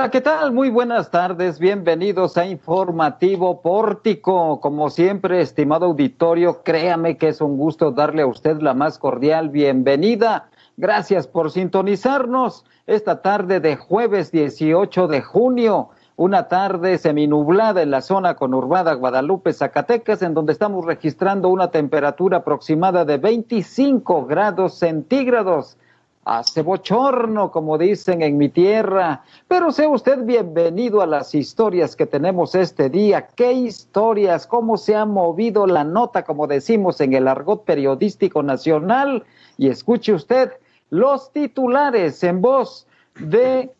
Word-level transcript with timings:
Hola, 0.00 0.10
¿qué 0.10 0.22
tal? 0.22 0.52
Muy 0.52 0.70
buenas 0.70 1.10
tardes. 1.10 1.58
Bienvenidos 1.58 2.38
a 2.38 2.46
Informativo 2.46 3.60
Pórtico. 3.60 4.58
Como 4.58 4.88
siempre, 4.88 5.42
estimado 5.42 5.84
auditorio, 5.84 6.62
créame 6.62 7.18
que 7.18 7.28
es 7.28 7.42
un 7.42 7.58
gusto 7.58 7.90
darle 7.90 8.22
a 8.22 8.26
usted 8.26 8.62
la 8.62 8.72
más 8.72 8.98
cordial 8.98 9.50
bienvenida. 9.50 10.48
Gracias 10.78 11.26
por 11.26 11.50
sintonizarnos 11.50 12.64
esta 12.86 13.20
tarde 13.20 13.60
de 13.60 13.76
jueves 13.76 14.32
18 14.32 15.06
de 15.06 15.20
junio. 15.20 15.90
Una 16.16 16.48
tarde 16.48 16.96
seminublada 16.96 17.82
en 17.82 17.90
la 17.90 18.00
zona 18.00 18.36
conurbada 18.36 18.94
Guadalupe, 18.94 19.52
Zacatecas, 19.52 20.22
en 20.22 20.32
donde 20.32 20.54
estamos 20.54 20.86
registrando 20.86 21.50
una 21.50 21.70
temperatura 21.70 22.38
aproximada 22.38 23.04
de 23.04 23.18
25 23.18 24.24
grados 24.24 24.78
centígrados 24.78 25.76
hace 26.24 26.62
bochorno, 26.62 27.50
como 27.50 27.78
dicen 27.78 28.22
en 28.22 28.36
mi 28.36 28.48
tierra. 28.48 29.24
Pero 29.48 29.72
sea 29.72 29.88
usted 29.88 30.18
bienvenido 30.24 31.00
a 31.00 31.06
las 31.06 31.34
historias 31.34 31.96
que 31.96 32.06
tenemos 32.06 32.54
este 32.54 32.90
día. 32.90 33.28
¿Qué 33.34 33.52
historias? 33.52 34.46
¿Cómo 34.46 34.76
se 34.76 34.94
ha 34.94 35.06
movido 35.06 35.66
la 35.66 35.84
nota, 35.84 36.24
como 36.24 36.46
decimos 36.46 37.00
en 37.00 37.14
el 37.14 37.26
argot 37.26 37.64
periodístico 37.64 38.42
nacional? 38.42 39.24
Y 39.56 39.68
escuche 39.68 40.12
usted 40.12 40.52
los 40.90 41.32
titulares 41.32 42.22
en 42.22 42.40
voz 42.40 42.86
de 43.18 43.70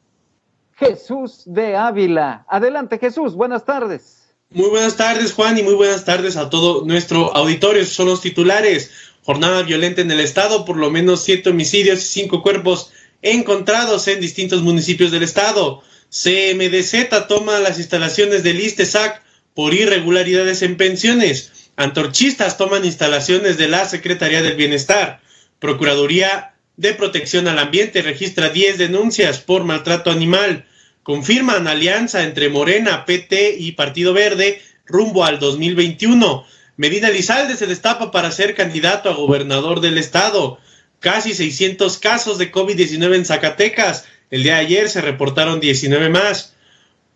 Jesús 0.77 1.43
de 1.47 1.77
Ávila. 1.77 2.45
Adelante, 2.49 2.99
Jesús, 2.99 3.35
buenas 3.35 3.65
tardes. 3.65 4.21
Muy 4.53 4.69
buenas 4.69 4.97
tardes, 4.97 5.33
Juan, 5.33 5.57
y 5.59 5.63
muy 5.63 5.75
buenas 5.75 6.05
tardes 6.05 6.37
a 6.37 6.51
todo 6.51 6.85
nuestro 6.85 7.37
auditorio. 7.37 7.85
Son 7.85 8.07
los 8.07 8.21
titulares. 8.21 8.91
Jornada 9.23 9.63
violenta 9.63 10.01
en 10.01 10.11
el 10.11 10.21
estado, 10.21 10.65
por 10.65 10.77
lo 10.77 10.91
menos 10.91 11.23
siete 11.23 11.51
homicidios 11.51 12.01
y 12.01 12.21
cinco 12.21 12.43
cuerpos 12.43 12.91
encontrados 13.23 14.09
en 14.09 14.21
distintos 14.21 14.63
municipios 14.63 15.11
del 15.11 15.23
estado. 15.23 15.83
CMDZ 16.11 17.27
toma 17.29 17.61
las 17.61 17.79
instalaciones 17.79 18.43
del 18.43 18.61
ISTESAC 18.61 19.23
por 19.55 19.75
irregularidades 19.75 20.63
en 20.63 20.77
pensiones. 20.77 21.71
Antorchistas 21.77 22.59
toman 22.59 22.85
instalaciones 22.85 23.59
de 23.59 23.69
la 23.69 23.89
Secretaría 23.89 24.43
del 24.43 24.57
Bienestar. 24.57 25.21
Procuraduría 25.59 26.55
de 26.77 26.95
Protección 26.95 27.47
al 27.47 27.59
Ambiente 27.59 28.03
registra 28.03 28.49
10 28.49 28.79
denuncias 28.79 29.39
por 29.39 29.65
maltrato 29.65 30.11
animal. 30.11 30.67
Confirman 31.03 31.69
alianza 31.69 32.23
entre 32.23 32.49
Morena, 32.49 33.05
PT 33.05 33.57
y 33.59 33.73
Partido 33.73 34.13
Verde 34.13 34.63
rumbo 34.87 35.25
al 35.25 35.39
2021. 35.39 36.45
Medina 36.77 37.09
Elizalde 37.09 37.57
se 37.57 37.67
destapa 37.67 38.11
para 38.11 38.31
ser 38.31 38.55
candidato 38.55 39.11
a 39.11 39.15
gobernador 39.15 39.81
del 39.81 39.99
estado. 39.99 40.59
Casi 40.99 41.35
600 41.35 41.99
casos 41.99 42.39
de 42.39 42.53
COVID-19 42.53 43.17
en 43.17 43.25
Zacatecas. 43.25 44.05
El 44.31 44.43
día 44.43 44.55
de 44.55 44.61
ayer 44.61 44.89
se 44.89 45.01
reportaron 45.01 45.61
19 45.61 46.09
más. 46.09 46.55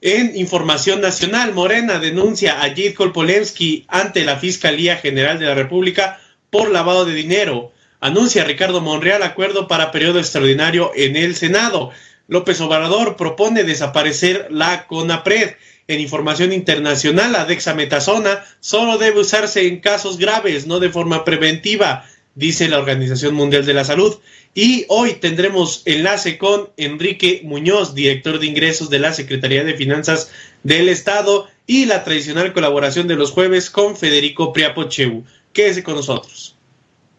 En 0.00 0.36
información 0.36 1.00
nacional, 1.00 1.54
Morena 1.54 1.98
denuncia 1.98 2.60
a 2.60 2.68
Jade 2.68 2.94
Kolpolensky 2.94 3.86
ante 3.88 4.24
la 4.24 4.36
Fiscalía 4.36 4.96
General 4.96 5.38
de 5.38 5.46
la 5.46 5.54
República 5.54 6.20
por 6.50 6.70
lavado 6.70 7.06
de 7.06 7.14
dinero. 7.14 7.72
Anuncia 8.00 8.44
Ricardo 8.44 8.82
Monreal 8.82 9.22
acuerdo 9.22 9.66
para 9.66 9.90
periodo 9.90 10.18
extraordinario 10.18 10.92
en 10.94 11.16
el 11.16 11.34
Senado. 11.36 11.90
López 12.28 12.60
Obrador 12.60 13.16
propone 13.16 13.64
desaparecer 13.64 14.48
la 14.50 14.86
CONAPRED. 14.86 15.54
En 15.86 16.00
información 16.00 16.52
internacional, 16.52 17.32
la 17.32 17.44
dexametasona 17.44 18.44
solo 18.60 18.96
debe 18.96 19.20
usarse 19.20 19.66
en 19.66 19.80
casos 19.80 20.18
graves, 20.18 20.66
no 20.66 20.80
de 20.80 20.88
forma 20.88 21.24
preventiva, 21.24 22.06
dice 22.34 22.68
la 22.68 22.78
Organización 22.78 23.34
Mundial 23.34 23.66
de 23.66 23.74
la 23.74 23.84
Salud. 23.84 24.16
Y 24.54 24.86
hoy 24.88 25.14
tendremos 25.14 25.82
enlace 25.84 26.38
con 26.38 26.70
Enrique 26.76 27.42
Muñoz, 27.44 27.94
director 27.94 28.38
de 28.38 28.46
ingresos 28.46 28.88
de 28.88 29.00
la 29.00 29.12
Secretaría 29.12 29.62
de 29.64 29.74
Finanzas 29.74 30.30
del 30.62 30.88
Estado, 30.88 31.48
y 31.66 31.86
la 31.86 32.04
tradicional 32.04 32.52
colaboración 32.52 33.08
de 33.08 33.16
los 33.16 33.30
jueves 33.30 33.70
con 33.70 33.96
Federico 33.96 34.52
Priapocheu. 34.52 35.24
Quédese 35.52 35.82
con 35.82 35.96
nosotros. 35.96 36.56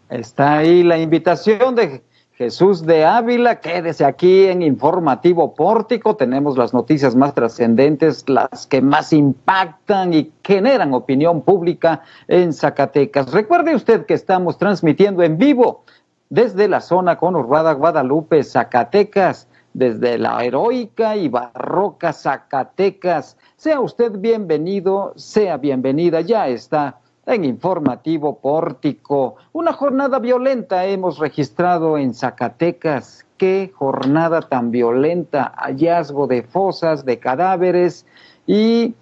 Está 0.10 0.60
ahí 0.60 0.84
la 0.84 1.00
invitación 1.00 1.76
de 1.76 2.02
Jesús 2.38 2.86
de 2.86 3.06
Ávila, 3.06 3.62
quédese 3.62 4.04
aquí 4.04 4.48
en 4.48 4.62
Informativo 4.62 5.56
Pórtico. 5.56 6.18
Tenemos 6.18 6.58
las 6.58 6.74
noticias 6.74 7.16
más 7.16 7.34
trascendentes, 7.34 8.28
las 8.28 8.68
que 8.68 8.82
más 8.82 9.14
impactan 9.14 10.14
y 10.14 10.34
generan 10.44 10.94
opinión 10.94 11.44
pública 11.44 12.02
en 12.28 12.52
Zacatecas. 12.52 13.32
Recuerde 13.32 13.74
usted 13.74 14.06
que 14.06 14.16
estamos 14.16 14.58
transmitiendo 14.58 15.24
en 15.24 15.38
vivo 15.38 15.86
desde 16.30 16.68
la 16.68 16.82
zona 16.82 17.18
conurbada 17.18 17.72
Guadalupe, 17.72 18.44
Zacatecas, 18.44 19.48
desde 19.74 20.18
la 20.18 20.44
heroica 20.44 21.16
y 21.16 21.30
barroca 21.30 22.12
Zacatecas. 22.12 23.38
Sea 23.56 23.80
usted 23.80 24.12
bienvenido, 24.12 25.14
sea 25.16 25.56
bienvenida, 25.56 26.20
ya 26.20 26.50
está 26.50 27.00
en 27.26 27.46
Informativo 27.46 28.40
Pórtico. 28.40 29.36
Una 29.54 29.74
jornada 29.74 30.20
violenta 30.20 30.86
hemos 30.86 31.18
registrado 31.18 31.98
en 31.98 32.14
Zacatecas. 32.14 33.26
Qué 33.38 33.72
jornada 33.74 34.42
tan 34.42 34.72
violenta, 34.72 35.54
hallazgo 35.58 36.28
de 36.28 36.44
fosas, 36.44 37.04
de 37.04 37.20
cadáveres 37.20 38.06
y 38.48 38.94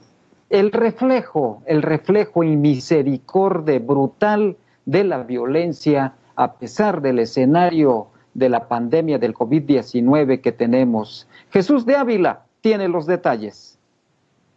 el 0.50 0.72
reflejo, 0.72 1.62
el 1.66 1.82
reflejo 1.82 2.44
y 2.44 2.56
misericordia 2.56 3.80
brutal 3.80 4.58
de 4.86 5.04
la 5.04 5.24
violencia 5.24 6.14
a 6.36 6.54
pesar 6.54 7.02
del 7.02 7.20
escenario 7.20 8.08
de 8.34 8.50
la 8.50 8.68
pandemia 8.68 9.20
del 9.20 9.36
COVID-19 9.36 10.42
que 10.42 10.52
tenemos. 10.52 11.28
Jesús 11.52 11.86
de 11.86 11.96
Ávila 11.96 12.46
tiene 12.62 12.88
los 12.88 13.06
detalles. 13.06 13.78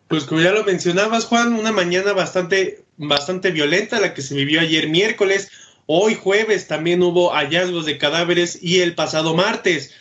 Pues 0.08 0.24
como 0.24 0.40
ya 0.40 0.52
lo 0.52 0.64
mencionabas, 0.64 1.26
Juan, 1.26 1.52
una 1.52 1.72
mañana 1.72 2.12
bastante 2.12 2.85
bastante 2.96 3.50
violenta 3.50 4.00
la 4.00 4.14
que 4.14 4.22
se 4.22 4.34
vivió 4.34 4.60
ayer 4.60 4.88
miércoles. 4.88 5.50
Hoy 5.86 6.14
jueves 6.14 6.66
también 6.66 7.02
hubo 7.02 7.30
hallazgos 7.30 7.86
de 7.86 7.98
cadáveres 7.98 8.58
y 8.60 8.80
el 8.80 8.94
pasado 8.94 9.34
martes. 9.34 9.94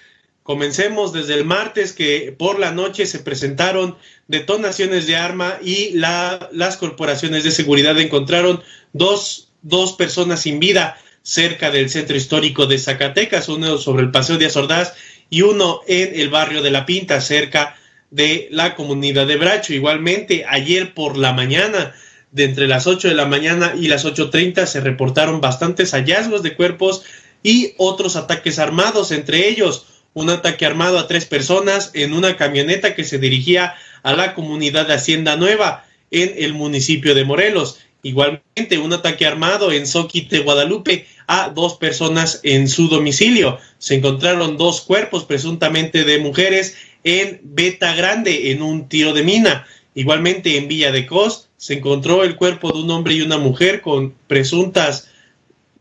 Comencemos 0.43 1.11
desde 1.13 1.33
el 1.33 1.45
martes 1.45 1.93
que 1.93 2.33
por 2.37 2.59
la 2.59 2.71
noche 2.71 3.05
se 3.05 3.19
presentaron 3.19 3.97
detonaciones 4.27 5.07
de 5.07 5.15
arma 5.15 5.57
y 5.63 5.91
la, 5.91 6.49
las 6.51 6.77
corporaciones 6.77 7.43
de 7.43 7.51
seguridad 7.51 7.99
encontraron 7.99 8.63
dos, 8.93 9.49
dos 9.61 9.93
personas 9.93 10.41
sin 10.41 10.59
vida 10.59 10.97
cerca 11.23 11.71
del 11.71 11.89
centro 11.89 12.15
histórico 12.15 12.67
de 12.67 12.77
Zacatecas, 12.77 13.49
uno 13.49 13.79
sobre 13.79 14.03
el 14.03 14.11
Paseo 14.11 14.37
de 14.37 14.45
Azordaz 14.45 14.93
y 15.31 15.41
uno 15.41 15.81
en 15.87 16.19
el 16.19 16.29
barrio 16.29 16.61
de 16.61 16.69
La 16.69 16.85
Pinta, 16.85 17.19
cerca 17.21 17.75
de 18.11 18.47
la 18.51 18.75
comunidad 18.75 19.25
de 19.25 19.37
Bracho. 19.37 19.73
Igualmente, 19.73 20.45
ayer 20.47 20.93
por 20.93 21.17
la 21.17 21.33
mañana 21.33 21.95
de 22.35 22.43
entre 22.43 22.67
las 22.67 22.85
8 22.85 23.07
de 23.07 23.15
la 23.15 23.25
mañana 23.25 23.73
y 23.79 23.87
las 23.87 24.05
8.30 24.05 24.65
se 24.65 24.81
reportaron 24.81 25.39
bastantes 25.39 25.91
hallazgos 25.91 26.43
de 26.43 26.55
cuerpos 26.55 27.03
y 27.41 27.73
otros 27.77 28.17
ataques 28.17 28.59
armados, 28.59 29.11
entre 29.11 29.47
ellos 29.47 29.85
un 30.13 30.29
ataque 30.29 30.65
armado 30.65 30.99
a 30.99 31.07
tres 31.07 31.25
personas 31.25 31.91
en 31.93 32.13
una 32.13 32.35
camioneta 32.35 32.93
que 32.93 33.05
se 33.05 33.19
dirigía 33.19 33.75
a 34.03 34.13
la 34.13 34.33
comunidad 34.33 34.87
de 34.87 34.95
Hacienda 34.95 35.37
Nueva 35.37 35.85
en 36.11 36.33
el 36.37 36.53
municipio 36.53 37.15
de 37.15 37.23
Morelos. 37.23 37.79
Igualmente, 38.03 38.77
un 38.77 38.93
ataque 38.93 39.25
armado 39.25 39.71
en 39.71 39.87
Soquite, 39.87 40.39
Guadalupe, 40.39 41.07
a 41.27 41.49
dos 41.49 41.75
personas 41.75 42.41
en 42.43 42.67
su 42.67 42.89
domicilio. 42.89 43.59
Se 43.77 43.95
encontraron 43.95 44.57
dos 44.57 44.81
cuerpos 44.81 45.23
presuntamente 45.23 46.03
de 46.03 46.19
mujeres 46.19 46.75
en 47.05 47.39
Beta 47.43 47.95
Grande, 47.95 48.51
en 48.51 48.61
un 48.61 48.89
tiro 48.89 49.13
de 49.13 49.23
mina. 49.23 49.65
Igualmente, 49.95 50.57
en 50.57 50.67
Villa 50.67 50.91
de 50.91 51.05
Cos, 51.05 51.47
se 51.57 51.73
encontró 51.73 52.23
el 52.23 52.35
cuerpo 52.35 52.71
de 52.71 52.79
un 52.79 52.91
hombre 52.91 53.15
y 53.15 53.21
una 53.21 53.37
mujer 53.37 53.81
con 53.81 54.13
presuntas, 54.27 55.09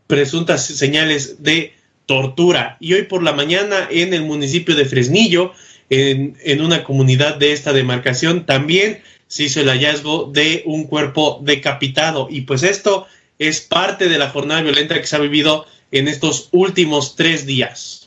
presuntas 0.07 0.65
señales 0.65 1.43
de 1.43 1.73
tortura. 2.05 2.77
Y 2.79 2.93
hoy 2.93 3.03
por 3.03 3.21
la 3.21 3.33
mañana 3.33 3.87
en 3.91 4.13
el 4.13 4.23
municipio 4.23 4.73
de 4.75 4.85
Fresnillo, 4.85 5.51
en, 5.89 6.37
en 6.43 6.61
una 6.61 6.83
comunidad 6.83 7.35
de 7.35 7.51
esta 7.51 7.73
demarcación, 7.73 8.45
también 8.45 9.01
se 9.27 9.43
hizo 9.43 9.59
el 9.59 9.69
hallazgo 9.69 10.31
de 10.31 10.63
un 10.65 10.85
cuerpo 10.85 11.41
decapitado. 11.43 12.27
Y 12.29 12.41
pues 12.41 12.63
esto 12.63 13.07
es 13.37 13.59
parte 13.59 14.07
de 14.07 14.17
la 14.17 14.29
jornada 14.29 14.61
violenta 14.61 14.99
que 14.99 15.07
se 15.07 15.15
ha 15.17 15.19
vivido 15.19 15.65
en 15.91 16.07
estos 16.07 16.49
últimos 16.51 17.15
tres 17.15 17.45
días. 17.45 18.04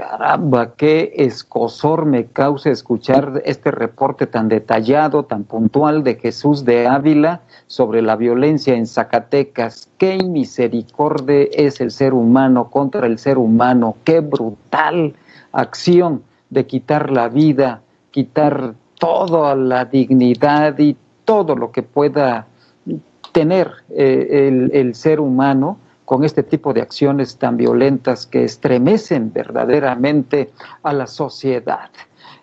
Caramba, 0.00 0.72
qué 0.76 1.12
escosor 1.16 2.06
me 2.06 2.24
causa 2.24 2.70
escuchar 2.70 3.42
este 3.44 3.70
reporte 3.70 4.26
tan 4.26 4.48
detallado, 4.48 5.24
tan 5.24 5.44
puntual 5.44 6.04
de 6.04 6.14
Jesús 6.14 6.64
de 6.64 6.86
Ávila 6.86 7.42
sobre 7.66 8.00
la 8.00 8.16
violencia 8.16 8.74
en 8.74 8.86
Zacatecas. 8.86 9.90
Qué 9.98 10.16
misericordia 10.24 11.48
es 11.52 11.82
el 11.82 11.90
ser 11.90 12.14
humano 12.14 12.70
contra 12.70 13.06
el 13.06 13.18
ser 13.18 13.36
humano. 13.36 13.94
Qué 14.04 14.20
brutal 14.20 15.12
acción 15.52 16.22
de 16.48 16.64
quitar 16.64 17.10
la 17.10 17.28
vida, 17.28 17.82
quitar 18.10 18.72
toda 18.98 19.54
la 19.54 19.84
dignidad 19.84 20.78
y 20.78 20.96
todo 21.26 21.54
lo 21.54 21.72
que 21.72 21.82
pueda 21.82 22.46
tener 23.32 23.70
eh, 23.90 24.48
el, 24.48 24.70
el 24.72 24.94
ser 24.94 25.20
humano 25.20 25.76
con 26.10 26.24
este 26.24 26.42
tipo 26.42 26.72
de 26.72 26.82
acciones 26.82 27.36
tan 27.36 27.56
violentas 27.56 28.26
que 28.26 28.42
estremecen 28.42 29.32
verdaderamente 29.32 30.50
a 30.82 30.92
la 30.92 31.06
sociedad. 31.06 31.88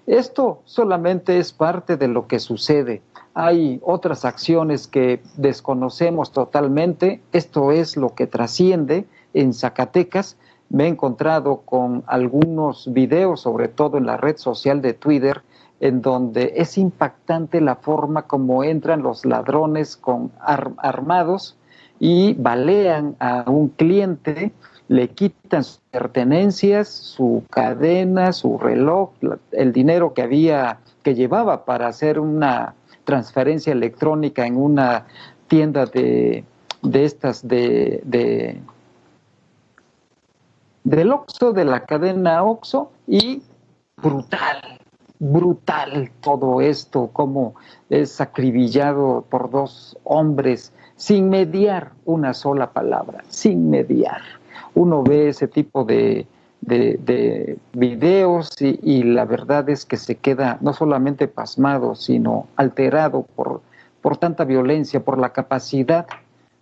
Esto 0.05 0.61
solamente 0.63 1.37
es 1.37 1.51
parte 1.51 1.97
de 1.97 2.07
lo 2.07 2.27
que 2.27 2.39
sucede. 2.39 3.01
Hay 3.33 3.81
otras 3.83 4.23
acciones 4.23 4.87
que 4.87 5.21
desconocemos 5.35 6.31
totalmente. 6.31 7.21
Esto 7.33 7.73
es 7.73 7.97
lo 7.97 8.15
que 8.15 8.25
trasciende 8.25 9.05
en 9.33 9.53
Zacatecas. 9.53 10.37
Me 10.69 10.85
he 10.85 10.87
encontrado 10.87 11.63
con 11.65 12.05
algunos 12.07 12.93
videos, 12.93 13.41
sobre 13.41 13.67
todo 13.67 13.97
en 13.97 14.05
la 14.05 14.15
red 14.15 14.37
social 14.37 14.81
de 14.81 14.93
Twitter, 14.93 15.41
en 15.81 16.01
donde 16.01 16.53
es 16.55 16.77
impactante 16.77 17.59
la 17.59 17.75
forma 17.75 18.27
como 18.27 18.63
entran 18.63 19.03
los 19.03 19.25
ladrones 19.25 19.97
con 19.97 20.31
armados 20.39 21.57
y 21.99 22.33
balean 22.33 23.15
a 23.19 23.49
un 23.49 23.69
cliente 23.69 24.51
le 24.87 25.09
quitan 25.09 25.63
sus 25.63 25.79
pertenencias, 25.91 26.87
su 26.87 27.43
cadena, 27.49 28.31
su 28.31 28.57
reloj, 28.57 29.09
el 29.51 29.73
dinero 29.73 30.13
que 30.13 30.21
había, 30.21 30.79
que 31.03 31.13
llevaba 31.13 31.65
para 31.65 31.87
hacer 31.87 32.19
una 32.19 32.73
transferencia 33.03 33.73
electrónica 33.73 34.45
en 34.45 34.55
una 34.55 35.05
tienda 35.47 35.85
de, 35.85 36.43
de 36.81 37.05
estas 37.05 37.47
de, 37.47 38.01
de 38.05 38.61
del 40.83 41.11
Oxxo, 41.11 41.51
de 41.51 41.65
la 41.65 41.81
cadena 41.81 42.43
Oxxo, 42.43 42.91
y 43.07 43.41
brutal, 43.97 44.79
brutal 45.19 46.11
todo 46.21 46.61
esto, 46.61 47.09
como 47.11 47.55
es 47.89 48.21
acribillado 48.21 49.25
por 49.29 49.49
dos 49.49 49.97
hombres 50.05 50.71
sin 50.97 51.29
mediar 51.29 51.91
una 52.05 52.33
sola 52.33 52.71
palabra, 52.71 53.23
sin 53.29 53.69
mediar 53.69 54.21
uno 54.77 55.03
ve 55.03 55.29
ese 55.29 55.47
tipo 55.47 55.83
de, 55.83 56.27
videos 57.73 58.61
y, 58.61 59.03
la 59.03 59.25
verdad 59.25 59.69
es 59.69 59.85
que 59.85 59.97
se 59.97 60.15
queda 60.15 60.57
no 60.61 60.73
solamente 60.73 61.27
pasmado, 61.27 61.95
sino 61.95 62.47
alterado 62.55 63.23
por, 63.35 63.61
por 64.01 64.17
tanta 64.17 64.43
violencia, 64.43 65.03
por 65.03 65.17
la 65.17 65.29
capacidad 65.29 66.05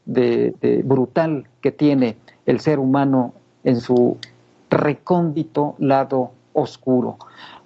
de, 0.06 0.82
brutal 0.86 1.48
que 1.62 1.72
tiene 1.72 2.18
el 2.46 2.60
ser 2.60 2.80
humano 2.80 3.34
en 3.63 3.82
su 3.82 4.18
recóndito 4.70 5.75
lado 5.80 6.32
oscuro. 6.54 7.18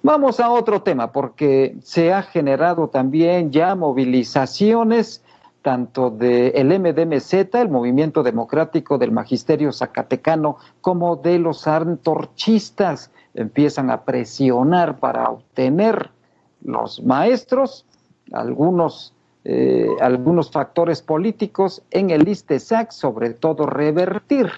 Vamos 0.02 0.40
a 0.40 0.50
otro 0.50 0.82
tema, 0.82 1.12
porque 1.12 1.76
se 1.82 2.12
ha 2.12 2.22
generado 2.22 2.88
también 2.88 3.52
ya 3.52 3.74
movilizaciones 3.76 5.22
tanto 5.62 6.10
del 6.10 6.80
MDMZ, 6.80 7.54
el 7.54 7.68
Movimiento 7.68 8.22
Democrático 8.22 8.98
del 8.98 9.12
Magisterio 9.12 9.72
Zacatecano, 9.72 10.56
como 10.80 11.16
de 11.16 11.38
los 11.38 11.66
antorchistas. 11.66 13.10
Empiezan 13.34 13.90
a 13.90 14.04
presionar 14.04 14.98
para 14.98 15.28
obtener 15.30 16.10
los 16.62 17.02
maestros 17.02 17.86
algunos, 18.32 19.14
eh, 19.44 19.88
algunos 20.00 20.50
factores 20.50 21.02
políticos 21.02 21.82
en 21.90 22.10
el 22.10 22.28
ISTESAC, 22.28 22.90
sobre 22.92 23.30
todo 23.30 23.66
revertir 23.66 24.50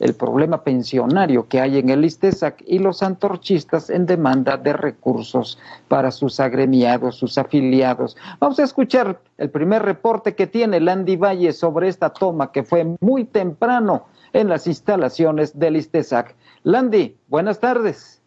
el 0.00 0.14
problema 0.14 0.62
pensionario 0.62 1.48
que 1.48 1.60
hay 1.60 1.78
en 1.78 1.90
el 1.90 2.04
ISTESAC 2.04 2.62
y 2.66 2.78
los 2.78 3.02
antorchistas 3.02 3.90
en 3.90 4.06
demanda 4.06 4.56
de 4.56 4.72
recursos 4.72 5.58
para 5.88 6.10
sus 6.10 6.40
agremiados, 6.40 7.16
sus 7.16 7.38
afiliados. 7.38 8.16
Vamos 8.40 8.58
a 8.58 8.64
escuchar 8.64 9.20
el 9.38 9.50
primer 9.50 9.82
reporte 9.82 10.34
que 10.34 10.46
tiene 10.46 10.80
Landy 10.80 11.16
Valle 11.16 11.52
sobre 11.52 11.88
esta 11.88 12.10
toma 12.10 12.52
que 12.52 12.62
fue 12.62 12.96
muy 13.00 13.24
temprano 13.24 14.06
en 14.32 14.48
las 14.48 14.66
instalaciones 14.66 15.58
del 15.58 15.76
ISTESAC. 15.76 16.34
Landy, 16.62 17.16
buenas 17.28 17.60
tardes. 17.60 18.17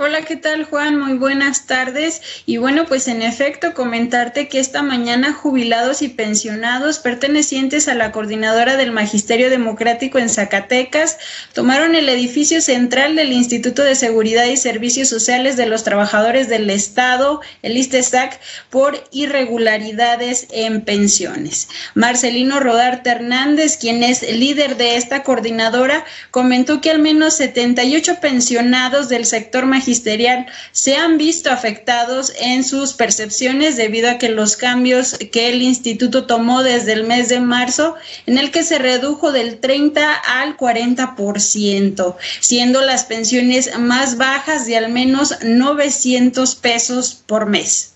Hola, 0.00 0.22
¿qué 0.22 0.36
tal 0.36 0.62
Juan? 0.62 0.96
Muy 0.96 1.14
buenas 1.14 1.66
tardes. 1.66 2.22
Y 2.46 2.58
bueno, 2.58 2.84
pues 2.86 3.08
en 3.08 3.20
efecto 3.20 3.74
comentarte 3.74 4.46
que 4.46 4.60
esta 4.60 4.80
mañana 4.80 5.32
jubilados 5.32 6.02
y 6.02 6.08
pensionados 6.08 7.00
pertenecientes 7.00 7.88
a 7.88 7.96
la 7.96 8.12
coordinadora 8.12 8.76
del 8.76 8.92
Magisterio 8.92 9.50
Democrático 9.50 10.20
en 10.20 10.28
Zacatecas 10.28 11.18
tomaron 11.52 11.96
el 11.96 12.08
edificio 12.08 12.60
central 12.60 13.16
del 13.16 13.32
Instituto 13.32 13.82
de 13.82 13.96
Seguridad 13.96 14.44
y 14.44 14.56
Servicios 14.56 15.08
Sociales 15.08 15.56
de 15.56 15.66
los 15.66 15.82
Trabajadores 15.82 16.48
del 16.48 16.70
Estado, 16.70 17.40
el 17.62 17.76
ISTESAC, 17.76 18.38
por 18.70 19.02
irregularidades 19.10 20.46
en 20.52 20.82
pensiones. 20.82 21.70
Marcelino 21.96 22.60
Rodarte 22.60 23.10
Hernández, 23.10 23.76
quien 23.76 24.04
es 24.04 24.22
líder 24.22 24.76
de 24.76 24.94
esta 24.94 25.24
coordinadora, 25.24 26.04
comentó 26.30 26.80
que 26.80 26.92
al 26.92 27.00
menos 27.00 27.34
78 27.34 28.20
pensionados 28.20 29.08
del 29.08 29.26
sector 29.26 29.66
magisterial 29.66 29.87
magisterial 29.88 30.46
se 30.70 30.96
han 30.96 31.16
visto 31.16 31.50
afectados 31.50 32.32
en 32.38 32.62
sus 32.62 32.92
percepciones 32.92 33.78
debido 33.78 34.10
a 34.10 34.18
que 34.18 34.28
los 34.28 34.56
cambios 34.56 35.16
que 35.32 35.48
el 35.48 35.62
instituto 35.62 36.26
tomó 36.26 36.62
desde 36.62 36.92
el 36.92 37.04
mes 37.04 37.30
de 37.30 37.40
marzo, 37.40 37.94
en 38.26 38.36
el 38.36 38.50
que 38.50 38.64
se 38.64 38.78
redujo 38.78 39.32
del 39.32 39.60
30 39.60 40.12
al 40.12 40.58
40%, 40.58 42.16
siendo 42.40 42.82
las 42.82 43.04
pensiones 43.04 43.78
más 43.78 44.18
bajas 44.18 44.66
de 44.66 44.76
al 44.76 44.92
menos 44.92 45.36
900 45.42 46.54
pesos 46.56 47.22
por 47.26 47.46
mes 47.46 47.94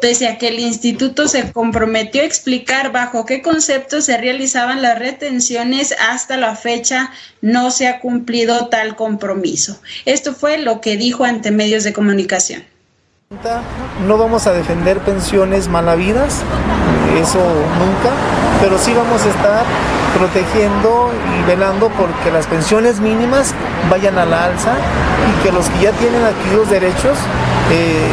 pese 0.00 0.28
a 0.28 0.38
que 0.38 0.48
el 0.48 0.58
instituto 0.58 1.28
se 1.28 1.52
comprometió 1.52 2.22
a 2.22 2.24
explicar 2.24 2.92
bajo 2.92 3.26
qué 3.26 3.42
conceptos 3.42 4.06
se 4.06 4.16
realizaban 4.16 4.82
las 4.82 4.98
retenciones, 4.98 5.94
hasta 6.00 6.36
la 6.36 6.56
fecha 6.56 7.10
no 7.40 7.70
se 7.70 7.88
ha 7.88 8.00
cumplido 8.00 8.68
tal 8.68 8.96
compromiso. 8.96 9.80
Esto 10.04 10.34
fue 10.34 10.58
lo 10.58 10.80
que 10.80 10.96
dijo 10.96 11.24
ante 11.24 11.50
medios 11.50 11.84
de 11.84 11.92
comunicación. 11.92 12.64
No 14.06 14.18
vamos 14.18 14.46
a 14.46 14.52
defender 14.52 14.98
pensiones 14.98 15.68
malavidas, 15.68 16.42
eso 17.16 17.38
nunca, 17.38 18.12
pero 18.62 18.78
sí 18.78 18.94
vamos 18.94 19.20
a 19.26 19.28
estar 19.28 19.64
protegiendo 20.16 21.10
y 21.34 21.42
velando 21.50 21.88
porque 21.90 22.30
las 22.30 22.46
pensiones 22.46 23.00
mínimas 23.00 23.54
vayan 23.90 24.16
a 24.18 24.24
la 24.24 24.44
alza 24.44 24.74
y 25.28 25.42
que 25.42 25.50
los 25.50 25.68
que 25.68 25.80
ya 25.82 25.92
tienen 25.92 26.22
adquiridos 26.22 26.70
derechos 26.70 27.18
eh, 27.72 28.06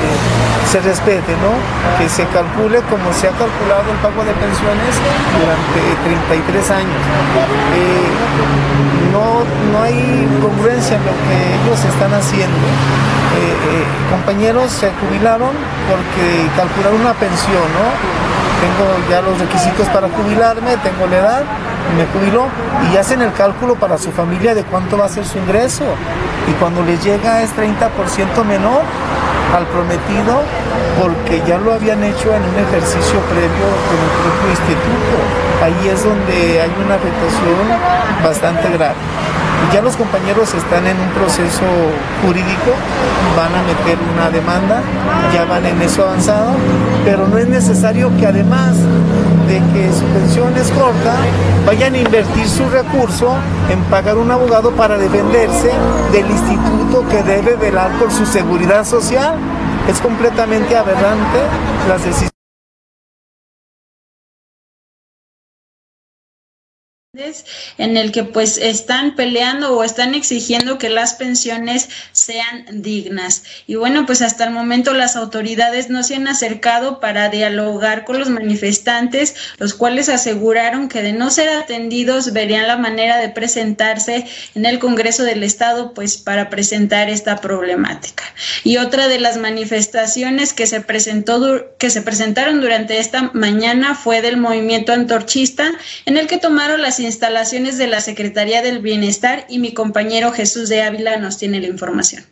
se 0.72 0.82
respete, 0.82 1.34
¿no? 1.38 1.53
Que 2.01 2.10
se 2.10 2.25
calcule 2.34 2.82
como 2.89 3.13
se 3.13 3.27
ha 3.27 3.34
calculado 3.38 3.94
el 3.94 3.98
pago 4.01 4.25
de 4.25 4.34
pensiones 4.34 4.91
durante 5.38 5.82
33 6.34 6.72
años. 6.72 7.01
Eh, 7.77 8.10
no, 9.13 9.46
no 9.72 9.84
hay 9.84 10.27
congruencia 10.41 10.98
en 10.98 11.06
lo 11.06 11.13
que 11.13 11.38
ellos 11.62 11.77
están 11.86 12.13
haciendo. 12.13 12.58
Eh, 13.38 13.86
compañeros 14.10 14.72
se 14.72 14.89
jubilaron 14.98 15.53
porque 15.86 16.50
calcularon 16.58 17.01
una 17.01 17.13
pensión, 17.13 17.70
¿no? 17.77 18.28
Tengo 18.59 19.09
ya 19.09 19.21
los 19.21 19.39
requisitos 19.39 19.87
para 19.89 20.09
jubilarme, 20.09 20.75
tengo 20.77 21.07
la 21.07 21.17
edad, 21.17 21.43
me 21.95 22.05
jubiló 22.07 22.47
y 22.91 22.97
hacen 22.97 23.21
el 23.21 23.31
cálculo 23.33 23.75
para 23.75 23.97
su 23.97 24.11
familia 24.11 24.53
de 24.53 24.63
cuánto 24.63 24.97
va 24.97 25.05
a 25.05 25.09
ser 25.09 25.25
su 25.25 25.37
ingreso. 25.37 25.85
Y 26.47 26.51
cuando 26.53 26.83
les 26.83 27.03
llega 27.03 27.41
es 27.41 27.55
30% 27.55 28.43
menor 28.45 28.81
al 29.55 29.65
prometido 29.67 30.43
porque 31.01 31.41
ya 31.47 31.57
lo 31.57 31.73
habían 31.73 32.03
hecho 32.03 32.33
en 32.33 32.43
un 32.43 32.57
ejercicio 32.59 33.19
previo 33.31 33.67
con 33.87 33.97
el 33.97 34.11
propio 34.19 34.49
instituto. 34.49 35.15
Ahí 35.63 35.89
es 35.89 36.03
donde 36.03 36.61
hay 36.61 36.73
una 36.83 36.95
afectación 36.95 38.23
bastante 38.23 38.69
grave. 38.77 38.95
Ya 39.73 39.81
los 39.81 39.95
compañeros 39.95 40.53
están 40.55 40.87
en 40.87 40.97
un 40.99 41.09
proceso 41.09 41.63
jurídico, 42.25 42.71
van 43.37 43.53
a 43.53 43.61
meter 43.61 43.97
una 44.15 44.29
demanda, 44.31 44.81
ya 45.31 45.45
van 45.45 45.65
en 45.65 45.79
eso 45.81 46.03
avanzado, 46.03 46.53
pero 47.05 47.27
no 47.27 47.37
es 47.37 47.47
necesario 47.47 48.11
que 48.17 48.25
además 48.25 48.75
de 49.47 49.61
que 49.73 49.91
su 49.93 50.05
pensión 50.05 50.57
es 50.57 50.71
corta, 50.71 51.15
vayan 51.65 51.93
a 51.93 51.97
invertir 51.99 52.47
su 52.47 52.67
recurso 52.69 53.35
en 53.69 53.79
pagar 53.83 54.17
un 54.17 54.31
abogado 54.31 54.71
para 54.71 54.97
defenderse 54.97 55.71
del 56.11 56.29
instituto 56.29 57.07
que 57.07 57.21
debe 57.21 57.55
velar 57.55 57.91
por 57.99 58.11
su 58.11 58.25
seguridad 58.25 58.85
social. 58.85 59.35
Es 59.87 59.99
completamente 60.01 60.75
aberrante 60.75 61.39
las 61.87 62.03
decisiones. 62.03 62.38
En 67.77 67.97
el 67.97 68.11
que 68.11 68.23
pues 68.23 68.57
están 68.57 69.15
peleando 69.15 69.75
o 69.75 69.83
están 69.83 70.15
exigiendo 70.15 70.77
que 70.77 70.89
las 70.89 71.13
pensiones 71.13 71.89
sean 72.11 72.65
dignas. 72.81 73.43
Y 73.67 73.75
bueno, 73.75 74.05
pues 74.05 74.21
hasta 74.21 74.45
el 74.45 74.51
momento 74.51 74.93
las 74.93 75.15
autoridades 75.15 75.89
no 75.89 76.03
se 76.03 76.15
han 76.15 76.27
acercado 76.27 76.99
para 76.99 77.29
dialogar 77.29 78.05
con 78.05 78.19
los 78.19 78.29
manifestantes, 78.29 79.35
los 79.57 79.73
cuales 79.73 80.09
aseguraron 80.09 80.89
que 80.89 81.01
de 81.01 81.13
no 81.13 81.29
ser 81.29 81.49
atendidos 81.49 82.33
verían 82.33 82.67
la 82.67 82.77
manera 82.77 83.17
de 83.17 83.29
presentarse 83.29 84.25
en 84.55 84.65
el 84.65 84.79
Congreso 84.79 85.23
del 85.23 85.43
Estado 85.43 85.93
pues 85.93 86.17
para 86.17 86.49
presentar 86.49 87.09
esta 87.09 87.41
problemática. 87.41 88.23
Y 88.63 88.77
otra 88.77 89.07
de 89.07 89.19
las 89.19 89.38
manifestaciones 89.38 90.53
que 90.53 90.67
se 90.67 90.81
presentó 90.81 91.29
que 91.77 91.89
se 91.89 92.01
presentaron 92.01 92.61
durante 92.61 92.99
esta 92.99 93.31
mañana 93.33 93.95
fue 93.95 94.21
del 94.21 94.38
movimiento 94.38 94.93
antorchista 94.93 95.71
en 96.05 96.17
el 96.17 96.27
que 96.27 96.38
tomaron 96.38 96.81
las 96.81 96.99
instalaciones 97.09 97.77
de 97.77 97.87
la 97.87 98.01
Secretaría 98.01 98.61
del 98.61 98.79
Bienestar 98.79 99.45
y 99.49 99.59
mi 99.59 99.73
compañero 99.73 100.31
Jesús 100.31 100.69
de 100.69 100.81
Ávila 100.83 101.17
nos 101.17 101.37
tiene 101.37 101.59
la 101.59 101.67
información. 101.67 102.23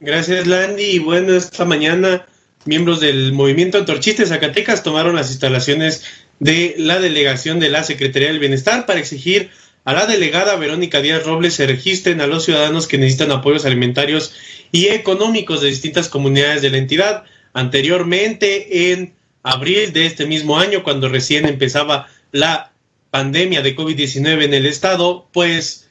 Gracias, 0.00 0.46
Landy. 0.46 0.84
Y 0.84 0.98
bueno, 0.98 1.34
esta 1.34 1.64
mañana 1.64 2.26
miembros 2.64 3.00
del 3.00 3.32
movimiento 3.32 3.78
Antorchista 3.78 4.24
Zacatecas 4.24 4.82
tomaron 4.82 5.16
las 5.16 5.30
instalaciones 5.30 6.04
de 6.38 6.74
la 6.78 6.98
delegación 6.98 7.60
de 7.60 7.68
la 7.68 7.84
Secretaría 7.84 8.28
del 8.28 8.38
Bienestar 8.38 8.86
para 8.86 9.00
exigir 9.00 9.50
a 9.84 9.92
la 9.92 10.06
delegada 10.06 10.56
Verónica 10.56 11.02
Díaz 11.02 11.24
Robles 11.24 11.54
se 11.54 11.66
registren 11.66 12.22
a 12.22 12.26
los 12.26 12.46
ciudadanos 12.46 12.86
que 12.88 12.96
necesitan 12.96 13.30
apoyos 13.32 13.66
alimentarios 13.66 14.34
y 14.72 14.86
económicos 14.88 15.60
de 15.60 15.68
distintas 15.68 16.08
comunidades 16.08 16.62
de 16.62 16.70
la 16.70 16.78
entidad. 16.78 17.24
Anteriormente, 17.52 18.92
en 18.92 19.14
abril 19.42 19.92
de 19.92 20.06
este 20.06 20.26
mismo 20.26 20.58
año, 20.58 20.82
cuando 20.82 21.10
recién 21.10 21.46
empezaba 21.46 22.08
la 22.32 22.72
pandemia 23.14 23.62
de 23.62 23.76
COVID-19 23.76 24.42
en 24.42 24.54
el 24.54 24.66
estado, 24.66 25.28
pues 25.32 25.88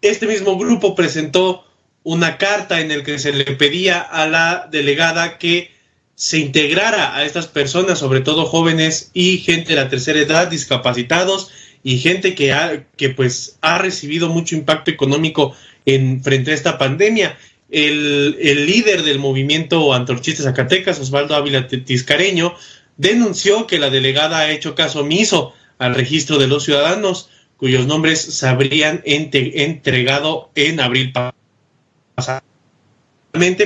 este 0.00 0.26
mismo 0.26 0.56
grupo 0.56 0.94
presentó 0.94 1.62
una 2.04 2.38
carta 2.38 2.80
en 2.80 2.90
el 2.90 3.02
que 3.02 3.18
se 3.18 3.34
le 3.34 3.44
pedía 3.44 4.00
a 4.00 4.26
la 4.26 4.66
delegada 4.72 5.36
que 5.36 5.72
se 6.14 6.38
integrara 6.38 7.14
a 7.16 7.26
estas 7.26 7.48
personas, 7.48 7.98
sobre 7.98 8.22
todo 8.22 8.46
jóvenes 8.46 9.10
y 9.12 9.36
gente 9.40 9.74
de 9.74 9.82
la 9.82 9.90
tercera 9.90 10.18
edad, 10.18 10.48
discapacitados 10.48 11.50
y 11.82 11.98
gente 11.98 12.34
que 12.34 12.54
ha, 12.54 12.86
que 12.96 13.10
pues 13.10 13.58
ha 13.60 13.76
recibido 13.76 14.30
mucho 14.30 14.56
impacto 14.56 14.90
económico 14.90 15.54
en 15.84 16.24
frente 16.24 16.52
a 16.52 16.54
esta 16.54 16.78
pandemia. 16.78 17.36
El, 17.68 18.38
el 18.40 18.64
líder 18.64 19.02
del 19.02 19.18
movimiento 19.18 19.92
Antorchistas 19.92 20.46
Zacatecas, 20.46 20.98
Osvaldo 20.98 21.34
Ávila 21.34 21.68
Tiscareño, 21.68 22.54
denunció 22.96 23.66
que 23.66 23.78
la 23.78 23.90
delegada 23.90 24.38
ha 24.38 24.50
hecho 24.50 24.74
caso 24.74 25.00
omiso 25.00 25.52
al 25.78 25.94
registro 25.94 26.38
de 26.38 26.46
los 26.46 26.64
ciudadanos 26.64 27.30
cuyos 27.56 27.86
nombres 27.86 28.20
se 28.20 28.46
habrían 28.48 29.02
entregado 29.04 30.50
en 30.54 30.80
abril 30.80 31.12
pasado. 31.12 32.42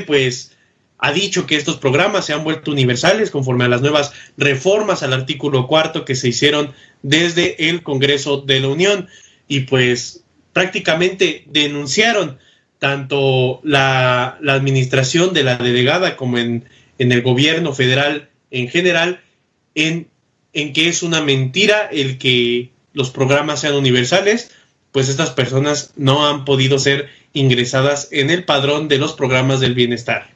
Pues 0.06 0.56
ha 0.98 1.12
dicho 1.12 1.46
que 1.46 1.56
estos 1.56 1.76
programas 1.76 2.26
se 2.26 2.32
han 2.32 2.44
vuelto 2.44 2.70
universales 2.70 3.30
conforme 3.30 3.64
a 3.64 3.68
las 3.68 3.82
nuevas 3.82 4.12
reformas 4.36 5.02
al 5.02 5.12
artículo 5.12 5.66
cuarto 5.66 6.04
que 6.04 6.16
se 6.16 6.28
hicieron 6.28 6.72
desde 7.02 7.68
el 7.68 7.82
Congreso 7.82 8.40
de 8.40 8.60
la 8.60 8.68
Unión 8.68 9.08
y 9.46 9.60
pues 9.60 10.24
prácticamente 10.52 11.44
denunciaron 11.46 12.38
tanto 12.78 13.60
la, 13.62 14.38
la 14.40 14.54
administración 14.54 15.32
de 15.34 15.44
la 15.44 15.56
delegada 15.56 16.16
como 16.16 16.38
en, 16.38 16.64
en, 16.98 17.12
el 17.12 17.22
gobierno 17.22 17.72
federal 17.72 18.28
en 18.50 18.68
general 18.68 19.20
en, 19.74 20.08
en 20.60 20.72
que 20.72 20.88
es 20.88 21.02
una 21.02 21.20
mentira 21.20 21.88
el 21.92 22.18
que 22.18 22.70
los 22.92 23.10
programas 23.10 23.60
sean 23.60 23.74
universales, 23.74 24.50
pues 24.90 25.08
estas 25.08 25.30
personas 25.30 25.92
no 25.96 26.26
han 26.26 26.44
podido 26.44 26.78
ser 26.78 27.08
ingresadas 27.32 28.08
en 28.10 28.30
el 28.30 28.44
padrón 28.44 28.88
de 28.88 28.98
los 28.98 29.12
programas 29.12 29.60
del 29.60 29.74
bienestar. 29.74 30.26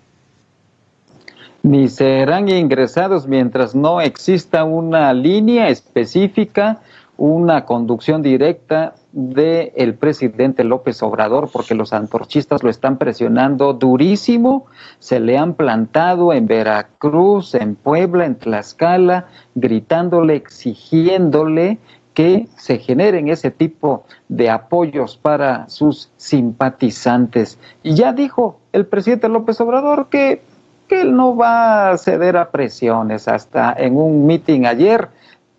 Ni 1.65 1.89
serán 1.89 2.49
ingresados 2.49 3.27
mientras 3.27 3.75
no 3.75 4.01
exista 4.01 4.63
una 4.65 5.13
línea 5.13 5.69
específica, 5.69 6.81
una 7.17 7.65
conducción 7.67 8.23
directa 8.23 8.95
del 9.13 9.73
el 9.77 9.95
presidente 9.95 10.65
López 10.65 11.03
Obrador, 11.03 11.51
porque 11.53 11.75
los 11.75 11.93
antorchistas 11.93 12.63
lo 12.63 12.71
están 12.71 12.97
presionando 12.97 13.75
durísimo, 13.75 14.67
se 14.99 15.21
le 15.21 15.37
han 15.37 15.55
plantado 15.55 16.33
en 16.33 16.47
Veracruz, 16.47 17.55
en 17.55 17.75
Puebla, 17.75 18.25
en 18.25 18.37
Tlaxcala, 18.37 19.27
gritándole, 19.55 20.35
exigiéndole 20.35 21.79
que 22.15 22.49
se 22.57 22.79
generen 22.79 23.29
ese 23.29 23.51
tipo 23.51 24.05
de 24.29 24.51
apoyos 24.51 25.17
para 25.17 25.69
sus 25.69 26.11
simpatizantes. 26.17 27.59
Y 27.83 27.95
ya 27.95 28.13
dijo 28.13 28.59
el 28.73 28.87
presidente 28.87 29.29
López 29.29 29.61
Obrador 29.61 30.09
que, 30.09 30.43
que 30.89 31.03
él 31.03 31.15
no 31.15 31.37
va 31.37 31.91
a 31.91 31.99
ceder 31.99 32.37
a 32.37 32.51
presiones. 32.51 33.29
Hasta 33.29 33.73
en 33.73 33.97
un 33.97 34.27
meeting 34.27 34.65
ayer 34.67 35.09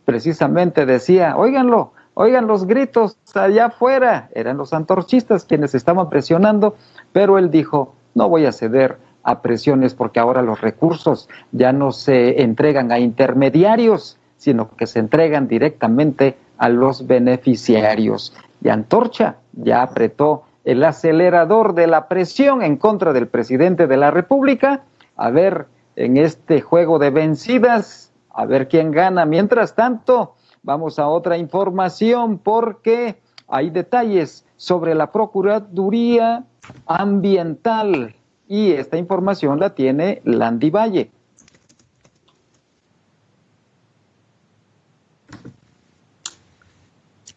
precisamente 0.06 0.86
decía, 0.86 1.36
óiganlo, 1.38 1.94
oigan 2.14 2.48
los 2.48 2.66
gritos 2.66 3.18
allá 3.34 3.68
afuera, 3.68 4.30
eran 4.34 4.58
los 4.58 4.74
antorchistas 4.74 5.46
quienes 5.46 5.76
estaban 5.76 6.10
presionando, 6.10 6.76
pero 7.12 7.38
él 7.38 7.50
dijo, 7.50 7.96
no 8.14 8.30
voy 8.30 8.46
a 8.46 8.52
ceder 8.52 8.98
a 9.24 9.42
presiones 9.42 9.94
porque 9.94 10.20
ahora 10.20 10.42
los 10.42 10.62
recursos 10.62 11.30
ya 11.52 11.72
no 11.72 11.92
se 11.92 12.42
entregan 12.42 12.92
a 12.92 13.00
intermediarios, 13.00 14.18
sino 14.38 14.70
que 14.76 14.88
se 14.88 15.00
entregan 15.00 15.48
directamente 15.48 16.38
a 16.58 16.70
los 16.70 17.08
beneficiarios. 17.08 18.34
Y 18.62 18.70
Antorcha 18.70 19.38
ya 19.54 19.82
apretó 19.82 20.44
el 20.66 20.84
acelerador 20.84 21.74
de 21.74 21.88
la 21.88 22.08
presión 22.08 22.62
en 22.62 22.78
contra 22.78 23.14
del 23.14 23.28
presidente 23.28 23.88
de 23.88 23.98
la 23.98 24.12
República. 24.12 24.82
A 25.16 25.30
ver, 25.30 25.66
en 25.96 26.18
este 26.18 26.62
juego 26.62 27.00
de 27.00 27.10
vencidas, 27.10 28.12
a 28.34 28.46
ver 28.46 28.68
quién 28.68 28.92
gana. 28.92 29.25
Mientras 29.25 29.75
tanto, 29.75 30.36
vamos 30.63 31.00
a 31.00 31.08
otra 31.08 31.38
información 31.38 32.40
porque 32.40 33.22
hay 33.48 33.70
detalles 33.70 34.46
sobre 34.58 34.96
la 34.96 35.12
Procuraduría 35.12 36.46
Ambiental 36.86 38.16
y 38.48 38.72
esta 38.72 38.98
información 38.98 39.60
la 39.60 39.75
tiene 39.75 40.22
Landy 40.24 40.70
Valle. 40.70 41.12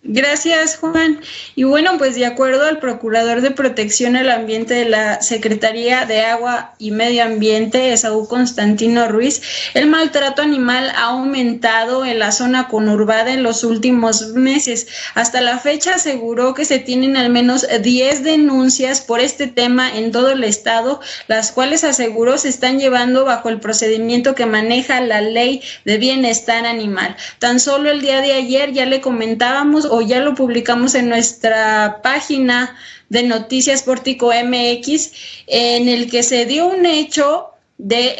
Gracias, 0.08 0.76
Juan. 0.76 1.20
Y 1.56 1.64
bueno, 1.64 1.98
pues 1.98 2.14
de 2.14 2.26
acuerdo 2.26 2.64
al 2.64 2.78
Procurador 2.78 3.40
de 3.40 3.50
Protección 3.50 4.14
al 4.14 4.30
Ambiente 4.30 4.74
de 4.74 4.88
la 4.88 5.20
Secretaría 5.20 6.06
de 6.06 6.20
Agua 6.20 6.74
y 6.78 6.92
Medio 6.92 7.24
Ambiente, 7.24 7.92
Esaú 7.92 8.28
Constantino 8.28 9.08
Ruiz, 9.08 9.42
el 9.74 9.88
maltrato 9.88 10.42
animal 10.42 10.90
ha 10.90 11.06
aumentado 11.06 12.04
en 12.04 12.20
la 12.20 12.30
zona 12.30 12.68
conurbada 12.68 13.32
en 13.32 13.42
los 13.42 13.64
últimos 13.64 14.28
meses. 14.34 14.86
Hasta 15.14 15.40
la 15.40 15.58
fecha 15.58 15.96
aseguró 15.96 16.54
que 16.54 16.64
se 16.64 16.78
tienen 16.78 17.16
al 17.16 17.30
menos 17.30 17.66
10 17.82 18.22
denuncias 18.22 19.00
por 19.00 19.18
este 19.18 19.48
tema 19.48 19.92
en 19.92 20.12
todo 20.12 20.30
el 20.30 20.44
estado, 20.44 21.00
las 21.26 21.50
cuales 21.50 21.82
aseguró 21.82 22.38
se 22.38 22.48
están 22.48 22.78
llevando 22.78 23.24
bajo 23.24 23.48
el 23.48 23.58
procedimiento 23.58 24.36
que 24.36 24.46
maneja 24.46 25.00
la 25.00 25.20
ley 25.20 25.62
de 25.84 25.98
bienestar 25.98 26.64
animal. 26.64 27.16
Tan 27.40 27.58
solo 27.58 27.90
el 27.90 28.02
día 28.02 28.20
de 28.20 28.34
ayer 28.34 28.72
ya 28.72 28.86
le 28.86 29.00
comentábamos 29.00 29.84
ya 30.02 30.20
lo 30.20 30.34
publicamos 30.34 30.94
en 30.94 31.08
nuestra 31.08 32.00
página 32.02 32.76
de 33.08 33.22
Noticias 33.22 33.82
Pórtico 33.82 34.32
MX, 34.32 35.12
en 35.46 35.88
el 35.88 36.10
que 36.10 36.22
se 36.22 36.46
dio 36.46 36.66
un 36.66 36.86
hecho 36.86 37.55
de 37.78 38.16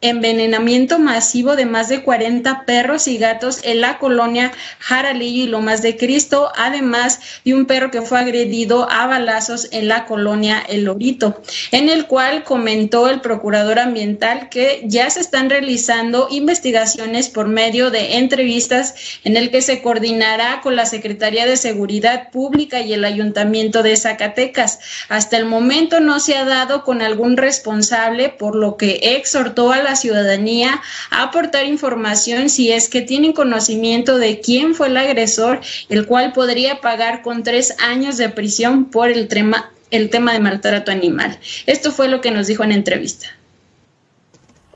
envenenamiento 0.00 0.98
masivo 0.98 1.56
de 1.56 1.66
más 1.66 1.90
de 1.90 2.02
40 2.02 2.64
perros 2.64 3.06
y 3.06 3.18
gatos 3.18 3.60
en 3.62 3.82
la 3.82 3.98
colonia 3.98 4.50
Jaralillo 4.78 5.44
y 5.44 5.46
Lomas 5.46 5.82
de 5.82 5.98
Cristo, 5.98 6.50
además 6.56 7.20
de 7.44 7.54
un 7.54 7.66
perro 7.66 7.90
que 7.90 8.00
fue 8.00 8.18
agredido 8.18 8.90
a 8.90 9.06
balazos 9.06 9.68
en 9.72 9.88
la 9.88 10.06
colonia 10.06 10.64
El 10.66 10.84
Lorito, 10.84 11.42
en 11.70 11.90
el 11.90 12.06
cual 12.06 12.44
comentó 12.44 13.10
el 13.10 13.20
procurador 13.20 13.78
ambiental 13.78 14.48
que 14.48 14.80
ya 14.84 15.10
se 15.10 15.20
están 15.20 15.50
realizando 15.50 16.28
investigaciones 16.30 17.28
por 17.28 17.46
medio 17.46 17.90
de 17.90 18.16
entrevistas 18.16 18.94
en 19.24 19.36
el 19.36 19.50
que 19.50 19.60
se 19.60 19.82
coordinará 19.82 20.62
con 20.62 20.76
la 20.76 20.86
Secretaría 20.86 21.44
de 21.44 21.58
Seguridad 21.58 22.30
Pública 22.30 22.80
y 22.80 22.94
el 22.94 23.04
Ayuntamiento 23.04 23.82
de 23.82 23.98
Zacatecas. 23.98 24.78
Hasta 25.10 25.36
el 25.36 25.44
momento 25.44 26.00
no 26.00 26.20
se 26.20 26.36
ha 26.36 26.46
dado 26.46 26.84
con 26.84 27.02
algún 27.02 27.36
responsable, 27.36 28.30
por 28.30 28.56
lo 28.56 28.77
que 28.78 29.00
exhortó 29.16 29.72
a 29.72 29.82
la 29.82 29.96
ciudadanía 29.96 30.80
a 31.10 31.24
aportar 31.24 31.66
información 31.66 32.48
si 32.48 32.72
es 32.72 32.88
que 32.88 33.02
tienen 33.02 33.32
conocimiento 33.32 34.18
de 34.18 34.40
quién 34.40 34.74
fue 34.74 34.86
el 34.86 34.96
agresor, 34.96 35.60
el 35.88 36.06
cual 36.06 36.32
podría 36.32 36.80
pagar 36.80 37.22
con 37.22 37.42
tres 37.42 37.76
años 37.82 38.16
de 38.16 38.28
prisión 38.28 38.86
por 38.86 39.10
el 39.10 39.28
tema, 39.28 39.70
el 39.90 40.08
tema 40.08 40.32
de 40.32 40.40
maltrato 40.40 40.90
animal. 40.90 41.38
Esto 41.66 41.90
fue 41.90 42.08
lo 42.08 42.20
que 42.20 42.30
nos 42.30 42.46
dijo 42.46 42.64
en 42.64 42.72
entrevista. 42.72 43.26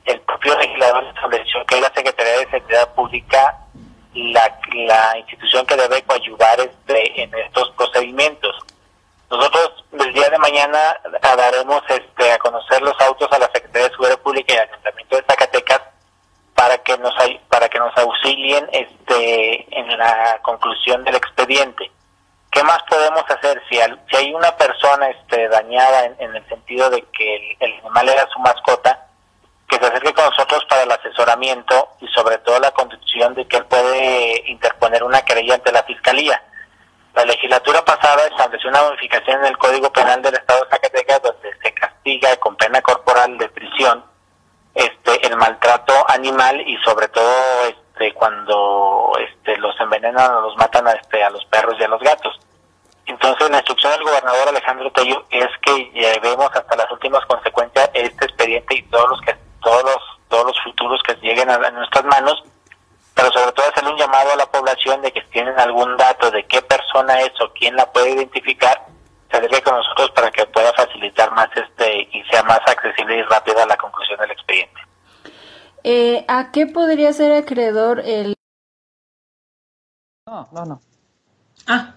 El 0.04 0.20
propio 0.20 0.58
legislador 0.58 1.04
estableció 1.04 1.64
que 1.66 1.80
la 1.80 1.92
Secretaría 1.94 2.38
de 2.38 2.50
Seguridad 2.50 2.94
Pública 2.94 3.58
la, 4.14 4.58
la 4.74 5.18
institución 5.18 5.64
que 5.64 5.76
debe 5.76 6.04
ayudar 6.08 6.60
este, 6.60 7.22
en 7.22 7.32
estos 7.34 7.70
procedimientos 7.76 8.54
nosotros 9.32 9.84
el 9.92 10.12
día 10.12 10.28
de 10.28 10.38
mañana 10.38 11.00
daremos 11.22 11.82
este, 11.88 12.32
a 12.32 12.38
conocer 12.38 12.82
los 12.82 12.98
autos 13.00 13.28
a 13.32 13.38
la 13.38 13.46
Secretaría 13.46 13.88
de 13.88 13.94
Seguridad 13.94 14.18
Pública 14.18 14.52
y 14.52 14.56
al 14.58 14.68
Ayuntamiento 14.68 15.16
de 15.16 15.24
Zacatecas 15.26 15.80
para 16.54 16.76
que 16.78 16.98
nos 16.98 17.14
para 17.48 17.68
que 17.70 17.78
nos 17.78 17.96
auxilien 17.96 18.68
este 18.72 19.78
en 19.78 19.98
la 19.98 20.38
conclusión 20.42 21.02
del 21.04 21.14
expediente. 21.14 21.90
¿Qué 22.50 22.62
más 22.62 22.82
podemos 22.82 23.24
hacer 23.30 23.62
si, 23.70 23.78
si 24.10 24.16
hay 24.16 24.34
una 24.34 24.54
persona 24.54 25.08
este, 25.08 25.48
dañada 25.48 26.04
en, 26.18 26.36
el 26.36 26.46
sentido 26.48 26.90
de 26.90 27.02
que 27.16 27.56
el, 27.58 27.72
animal 27.80 28.10
era 28.10 28.28
su 28.28 28.38
mascota? 28.38 29.06
que 29.66 29.78
se 29.78 29.86
acerque 29.86 30.12
con 30.12 30.26
nosotros 30.26 30.62
para 30.68 30.82
el 30.82 30.92
asesoramiento 30.92 31.88
y 32.02 32.08
sobre 32.08 32.36
todo 32.38 32.60
la 32.60 32.72
conducción 32.72 33.34
de 33.34 33.48
que 33.48 33.56
él 33.56 33.64
puede 33.64 34.42
interponer 34.50 35.02
una 35.02 35.22
querella 35.22 35.54
ante 35.54 35.72
la 35.72 35.82
Fiscalía 35.84 36.42
la 37.14 37.24
legislatura 37.24 37.84
pasada 37.84 38.26
estableció 38.26 38.70
una 38.70 38.82
modificación 38.82 39.40
en 39.40 39.46
el 39.46 39.58
Código 39.58 39.92
Penal 39.92 40.22
del 40.22 40.34
Estado 40.34 40.64
de 40.64 40.70
Zacatecas 40.70 41.22
donde 41.22 41.52
se 41.62 41.74
castiga 41.74 42.36
con 42.36 42.56
pena 42.56 42.80
corporal 42.80 43.36
de 43.38 43.48
prisión 43.50 44.04
este 44.74 45.26
el 45.26 45.36
maltrato 45.36 45.92
animal 46.08 46.60
y 46.66 46.76
sobre 46.78 47.08
todo 47.08 47.32
este 47.66 48.14
cuando 48.14 49.12
este 49.20 49.56
los 49.58 49.78
envenenan 49.80 50.34
o 50.36 50.40
los 50.40 50.56
matan 50.56 50.88
a 50.88 50.92
este 50.92 51.22
a 51.22 51.30
los 51.30 51.44
perros 51.46 51.76
y 51.78 51.84
a 51.84 51.88
los 51.88 52.00
gatos. 52.00 52.40
Entonces 53.04 53.50
la 53.50 53.58
instrucción 53.58 53.92
del 53.92 54.04
gobernador 54.04 54.48
Alejandro 54.48 54.90
Tello 54.92 55.26
es 55.30 55.48
que 55.60 55.90
llevemos 55.92 56.50
hasta 56.54 56.76
las 56.76 56.90
últimas 56.90 57.24
consecuencias 57.26 57.90
este 57.92 58.24
expediente 58.24 58.76
y 58.76 58.82
todos 58.84 59.10
los 59.10 59.20
que 59.20 59.36
todos 59.60 59.84
los 59.84 60.12
todos 60.32 60.46
los 60.46 60.62
futuros 60.64 61.02
que 61.02 61.14
lleguen 61.16 61.50
a, 61.50 61.58
nuestras 61.58 62.04
manos, 62.06 62.42
pero 63.14 63.30
sobre 63.32 63.52
todo 63.52 63.66
hacerle 63.68 63.90
un 63.90 63.98
llamado 63.98 64.32
a 64.32 64.36
la 64.36 64.46
población 64.46 65.02
de 65.02 65.12
que 65.12 65.20
si 65.22 65.28
tienen 65.28 65.58
algún 65.58 65.96
dato 65.96 66.30
de 66.30 66.44
qué 66.46 66.62
persona 66.62 67.20
es 67.20 67.32
o 67.40 67.52
quién 67.52 67.76
la 67.76 67.90
puede 67.90 68.10
identificar, 68.10 68.86
se 69.30 69.36
acerque 69.36 69.62
con 69.62 69.76
nosotros 69.76 70.10
para 70.10 70.30
que 70.30 70.46
pueda 70.46 70.72
facilitar 70.74 71.30
más 71.32 71.48
este 71.54 72.08
y 72.12 72.22
sea 72.30 72.42
más 72.42 72.60
accesible 72.66 73.18
y 73.18 73.22
rápida 73.22 73.66
la 73.66 73.76
conclusión 73.76 74.18
del 74.20 74.30
expediente. 74.30 74.80
Eh, 75.84 76.24
¿A 76.28 76.52
qué 76.52 76.66
podría 76.66 77.12
ser 77.12 77.32
acreedor 77.32 78.00
el... 78.00 78.34
No, 80.26 80.48
no, 80.52 80.64
no. 80.64 80.80
Ah, 81.66 81.94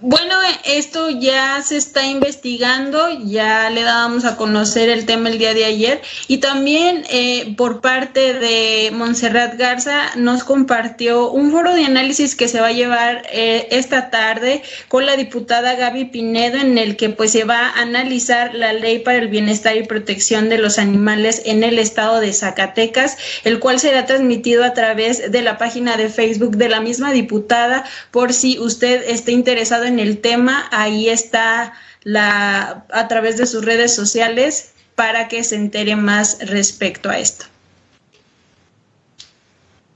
bueno, 0.00 0.34
esto 0.64 1.08
ya 1.08 1.62
se 1.62 1.76
está 1.76 2.04
investigando, 2.04 3.08
ya 3.24 3.70
le 3.70 3.82
dábamos 3.82 4.24
a 4.24 4.36
conocer 4.36 4.88
el 4.88 5.06
tema 5.06 5.28
el 5.28 5.38
día 5.38 5.54
de 5.54 5.64
ayer. 5.64 6.02
Y 6.26 6.38
también 6.38 7.04
eh, 7.10 7.54
por 7.56 7.80
parte 7.80 8.34
de 8.34 8.90
Montserrat 8.92 9.56
Garza 9.56 10.16
nos 10.16 10.42
compartió 10.42 11.30
un 11.30 11.52
foro 11.52 11.72
de 11.74 11.84
análisis 11.84 12.34
que 12.34 12.48
se 12.48 12.60
va 12.60 12.68
a 12.68 12.72
llevar 12.72 13.22
eh, 13.30 13.68
esta 13.70 14.10
tarde 14.10 14.62
con 14.88 15.06
la 15.06 15.16
diputada 15.16 15.76
Gaby 15.76 16.06
Pinedo 16.06 16.58
en 16.58 16.76
el 16.76 16.96
que 16.96 17.10
pues 17.10 17.30
se 17.30 17.44
va 17.44 17.68
a 17.68 17.80
analizar 17.80 18.52
la 18.54 18.72
ley 18.72 18.98
para 18.98 19.18
el 19.18 19.28
bienestar 19.28 19.76
y 19.76 19.84
protección 19.84 20.48
de 20.48 20.58
los 20.58 20.78
animales 20.78 21.42
en 21.44 21.62
el 21.62 21.78
estado 21.78 22.18
de 22.18 22.32
Zacatecas, 22.32 23.16
el 23.44 23.60
cual 23.60 23.78
será 23.78 24.06
transmitido 24.06 24.64
a 24.64 24.74
través 24.74 25.30
de 25.30 25.42
la 25.42 25.56
página 25.56 25.96
de 25.96 26.08
Facebook 26.08 26.56
de 26.56 26.68
la 26.68 26.80
misma 26.80 27.12
diputada 27.12 27.84
por 28.10 28.32
si 28.32 28.58
usted 28.58 29.04
esté 29.08 29.30
interesado 29.30 29.83
en 29.86 29.98
el 29.98 30.20
tema, 30.20 30.68
ahí 30.70 31.08
está 31.08 31.72
la, 32.02 32.86
a 32.90 33.08
través 33.08 33.36
de 33.36 33.46
sus 33.46 33.64
redes 33.64 33.94
sociales 33.94 34.72
para 34.94 35.28
que 35.28 35.42
se 35.44 35.56
entere 35.56 35.96
más 35.96 36.38
respecto 36.48 37.10
a 37.10 37.18
esto. 37.18 37.46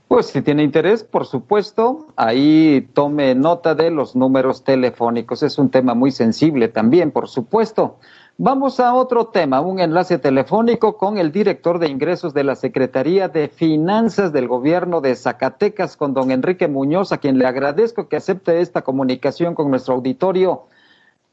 Pues 0.09 0.25
si 0.25 0.41
tiene 0.41 0.63
interés, 0.63 1.03
por 1.03 1.27
supuesto, 1.27 2.07
ahí 2.15 2.89
tome 2.93 3.35
nota 3.35 3.75
de 3.75 3.91
los 3.91 4.15
números 4.15 4.63
telefónicos. 4.63 5.43
Es 5.43 5.59
un 5.59 5.69
tema 5.69 5.93
muy 5.93 6.09
sensible 6.09 6.67
también, 6.67 7.11
por 7.11 7.29
supuesto. 7.29 7.99
Vamos 8.41 8.79
a 8.79 8.93
otro 8.93 9.27
tema, 9.27 9.59
un 9.59 9.81
enlace 9.81 10.17
telefónico 10.17 10.95
con 10.95 11.17
el 11.17 11.33
director 11.33 11.77
de 11.77 11.89
ingresos 11.89 12.33
de 12.33 12.45
la 12.45 12.55
Secretaría 12.55 13.27
de 13.27 13.49
Finanzas 13.49 14.31
del 14.31 14.47
Gobierno 14.47 15.01
de 15.01 15.13
Zacatecas, 15.17 15.97
con 15.97 16.13
don 16.13 16.31
Enrique 16.31 16.69
Muñoz, 16.69 17.11
a 17.11 17.17
quien 17.17 17.37
le 17.37 17.45
agradezco 17.45 18.07
que 18.07 18.15
acepte 18.15 18.61
esta 18.61 18.81
comunicación 18.81 19.55
con 19.55 19.69
nuestro 19.69 19.95
auditorio. 19.95 20.67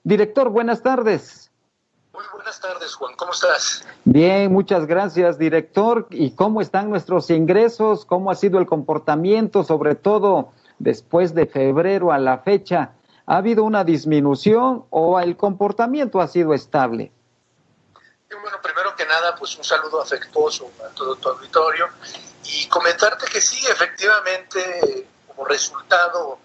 Director, 0.03 0.49
buenas 0.49 0.83
tardes. 0.83 1.53
Muy 2.13 2.25
buenas 2.35 2.61
tardes, 2.61 2.97
Juan. 2.97 3.15
¿Cómo 3.17 3.31
estás? 3.31 3.87
Bien, 4.05 4.53
muchas 4.53 4.85
gracias, 4.87 5.39
director. 5.39 6.09
¿Y 6.11 6.33
cómo 6.33 6.61
están 6.61 6.91
nuestros 6.91 7.31
ingresos? 7.31 8.05
¿Cómo 8.05 8.33
ha 8.33 8.35
sido 8.35 8.59
el 8.59 8.67
comportamiento, 8.67 9.63
sobre 9.63 9.95
todo 9.95 10.49
después 10.81 11.35
de 11.35 11.47
febrero 11.47 12.11
a 12.11 12.19
la 12.19 12.39
fecha? 12.39 12.96
¿Ha 13.27 13.39
habido 13.39 13.65
una 13.65 13.83
disminución 13.83 14.87
o 14.91 15.19
el 15.19 15.37
comportamiento 15.37 16.21
ha 16.21 16.29
sido 16.29 16.55
estable? 16.55 17.13
Bueno, 18.31 18.59
primero 18.63 18.95
que 18.95 19.05
nada, 19.05 19.35
pues 19.37 19.57
un 19.57 19.65
saludo 19.65 20.01
afectuoso 20.01 20.71
a 20.85 20.95
todo 20.95 21.17
tu 21.17 21.29
auditorio 21.29 21.89
y 22.45 22.69
comentarte 22.69 23.27
que 23.27 23.41
sí, 23.41 23.67
efectivamente, 23.67 25.09
como 25.27 25.45
resultado 25.45 26.39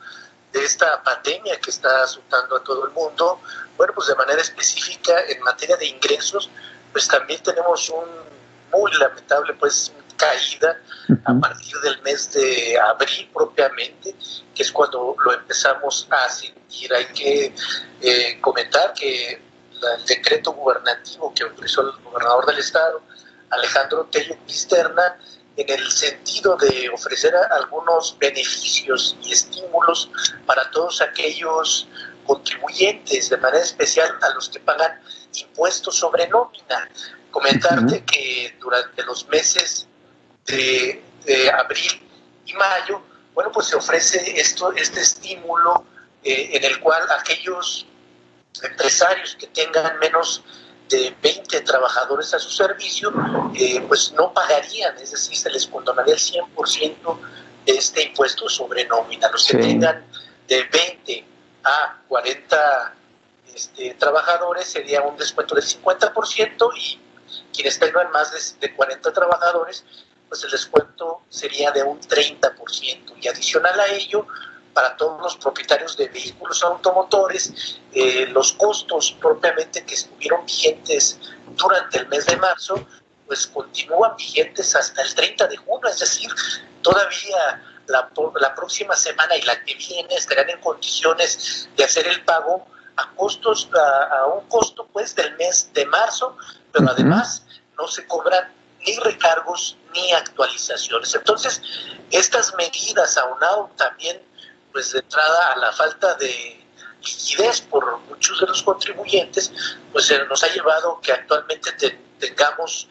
de 0.52 0.64
esta 0.64 1.02
pandemia 1.04 1.60
que 1.60 1.70
está 1.70 2.04
azotando 2.04 2.58
a 2.58 2.64
todo 2.64 2.86
el 2.86 2.92
mundo, 2.92 3.40
bueno, 3.78 3.94
pues 3.94 4.08
de 4.08 4.16
manera 4.16 4.42
específica 4.42 5.14
en 5.28 5.42
materia 5.44 5.78
de 5.78 5.88
ingresos, 5.88 6.50
pues 6.92 7.08
también 7.08 7.42
tenemos 7.44 7.90
un 7.90 8.06
muy 8.72 8.92
lamentable 8.94 9.54
pues 9.54 9.92
caída 10.22 10.80
a 11.26 11.34
partir 11.34 11.76
del 11.82 12.02
mes 12.04 12.32
de 12.32 12.80
abril 12.80 13.30
propiamente, 13.34 14.16
que 14.54 14.64
es 14.64 14.72
cuando 14.72 15.16
lo 15.24 15.34
empezamos 15.34 16.08
a 16.12 16.30
sentir. 16.30 16.94
Hay 16.94 17.06
que 17.08 17.54
eh, 18.02 18.40
comentar 18.40 18.94
que 18.94 19.34
el 19.34 20.06
decreto 20.06 20.54
gubernativo 20.54 21.34
que 21.34 21.44
ofreció 21.44 21.82
el 21.84 21.92
gobernador 22.04 22.46
del 22.46 22.60
estado, 22.60 23.02
Alejandro 23.50 24.08
Tello 24.12 24.38
Cristerna, 24.46 25.18
en 25.58 25.70
el 25.70 25.92
sentido 25.92 26.56
de 26.56 26.90
ofrecer 26.90 27.34
algunos 27.36 28.16
beneficios 28.20 29.18
y 29.24 29.34
estímulos 29.34 30.10
para 30.46 30.70
todos 30.72 31.02
aquellos 31.02 31.88
contribuyentes, 32.26 33.30
de 33.30 33.38
manera 33.38 33.64
especial 33.64 34.10
a 34.22 34.30
los 34.36 34.50
que 34.50 34.60
pagan 34.60 35.02
impuestos 35.34 35.98
sobre 35.98 36.28
nómina. 36.28 36.88
Comentarte 37.32 38.04
que 38.06 38.56
durante 38.60 39.04
los 39.04 39.28
meses 39.30 39.88
de, 40.46 41.02
abril 41.58 42.08
y 42.46 42.54
mayo, 42.54 43.02
bueno, 43.34 43.52
pues 43.52 43.68
se 43.68 43.76
ofrece 43.76 44.40
esto, 44.40 44.72
este 44.74 45.02
estímulo 45.02 45.86
eh, 46.24 46.50
en 46.54 46.64
el 46.64 46.80
cual 46.80 47.04
aquellos 47.12 47.86
empresarios 48.62 49.36
que 49.36 49.48
tengan 49.48 49.98
menos 50.00 50.44
de 50.90 51.16
20 51.22 51.62
trabajadores 51.62 52.34
a 52.34 52.40
su 52.40 52.50
servicio, 52.50 53.14
eh, 53.56 53.82
pues 53.88 54.12
no 54.12 54.34
pagarían, 54.34 54.98
es 54.98 55.12
decir, 55.12 55.38
se 55.38 55.50
les 55.50 55.66
condonaría 55.68 56.16
el 56.16 56.20
100% 56.20 57.20
de 57.66 57.72
este 57.72 58.04
impuesto 58.04 58.50
sobre 58.50 58.86
nómina. 58.86 59.30
Los 59.32 59.48
que 59.48 59.58
tengan 59.58 60.06
de 60.48 60.64
20 60.64 61.26
a 61.64 61.98
40 62.10 62.96
este, 63.56 63.94
trabajadores 63.94 64.68
sería 64.68 65.02
un 65.02 65.16
descuento 65.16 65.56
del 65.56 65.64
50% 65.64 66.72
y 66.76 67.00
quienes 67.54 67.80
tengan 67.80 68.12
más 68.12 68.60
de, 68.60 68.68
de 68.68 68.76
40 68.76 69.14
trabajadores 69.14 69.86
pues 70.32 70.46
el 70.46 70.52
descuento 70.52 71.24
sería 71.28 71.72
de 71.72 71.84
un 71.84 72.00
30%. 72.00 73.18
Y 73.20 73.28
adicional 73.28 73.78
a 73.78 73.88
ello, 73.88 74.26
para 74.74 74.96
todos 74.96 75.22
los 75.22 75.36
propietarios 75.36 75.98
de 75.98 76.08
vehículos 76.08 76.64
automotores, 76.64 77.82
eh, 77.92 78.26
los 78.28 78.54
costos 78.54 79.12
propiamente 79.20 79.84
que 79.84 79.94
estuvieron 79.94 80.46
vigentes 80.46 81.20
durante 81.58 81.98
el 81.98 82.08
mes 82.08 82.28
de 82.28 82.38
marzo, 82.38 82.76
pues 83.28 83.46
continúan 83.46 84.16
vigentes 84.16 84.74
hasta 84.74 85.02
el 85.02 85.14
30 85.14 85.48
de 85.48 85.58
junio, 85.58 85.90
es 85.90 86.00
decir, 86.00 86.32
todavía 86.82 87.62
la, 87.88 88.10
la 88.40 88.56
próxima 88.56 88.96
semana 88.96 89.36
y 89.36 89.42
la 89.42 89.62
que 89.66 89.76
viene 89.76 90.16
estarán 90.16 90.50
en 90.50 90.62
condiciones 90.62 91.68
de 91.76 91.84
hacer 91.84 92.08
el 92.08 92.24
pago 92.24 92.66
a 92.96 93.12
costos, 93.18 93.70
a, 93.74 94.28
un 94.28 94.48
costo 94.48 94.88
pues 94.94 95.14
del 95.14 95.36
mes 95.36 95.70
de 95.74 95.86
marzo, 95.88 96.38
pero 96.72 96.90
además 96.90 97.46
no 97.78 97.86
se 97.90 98.08
cobran 98.08 98.50
ni 98.80 98.96
recargos 99.00 99.76
ni 99.94 100.12
actualizaciones. 100.14 101.14
Entonces, 101.16 101.62
estas 102.12 102.54
medidas, 102.56 103.18
aunado 103.18 103.70
también, 103.76 104.22
pues 104.72 104.94
de 104.94 105.00
entrada 105.00 105.54
a 105.54 105.58
la 105.58 105.72
falta 105.72 106.16
de 106.16 106.62
liquidez 107.02 107.62
por 107.62 108.00
muchos 108.02 108.40
de 108.40 108.48
los 108.48 108.62
contribuyentes, 108.64 109.52
pues 109.92 110.14
nos 110.30 110.44
ha 110.44 110.48
llevado 110.48 111.00
que 111.02 111.12
actualmente 111.12 111.72
tengamos 112.20 112.88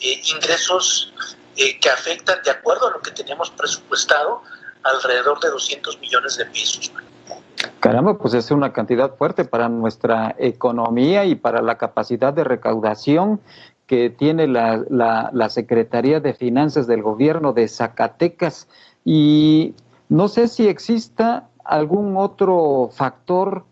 eh, 0.00 0.20
ingresos 0.34 1.12
eh, 1.56 1.78
que 1.80 1.88
afectan, 1.88 2.42
de 2.42 2.50
acuerdo 2.50 2.88
a 2.88 2.90
lo 2.90 3.00
que 3.00 3.10
teníamos 3.10 3.50
presupuestado, 3.50 4.42
alrededor 4.82 5.40
de 5.40 5.50
200 5.50 5.98
millones 6.00 6.36
de 6.36 6.46
pesos. 6.46 6.92
Caramba, 7.80 8.18
pues 8.18 8.34
es 8.34 8.50
una 8.50 8.72
cantidad 8.72 9.14
fuerte 9.16 9.44
para 9.44 9.68
nuestra 9.68 10.34
economía 10.38 11.24
y 11.24 11.34
para 11.34 11.62
la 11.62 11.78
capacidad 11.78 12.32
de 12.32 12.44
recaudación 12.44 13.40
que 13.86 14.10
tiene 14.10 14.46
la, 14.46 14.82
la, 14.88 15.48
Secretaría 15.50 16.20
de 16.20 16.32
Finanzas 16.34 16.86
del 16.86 17.02
Gobierno 17.02 17.52
de 17.52 17.68
Zacatecas. 17.68 18.66
Y 19.04 19.74
no 20.08 20.28
sé 20.28 20.48
si 20.48 20.68
exista 20.68 21.48
algún 21.64 22.16
otro 22.16 22.90
factor 22.92 23.64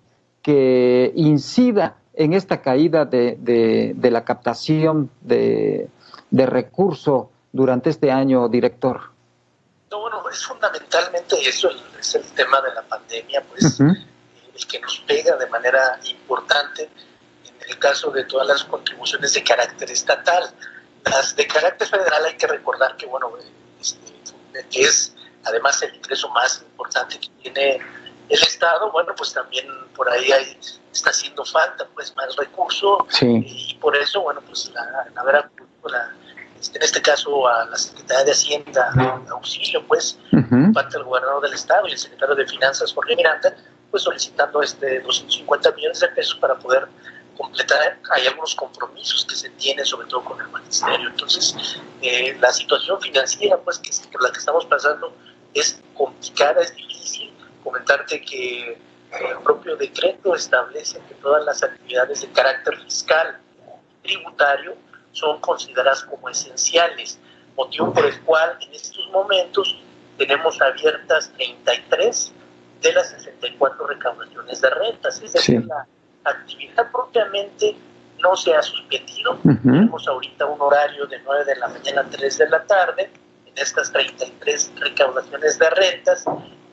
que 0.42 1.12
incida 1.14 1.96
en 2.14 2.34
esta 2.34 2.60
caída 2.60 3.04
de, 3.06 3.38
de, 3.40 4.10
la 4.10 4.24
captación 4.24 5.10
de, 5.22 5.88
de 6.30 6.46
recursos 6.46 7.28
durante 7.52 7.90
este 7.90 8.10
año, 8.10 8.48
director. 8.48 9.12
No, 9.90 10.00
bueno, 10.00 10.22
es 10.30 10.44
fundamentalmente 10.44 11.36
eso, 11.40 11.70
es 11.98 12.14
el 12.14 12.24
tema 12.32 12.60
de 12.60 12.74
la 12.74 12.82
pandemia, 12.82 13.42
pues 13.48 13.80
el 13.80 14.66
que 14.66 14.80
nos 14.80 14.98
pega 15.06 15.36
de 15.36 15.46
manera 15.48 15.98
importante 16.04 16.88
el 17.68 17.78
caso 17.78 18.10
de 18.10 18.24
todas 18.24 18.46
las 18.46 18.64
contribuciones 18.64 19.34
de 19.34 19.42
carácter 19.42 19.90
estatal. 19.90 20.52
Las 21.04 21.34
de 21.36 21.46
carácter 21.46 21.88
federal 21.88 22.24
hay 22.24 22.36
que 22.36 22.46
recordar 22.46 22.96
que, 22.96 23.06
bueno, 23.06 23.32
este, 23.80 24.14
es 24.72 25.14
además 25.44 25.82
el 25.82 25.94
ingreso 25.94 26.28
más 26.30 26.62
importante 26.62 27.18
que 27.18 27.28
tiene 27.42 27.80
el 28.28 28.42
Estado, 28.42 28.90
bueno, 28.92 29.14
pues 29.16 29.32
también 29.32 29.66
por 29.94 30.08
ahí 30.08 30.30
hay 30.32 30.58
está 30.92 31.10
haciendo 31.10 31.44
falta 31.44 31.86
pues 31.94 32.14
más 32.16 32.36
recursos 32.36 32.98
y 33.22 33.76
por 33.80 33.96
eso, 33.96 34.20
bueno, 34.22 34.40
pues 34.46 34.70
la, 34.74 35.06
la, 35.14 35.50
este, 36.60 36.78
en 36.78 36.84
este 36.84 37.02
caso 37.02 37.48
a 37.48 37.64
la 37.64 37.76
Secretaría 37.76 38.24
de 38.24 38.32
Hacienda, 38.32 38.92
auxilio, 39.30 39.84
pues, 39.86 40.18
parte 40.72 40.96
del 40.96 41.04
gobernador 41.04 41.42
del 41.42 41.54
Estado 41.54 41.88
y 41.88 41.92
el 41.92 41.98
secretario 41.98 42.34
de 42.34 42.46
Finanzas, 42.46 42.92
Jorge 42.92 43.16
Miranda, 43.16 43.54
pues 43.90 44.04
solicitando 44.04 44.62
este 44.62 45.00
250 45.00 45.72
millones 45.72 46.00
de 46.00 46.08
pesos 46.08 46.36
para 46.36 46.54
poder 46.56 46.86
completar, 47.36 47.98
hay 48.10 48.26
algunos 48.26 48.54
compromisos 48.54 49.24
que 49.26 49.34
se 49.34 49.50
tienen, 49.50 49.84
sobre 49.84 50.06
todo 50.08 50.24
con 50.24 50.40
el 50.40 50.48
magisterio. 50.48 51.08
Entonces, 51.08 51.78
eh, 52.00 52.36
la 52.40 52.52
situación 52.52 53.00
financiera, 53.00 53.56
pues, 53.58 53.78
que, 53.78 53.90
por 54.10 54.22
la 54.22 54.30
que 54.30 54.38
estamos 54.38 54.66
pasando 54.66 55.14
es 55.54 55.80
complicada, 55.94 56.62
es 56.62 56.74
difícil. 56.74 57.32
Comentarte 57.62 58.20
que 58.22 58.78
el 59.12 59.38
propio 59.42 59.76
decreto 59.76 60.34
establece 60.34 61.00
que 61.08 61.14
todas 61.16 61.44
las 61.44 61.62
actividades 61.62 62.22
de 62.22 62.28
carácter 62.32 62.78
fiscal 62.82 63.38
tributario 64.02 64.76
son 65.12 65.40
consideradas 65.40 66.02
como 66.04 66.28
esenciales, 66.28 67.18
motivo 67.56 67.92
por 67.92 68.06
el 68.06 68.18
cual 68.22 68.56
en 68.60 68.74
estos 68.74 69.08
momentos 69.10 69.78
tenemos 70.16 70.60
abiertas 70.60 71.30
33 71.36 72.32
de 72.80 72.92
las 72.92 73.10
64 73.10 73.86
recaudaciones 73.86 74.60
de 74.60 74.70
rentas, 74.70 75.20
es 75.22 75.32
decir, 75.32 75.64
la 75.66 75.86
actividad 76.24 76.90
propiamente 76.90 77.76
no 78.22 78.36
se 78.36 78.54
ha 78.54 78.62
suspendido. 78.62 79.38
Tenemos 79.42 80.06
ahorita 80.06 80.46
un 80.46 80.60
horario 80.60 81.06
de 81.06 81.18
9 81.20 81.44
de 81.44 81.56
la 81.56 81.68
mañana 81.68 82.02
a 82.02 82.04
3 82.04 82.38
de 82.38 82.48
la 82.48 82.62
tarde 82.64 83.10
en 83.46 83.58
estas 83.58 83.92
33 83.92 84.72
recaudaciones 84.76 85.58
de 85.58 85.70
rentas 85.70 86.24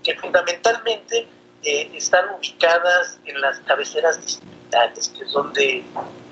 que 0.03 0.15
fundamentalmente 0.15 1.27
eh, 1.63 1.91
están 1.93 2.25
ubicadas 2.37 3.19
en 3.25 3.41
las 3.41 3.59
cabeceras 3.61 4.21
distritales, 4.21 5.09
que 5.09 5.23
es 5.23 5.31
donde 5.31 5.83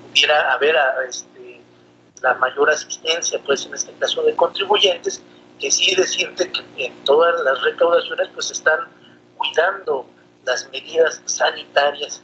pudiera 0.08 0.54
haber 0.54 0.76
este, 1.08 1.62
la 2.22 2.36
mayor 2.36 2.70
asistencia, 2.70 3.40
pues 3.46 3.66
en 3.66 3.74
este 3.74 3.92
caso 3.94 4.24
de 4.24 4.36
contribuyentes, 4.36 5.22
que 5.60 5.72
sí 5.72 5.96
decirte 5.96 6.52
que 6.52 6.86
en 6.86 7.04
todas 7.04 7.42
las 7.44 7.62
recaudaciones 7.64 8.30
pues 8.34 8.52
están 8.52 8.80
cuidando 9.38 10.06
las 10.46 10.70
medidas 10.72 11.22
sanitarias 11.26 12.22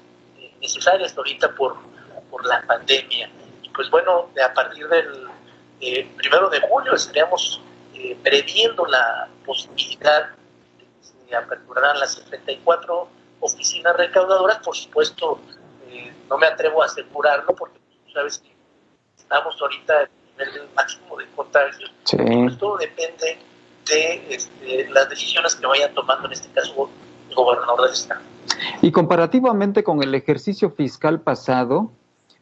necesarias 0.64 1.16
ahorita 1.16 1.54
por, 1.54 1.78
por 2.32 2.44
la 2.48 2.64
pandemia. 2.64 3.30
Y 3.62 3.70
pues 3.70 3.92
bueno, 3.92 4.30
a 4.44 4.54
partir 4.54 4.88
del 4.88 5.28
eh, 5.82 6.10
primero 6.18 6.50
de 6.50 6.60
julio 6.62 6.96
estaríamos 6.96 7.62
previendo 8.24 8.86
la 8.88 9.30
posibilidad 9.46 10.32
aperturarán 11.36 12.00
las 12.00 12.14
74 12.16 13.08
oficinas 13.40 13.96
recaudadoras. 13.98 14.60
Por 14.60 14.76
supuesto, 14.76 15.40
eh, 15.90 16.14
no 16.30 16.38
me 16.38 16.48
atrevo 16.48 16.82
a 16.82 16.86
asegurarlo 16.86 17.56
porque 17.56 17.80
tú 17.80 18.12
sabes 18.12 18.40
que 18.40 18.54
estamos 19.18 19.56
ahorita 19.62 20.10
en 20.38 20.50
el 20.50 20.70
máximo 20.76 21.18
de 21.18 21.28
contagios. 21.36 21.92
Todo 22.60 22.78
depende 22.78 23.40
de 23.86 24.34
este, 24.34 24.90
las 24.90 25.10
decisiones 25.10 25.56
que 25.56 25.66
vayan 25.66 25.94
tomando, 25.94 26.28
en 26.28 26.34
este 26.34 26.50
caso, 26.50 26.90
gobernador 27.34 27.82
del 27.84 27.92
Estado. 27.92 28.22
Y 28.82 28.92
comparativamente 28.92 29.84
con 29.84 30.04
el 30.04 30.14
ejercicio 30.16 30.72
fiscal 30.72 31.22
pasado 31.22 31.92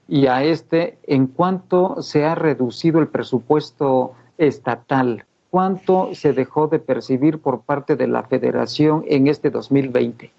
y 0.08 0.28
a 0.28 0.44
este, 0.44 1.00
¿en 1.04 1.28
cuánto 1.28 2.02
se 2.02 2.26
ha 2.26 2.36
reducido 2.36 3.00
el 3.00 3.08
presupuesto 3.08 4.16
estatal? 4.38 5.26
¿Cuánto 5.50 6.10
se 6.14 6.34
dejó 6.34 6.68
de 6.68 6.80
percibir 6.80 7.42
por 7.42 7.62
parte 7.62 7.96
de 7.96 8.08
la 8.08 8.24
federación 8.24 9.04
en 9.08 9.28
este 9.28 9.50
2020? 9.50 10.32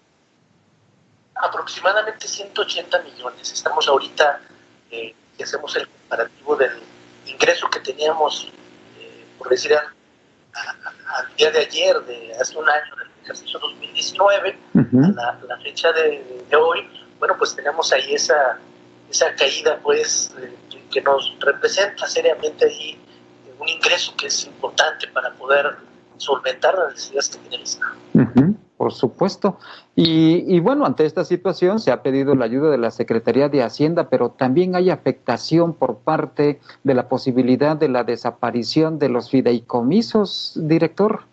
Aproximadamente 1.34 2.26
180 2.26 3.02
millones. 3.02 3.52
Estamos 3.52 3.88
ahorita, 3.88 4.40
eh, 4.90 5.14
que 5.36 5.44
hacemos 5.44 5.76
el 5.76 5.88
comparativo 5.88 6.56
del 6.56 6.82
ingreso 7.26 7.68
que 7.70 7.80
teníamos, 7.80 8.50
eh, 8.98 9.26
por 9.38 9.48
decir, 9.48 9.72
al 9.74 11.36
día 11.36 11.50
de 11.50 11.60
ayer, 11.60 12.00
de 12.02 12.34
hace 12.40 12.56
un 12.58 12.68
año, 12.68 12.96
del 12.96 13.08
ejercicio 13.22 13.58
2019, 13.60 14.58
a 14.74 15.38
la, 15.46 15.58
fecha 15.62 15.92
de, 15.92 16.46
hoy, 16.56 16.88
bueno, 17.18 17.34
pues 17.38 17.54
tenemos 17.54 17.92
ahí 17.92 18.14
esa, 18.14 18.58
esa 19.10 19.34
caída, 19.34 19.78
pues, 19.82 20.34
eh, 20.40 20.52
que 20.90 21.00
nos 21.00 21.34
representa 21.40 22.06
seriamente 22.06 22.66
ahí 22.66 22.98
un 23.58 23.68
ingreso 23.68 24.14
que 24.16 24.26
es 24.26 24.46
importante 24.46 25.06
para 25.08 25.32
poder 25.34 25.76
solventar 26.16 26.76
las 26.76 26.94
necesidades 26.94 27.28
que 27.30 27.38
tiene 27.38 27.56
el 27.56 27.62
Estado. 27.62 27.92
por 28.76 28.92
supuesto. 28.92 29.58
Y, 29.94 30.58
bueno, 30.60 30.84
ante 30.86 31.04
esta 31.04 31.24
situación 31.24 31.78
se 31.78 31.92
ha 31.92 32.02
pedido 32.02 32.34
la 32.34 32.46
ayuda 32.46 32.70
de 32.70 32.78
la 32.78 32.90
Secretaría 32.90 33.48
de 33.48 33.62
Hacienda, 33.62 34.08
pero 34.08 34.30
también 34.30 34.74
hay 34.74 34.90
afectación 34.90 35.74
por 35.74 35.98
parte 35.98 36.60
de 36.82 36.94
la 36.94 37.08
posibilidad 37.08 37.76
de 37.76 37.88
la 37.88 38.02
desaparición 38.02 38.98
de 38.98 39.08
los 39.08 39.30
fideicomisos, 39.30 40.54
director. 40.56 41.26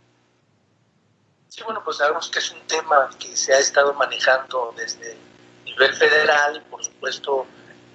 Sí, 1.49 1.61
bueno, 1.65 1.81
pues 1.83 1.97
sabemos 1.97 2.29
que 2.29 2.39
es 2.39 2.51
un 2.51 2.61
tema 2.67 3.09
que 3.19 3.35
se 3.35 3.53
ha 3.53 3.59
estado 3.59 3.93
manejando 3.95 4.73
desde 4.77 5.17
nivel 5.65 5.93
federal 5.93 6.63
por 6.69 6.83
supuesto 6.83 7.45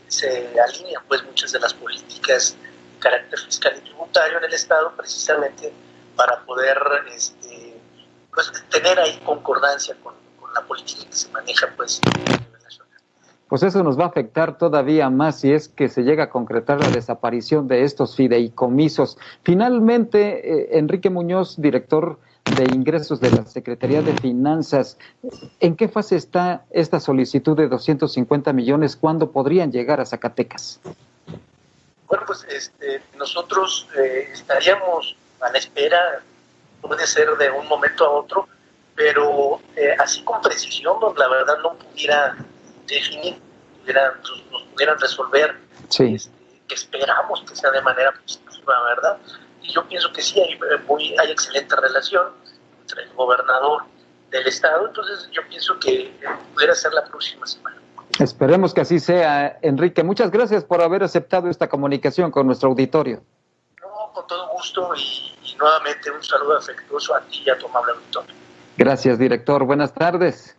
se 0.09 0.49
alinean 0.61 1.03
pues 1.09 1.25
muchas 1.25 1.53
de 1.53 1.61
las 1.61 1.75
políticas 1.75 2.57
carácter 2.99 3.38
fiscal 3.38 3.75
y 3.79 3.81
tributario 3.81 4.38
en 4.38 4.45
el 4.45 4.55
Estado 4.55 4.93
precisamente 4.97 5.73
para 6.17 6.40
poder 6.45 6.79
este, 7.14 7.75
pues, 8.33 8.53
tener 8.71 8.99
ahí 8.99 9.21
concordancia 9.25 9.97
con, 10.03 10.14
la 10.55 10.61
política 10.62 11.05
que 11.11 11.17
se 11.17 11.29
maneja 11.33 11.67
pues 11.77 12.01
pues 13.49 13.64
eso 13.64 13.83
nos 13.83 13.99
va 13.99 14.05
a 14.05 14.09
afectar 14.09 14.57
todavía 14.57 15.11
más 15.11 15.40
si 15.40 15.53
es 15.53 15.69
que 15.69 15.88
se 15.88 16.03
llega 16.03 16.25
a 16.25 16.31
concretar 16.31 16.81
la 16.81 16.88
desaparición 16.90 17.69
de 17.69 17.83
estos 17.83 18.17
fideicomisos. 18.17 19.19
Finalmente, 19.45 20.73
eh, 20.73 20.79
Enrique 20.79 21.11
Muñoz, 21.11 21.61
director 21.61 22.19
de 22.45 22.65
ingresos 22.75 23.21
de 23.21 23.31
la 23.31 23.45
Secretaría 23.47 24.03
de 24.03 24.17
Finanzas, 24.19 24.99
¿en 25.61 25.77
qué 25.77 25.89
fase 25.89 26.17
está 26.17 26.65
esta 26.71 27.01
solicitud 27.01 27.57
de 27.57 27.69
250 27.69 28.53
millones? 28.53 28.97
¿Cuándo 28.97 29.33
podrían 29.33 29.73
llegar 29.73 30.01
a 30.01 30.07
Zacatecas? 30.07 30.81
Bueno, 32.07 32.25
pues 32.27 32.45
este, 32.49 33.03
nosotros 33.17 33.89
eh, 33.99 34.29
estaríamos 34.33 35.17
a 35.41 35.51
la 35.51 35.59
espera, 35.59 36.23
puede 36.81 37.07
ser 37.07 37.29
de 37.39 37.51
un 37.51 37.67
momento 37.67 38.05
a 38.05 38.11
otro, 38.11 38.47
pero 38.95 39.61
eh, 39.75 39.97
así 39.99 40.23
con 40.23 40.41
precisión, 40.41 41.01
pues, 41.01 41.17
la 41.17 41.29
verdad 41.29 41.57
no 41.63 41.75
pudiera 41.75 42.37
definir, 42.87 43.37
nos, 43.87 44.63
pudieran 44.73 45.01
resolver, 45.01 45.57
sí. 45.89 46.15
Este, 46.15 46.31
que 46.69 46.75
esperamos 46.75 47.43
que 47.49 47.57
sea 47.57 47.71
de 47.71 47.83
manera 47.83 48.13
positiva, 48.13 48.75
¿verdad? 48.95 49.19
Y 49.64 49.72
yo 49.72 49.85
pienso 49.88 50.12
que 50.12 50.22
sí, 50.22 50.40
hay, 50.40 50.53
eh, 50.53 50.83
muy, 50.87 51.16
hay 51.18 51.31
excelente 51.33 51.74
relación 51.74 52.29
entre 52.83 53.03
el 53.03 53.12
gobernador 53.14 53.83
del 54.31 54.46
estado, 54.46 54.87
entonces 54.87 55.29
yo 55.33 55.42
pienso 55.48 55.79
que 55.81 56.12
pudiera 56.55 56.74
ser 56.74 56.92
la 56.92 57.05
próxima 57.05 57.46
semana. 57.46 57.77
Esperemos 58.18 58.74
que 58.74 58.83
así 58.83 59.00
sea, 59.00 59.59
Enrique. 59.62 60.05
Muchas 60.05 60.31
gracias 60.31 60.64
por 60.64 60.83
haber 60.83 61.03
aceptado 61.03 61.48
esta 61.48 61.68
comunicación 61.68 62.31
con 62.31 62.46
nuestro 62.46 62.68
auditorio. 62.68 63.22
No, 63.81 64.12
con 64.12 64.27
todo 64.27 64.48
gusto 64.50 64.92
y, 64.94 65.57
nuevamente 65.59 66.11
un 66.11 66.22
saludo 66.22 66.59
afectuoso 66.59 67.14
a 67.14 67.20
ti 67.22 67.42
y 67.44 67.50
a 67.50 67.59
tu 67.59 67.66
amable 67.66 67.92
auditorio. 67.92 68.35
Gracias, 68.77 69.18
director. 69.18 69.64
Buenas 69.64 69.94
tardes. 69.94 70.57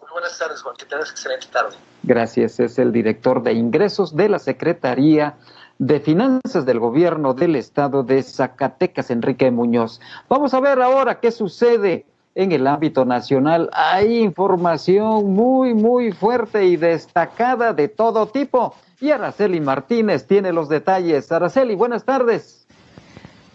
Muy 0.00 0.10
buenas 0.10 0.38
tardes, 0.38 0.62
Juan. 0.62 0.76
Que 0.76 0.86
tengas 0.86 1.10
excelente 1.10 1.46
tarde. 1.52 1.76
Gracias. 2.02 2.60
Es 2.60 2.78
el 2.78 2.92
director 2.92 3.42
de 3.42 3.52
ingresos 3.52 4.16
de 4.16 4.28
la 4.28 4.38
Secretaría 4.38 5.36
de 5.78 6.00
Finanzas 6.00 6.66
del 6.66 6.80
Gobierno 6.80 7.34
del 7.34 7.54
Estado 7.54 8.02
de 8.02 8.22
Zacatecas, 8.22 9.10
Enrique 9.10 9.50
Muñoz. 9.50 10.00
Vamos 10.28 10.52
a 10.52 10.60
ver 10.60 10.82
ahora 10.82 11.20
qué 11.20 11.30
sucede 11.30 12.04
en 12.34 12.52
el 12.52 12.66
ámbito 12.66 13.04
nacional. 13.04 13.70
Hay 13.72 14.18
información 14.18 15.32
muy, 15.32 15.74
muy 15.74 16.12
fuerte 16.12 16.66
y 16.66 16.76
destacada 16.76 17.72
de 17.72 17.88
todo 17.88 18.26
tipo. 18.26 18.74
Y 19.00 19.12
Araceli 19.12 19.60
Martínez 19.60 20.26
tiene 20.26 20.52
los 20.52 20.68
detalles. 20.68 21.30
Araceli, 21.30 21.76
buenas 21.76 22.04
tardes. 22.04 22.66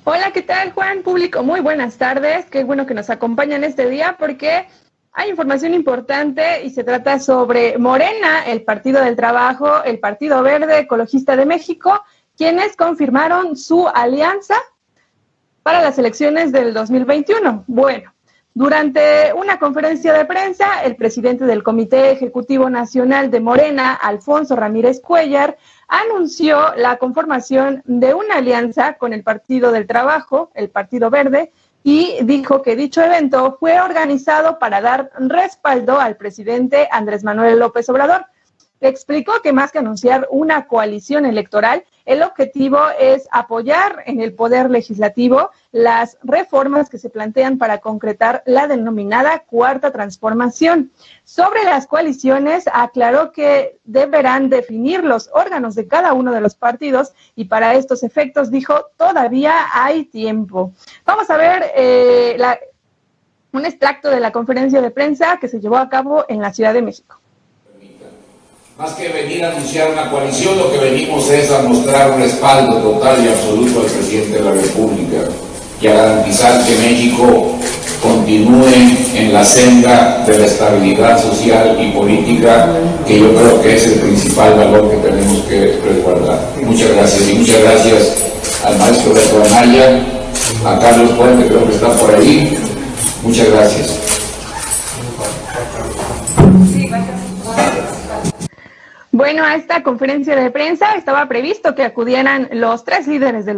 Hola, 0.06 0.32
¿qué 0.32 0.42
tal, 0.42 0.72
Juan? 0.72 1.02
Público, 1.02 1.44
muy 1.44 1.60
buenas 1.60 1.98
tardes. 1.98 2.46
Qué 2.46 2.64
bueno 2.64 2.86
que 2.86 2.94
nos 2.94 3.10
acompañan 3.10 3.64
este 3.64 3.90
día 3.90 4.16
porque 4.18 4.68
hay 5.16 5.30
información 5.30 5.76
importante 5.76 6.64
y 6.64 6.72
se 6.72 6.84
trata 6.84 7.20
sobre 7.20 7.78
Morena, 7.78 8.46
el 8.48 8.64
Partido 8.64 9.00
del 9.02 9.16
Trabajo, 9.16 9.84
el 9.84 10.00
Partido 10.00 10.42
Verde 10.42 10.80
Ecologista 10.80 11.36
de 11.36 11.46
México, 11.46 12.04
quienes 12.38 12.76
confirmaron 12.76 13.56
su 13.56 13.88
alianza 13.88 14.56
para 15.62 15.82
las 15.82 15.98
elecciones 15.98 16.52
del 16.52 16.74
2021. 16.74 17.64
Bueno, 17.68 18.14
durante 18.56 19.34
una 19.34 19.58
conferencia 19.58 20.14
de 20.14 20.26
prensa, 20.26 20.84
el 20.84 20.96
presidente 20.96 21.46
del 21.46 21.64
Comité 21.64 22.12
Ejecutivo 22.12 22.70
Nacional 22.70 23.32
de 23.32 23.40
Morena, 23.40 23.94
Alfonso 23.94 24.56
Ramírez 24.56 25.02
Cuellar, 25.02 25.58
anunció 25.88 26.76
la 26.76 26.98
conformación 26.98 27.82
de 27.86 28.14
una 28.14 28.36
alianza 28.36 28.94
con 28.94 29.12
el 29.12 29.24
Partido 29.24 29.72
del 29.72 29.88
Trabajo, 29.88 30.52
el 30.54 30.70
Partido 30.70 31.10
Verde, 31.10 31.52
y 31.84 32.20
dijo 32.24 32.62
que 32.62 32.76
dicho 32.76 33.02
evento 33.02 33.58
fue 33.60 33.82
organizado 33.82 34.60
para 34.60 34.82
dar 34.82 35.12
respaldo 35.18 36.00
al 36.00 36.16
presidente 36.16 36.88
Andrés 36.92 37.24
Manuel 37.24 37.60
López 37.60 37.90
Obrador. 37.90 38.28
explicó 38.82 39.42
que 39.42 39.54
más 39.54 39.72
que 39.72 39.80
anunciar 39.80 40.28
una 40.30 40.68
coalición 40.68 41.26
electoral, 41.26 41.86
el 42.06 42.22
objetivo 42.22 42.80
es 43.00 43.28
apoyar 43.32 44.04
en 44.06 44.20
el 44.20 44.34
poder 44.34 44.70
legislativo 44.70 45.52
las 45.72 46.18
reformas 46.24 46.90
que 46.90 46.98
se 46.98 47.10
plantean 47.10 47.58
para 47.58 47.80
concretar 47.80 48.44
la 48.46 48.68
denominada 48.68 49.40
cuarta 49.40 49.92
transformación. 49.92 50.92
Sobre 51.24 51.64
las 51.64 51.88
coaliciones, 51.88 52.66
aclaró 52.72 53.32
que 53.32 53.80
deberán 53.86 54.50
definir 54.50 55.04
los 55.04 55.30
órganos 55.34 55.76
de 55.76 55.88
cada 55.88 56.14
uno 56.14 56.32
de 56.32 56.42
los 56.42 56.56
partidos 56.56 57.14
y 57.36 57.46
para 57.46 57.76
estos 57.76 58.04
efectos 58.04 58.52
dijo, 58.52 58.88
todavía 58.98 59.54
hay 59.74 60.06
tiempo. 60.06 60.74
Vamos 61.06 61.30
a 61.30 61.38
ver 61.38 61.72
eh, 61.76 62.38
un 63.54 63.66
extracto 63.66 64.10
de 64.10 64.20
la 64.20 64.32
conferencia 64.32 64.82
de 64.82 64.92
prensa 64.92 65.38
que 65.40 65.48
se 65.48 65.60
llevó 65.60 65.78
a 65.78 65.90
cabo 65.90 66.26
en 66.28 66.42
la 66.42 66.54
Ciudad 66.54 66.74
de 66.74 66.82
México. 66.82 67.23
Más 68.76 68.94
que 68.94 69.08
venir 69.08 69.46
a 69.46 69.52
anunciar 69.52 69.92
una 69.92 70.10
coalición, 70.10 70.58
lo 70.58 70.72
que 70.72 70.80
venimos 70.80 71.30
es 71.30 71.52
a 71.52 71.62
mostrar 71.62 72.10
un 72.10 72.20
respaldo 72.20 72.78
total 72.78 73.24
y 73.24 73.30
absoluto 73.30 73.82
al 73.82 73.86
presidente 73.86 74.40
de 74.40 74.44
la 74.44 74.52
República 74.52 75.30
y 75.80 75.88
a 75.88 75.94
garantizar 75.94 76.66
que 76.66 76.76
México 76.78 77.52
continúe 78.02 78.74
en 79.14 79.32
la 79.32 79.46
senda 79.46 80.24
de 80.26 80.40
la 80.40 80.46
estabilidad 80.48 81.22
social 81.22 81.78
y 81.80 81.92
política, 81.92 82.74
que 83.06 83.20
yo 83.20 83.36
creo 83.36 83.62
que 83.62 83.76
es 83.76 83.86
el 83.86 84.00
principal 84.00 84.56
valor 84.56 84.90
que 84.90 85.08
tenemos 85.08 85.44
que 85.44 85.80
resguardar. 85.86 86.40
Muchas 86.64 86.96
gracias 86.96 87.30
y 87.30 87.34
muchas 87.36 87.62
gracias 87.62 88.14
al 88.66 88.76
maestro 88.80 89.14
Beto 89.14 89.44
Anaya, 89.52 90.02
a 90.66 90.80
Carlos 90.80 91.12
Puente, 91.12 91.48
creo 91.48 91.68
que 91.68 91.76
está 91.76 91.90
por 91.90 92.16
ahí. 92.16 92.58
Muchas 93.22 93.52
gracias. 93.52 94.03
Bueno, 99.16 99.44
a 99.44 99.54
esta 99.54 99.84
conferencia 99.84 100.36
de 100.36 100.50
prensa 100.50 100.96
estaba 100.96 101.28
previsto 101.28 101.76
que 101.76 101.84
acudieran 101.84 102.50
los 102.52 102.84
tres 102.84 103.06
líderes 103.06 103.46
de, 103.46 103.54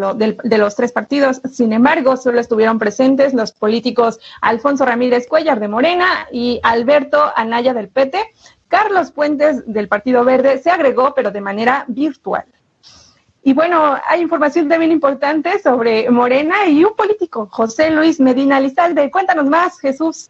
los 0.58 0.76
tres 0.76 0.91
partidos. 0.91 1.39
Sin 1.50 1.72
embargo, 1.72 2.18
solo 2.18 2.41
estuvieron 2.41 2.78
presentes 2.78 3.34
los 3.34 3.54
políticos 3.54 4.20
Alfonso 4.41 4.84
Ramírez 4.84 5.28
Cuellar 5.28 5.62
de 5.62 5.70
Morena 5.70 6.28
y 6.30 6.60
Alberto 6.62 7.32
Anaya 7.38 7.74
del 7.74 7.88
PT. 7.88 8.20
Carlos 8.68 9.12
Puentes 9.12 9.63
del 9.65 9.88
Partido 9.88 10.26
Verde 10.26 10.62
se 10.62 10.72
agregó, 10.72 11.13
pero 11.15 11.32
de 11.32 11.39
manera 11.39 11.86
virtual. 11.88 12.44
Y 13.41 13.54
bueno, 13.54 13.98
hay 14.10 14.20
información 14.20 14.68
también 14.68 14.91
importante 14.91 15.62
sobre 15.62 16.10
Morena 16.10 16.68
y 16.68 16.84
un 16.84 16.98
político, 16.98 17.48
José 17.50 17.91
Luis 17.91 18.20
Medina 18.20 18.60
Lizalde. 18.60 19.10
Cuéntanos 19.10 19.46
más, 19.46 19.80
Jesús. 19.80 20.30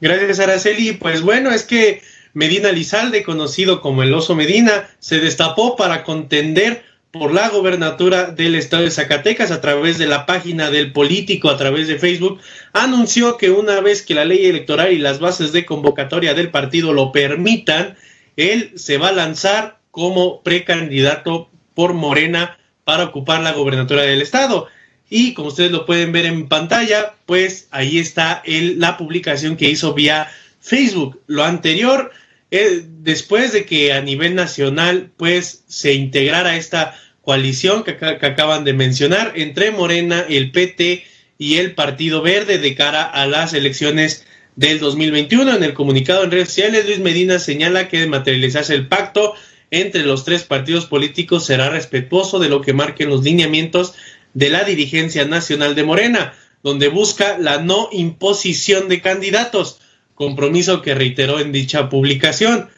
Gracias, 0.00 0.40
Araceli. 0.40 0.94
Pues 0.94 1.22
bueno, 1.22 1.52
es 1.52 1.64
que 1.64 2.02
Medina 2.34 2.72
Lizalde, 2.72 3.22
conocido 3.22 3.80
como 3.80 4.02
el 4.02 4.14
Oso 4.14 4.34
Medina, 4.34 4.88
se 4.98 5.20
destapó 5.20 5.76
para 5.76 6.04
contender 6.04 6.84
por 7.10 7.32
la 7.32 7.48
gobernatura 7.48 8.30
del 8.30 8.54
estado 8.54 8.82
de 8.82 8.90
Zacatecas 8.90 9.50
a 9.50 9.60
través 9.60 9.98
de 9.98 10.06
la 10.06 10.26
página 10.26 10.70
del 10.70 10.92
político, 10.92 11.48
a 11.48 11.56
través 11.56 11.88
de 11.88 11.98
Facebook, 11.98 12.40
anunció 12.72 13.38
que 13.38 13.50
una 13.50 13.80
vez 13.80 14.02
que 14.02 14.14
la 14.14 14.24
ley 14.24 14.46
electoral 14.46 14.92
y 14.92 14.98
las 14.98 15.18
bases 15.18 15.52
de 15.52 15.64
convocatoria 15.64 16.34
del 16.34 16.50
partido 16.50 16.92
lo 16.92 17.10
permitan, 17.10 17.96
él 18.36 18.72
se 18.76 18.98
va 18.98 19.08
a 19.08 19.12
lanzar 19.12 19.78
como 19.90 20.42
precandidato 20.42 21.48
por 21.74 21.94
Morena 21.94 22.58
para 22.84 23.04
ocupar 23.04 23.42
la 23.42 23.52
gobernatura 23.52 24.02
del 24.02 24.22
estado. 24.22 24.68
Y 25.10 25.32
como 25.32 25.48
ustedes 25.48 25.70
lo 25.70 25.86
pueden 25.86 26.12
ver 26.12 26.26
en 26.26 26.48
pantalla, 26.48 27.14
pues 27.24 27.68
ahí 27.70 27.98
está 27.98 28.42
el, 28.44 28.78
la 28.78 28.98
publicación 28.98 29.56
que 29.56 29.70
hizo 29.70 29.94
vía 29.94 30.28
Facebook. 30.68 31.20
Lo 31.26 31.44
anterior, 31.44 32.12
eh, 32.50 32.82
después 32.84 33.52
de 33.52 33.64
que 33.64 33.92
a 33.92 34.00
nivel 34.00 34.34
nacional 34.34 35.10
pues 35.16 35.64
se 35.66 35.94
integrara 35.94 36.56
esta 36.56 36.94
coalición 37.22 37.84
que, 37.84 37.92
acaban 38.00 38.64
de 38.64 38.72
mencionar 38.72 39.32
entre 39.36 39.70
Morena, 39.70 40.24
el 40.28 40.50
PT 40.50 41.04
y 41.38 41.56
el 41.56 41.74
Partido 41.74 42.22
Verde 42.22 42.58
de 42.58 42.74
cara 42.74 43.02
a 43.02 43.26
las 43.26 43.52
elecciones 43.52 44.24
del 44.56 44.78
2021. 44.78 45.56
En 45.56 45.62
el 45.62 45.74
comunicado 45.74 46.24
en 46.24 46.30
redes 46.30 46.48
sociales, 46.48 46.86
Luis 46.86 47.00
Medina 47.00 47.38
señala 47.38 47.88
que 47.88 48.06
materializarse 48.06 48.74
el 48.74 48.88
pacto 48.88 49.34
entre 49.70 50.04
los 50.04 50.24
tres 50.24 50.44
partidos 50.44 50.86
políticos 50.86 51.44
será 51.44 51.68
respetuoso 51.68 52.38
de 52.38 52.48
lo 52.48 52.62
que 52.62 52.72
marquen 52.72 53.10
los 53.10 53.22
lineamientos 53.22 53.94
de 54.34 54.50
la 54.50 54.64
dirigencia 54.64 55.24
nacional 55.26 55.74
de 55.74 55.84
Morena, 55.84 56.34
donde 56.62 56.88
busca 56.88 57.38
la 57.38 57.58
no 57.58 57.88
imposición 57.92 58.88
de 58.88 59.00
candidatos 59.00 59.80
compromiso 60.18 60.82
que 60.82 60.96
reiteró 60.96 61.38
en 61.38 61.52
dicha 61.52 61.88
publicación. 61.88 62.68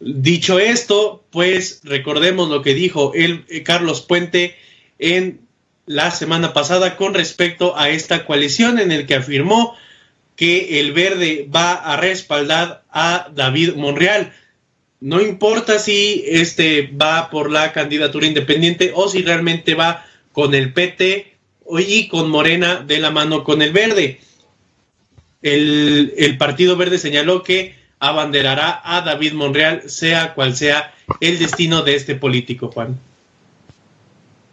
Dicho 0.00 0.58
esto, 0.58 1.24
pues 1.30 1.80
recordemos 1.82 2.50
lo 2.50 2.60
que 2.60 2.74
dijo 2.74 3.12
el 3.14 3.46
eh, 3.48 3.62
Carlos 3.62 4.02
Puente 4.02 4.54
en 4.98 5.40
la 5.86 6.10
semana 6.10 6.52
pasada 6.52 6.96
con 6.96 7.14
respecto 7.14 7.76
a 7.76 7.88
esta 7.88 8.26
coalición 8.26 8.78
en 8.78 8.92
el 8.92 9.06
que 9.06 9.14
afirmó 9.14 9.74
que 10.36 10.80
el 10.80 10.92
verde 10.92 11.48
va 11.54 11.72
a 11.72 11.96
respaldar 11.96 12.84
a 12.90 13.30
David 13.34 13.76
Monreal. 13.76 14.34
No 15.00 15.22
importa 15.22 15.78
si 15.78 16.22
este 16.26 16.90
va 17.00 17.30
por 17.30 17.50
la 17.50 17.72
candidatura 17.72 18.26
independiente 18.26 18.92
o 18.94 19.08
si 19.08 19.22
realmente 19.22 19.74
va 19.74 20.04
con 20.32 20.54
el 20.54 20.74
PT 20.74 21.34
y 21.78 22.08
con 22.08 22.28
Morena 22.28 22.84
de 22.86 22.98
la 22.98 23.10
mano 23.10 23.42
con 23.42 23.62
el 23.62 23.72
verde 23.72 24.20
el, 25.44 26.36
Partido 26.38 26.76
Verde 26.76 26.98
señaló 26.98 27.42
que 27.42 27.74
abanderará 28.00 28.80
a 28.82 29.02
David 29.02 29.34
Monreal, 29.34 29.82
sea 29.88 30.34
cual 30.34 30.54
sea 30.54 30.92
el 31.20 31.38
destino 31.38 31.82
de 31.82 31.94
este 31.94 32.14
político, 32.14 32.70
Juan. 32.72 32.98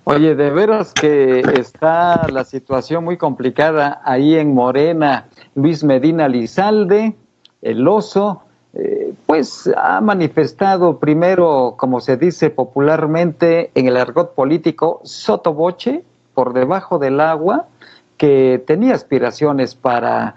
Oye, 0.03 0.35
de 0.35 0.49
veras 0.49 0.91
que 0.93 1.39
está 1.57 2.27
la 2.27 2.43
situación 2.43 3.05
muy 3.05 3.17
complicada 3.17 4.01
ahí 4.03 4.35
en 4.35 4.53
Morena. 4.53 5.27
Luis 5.55 5.83
Medina 5.83 6.27
Lizalde, 6.27 7.15
el 7.61 7.87
oso, 7.87 8.41
eh, 8.73 9.13
pues 9.25 9.69
ha 9.77 10.01
manifestado 10.01 10.99
primero, 10.99 11.75
como 11.77 12.01
se 12.01 12.17
dice 12.17 12.49
popularmente 12.49 13.71
en 13.75 13.87
el 13.87 13.95
argot 13.95 14.33
político, 14.33 15.01
sotoboche, 15.03 16.03
por 16.33 16.53
debajo 16.53 16.99
del 16.99 17.21
agua, 17.21 17.67
que 18.17 18.61
tenía 18.65 18.95
aspiraciones 18.95 19.75
para 19.75 20.35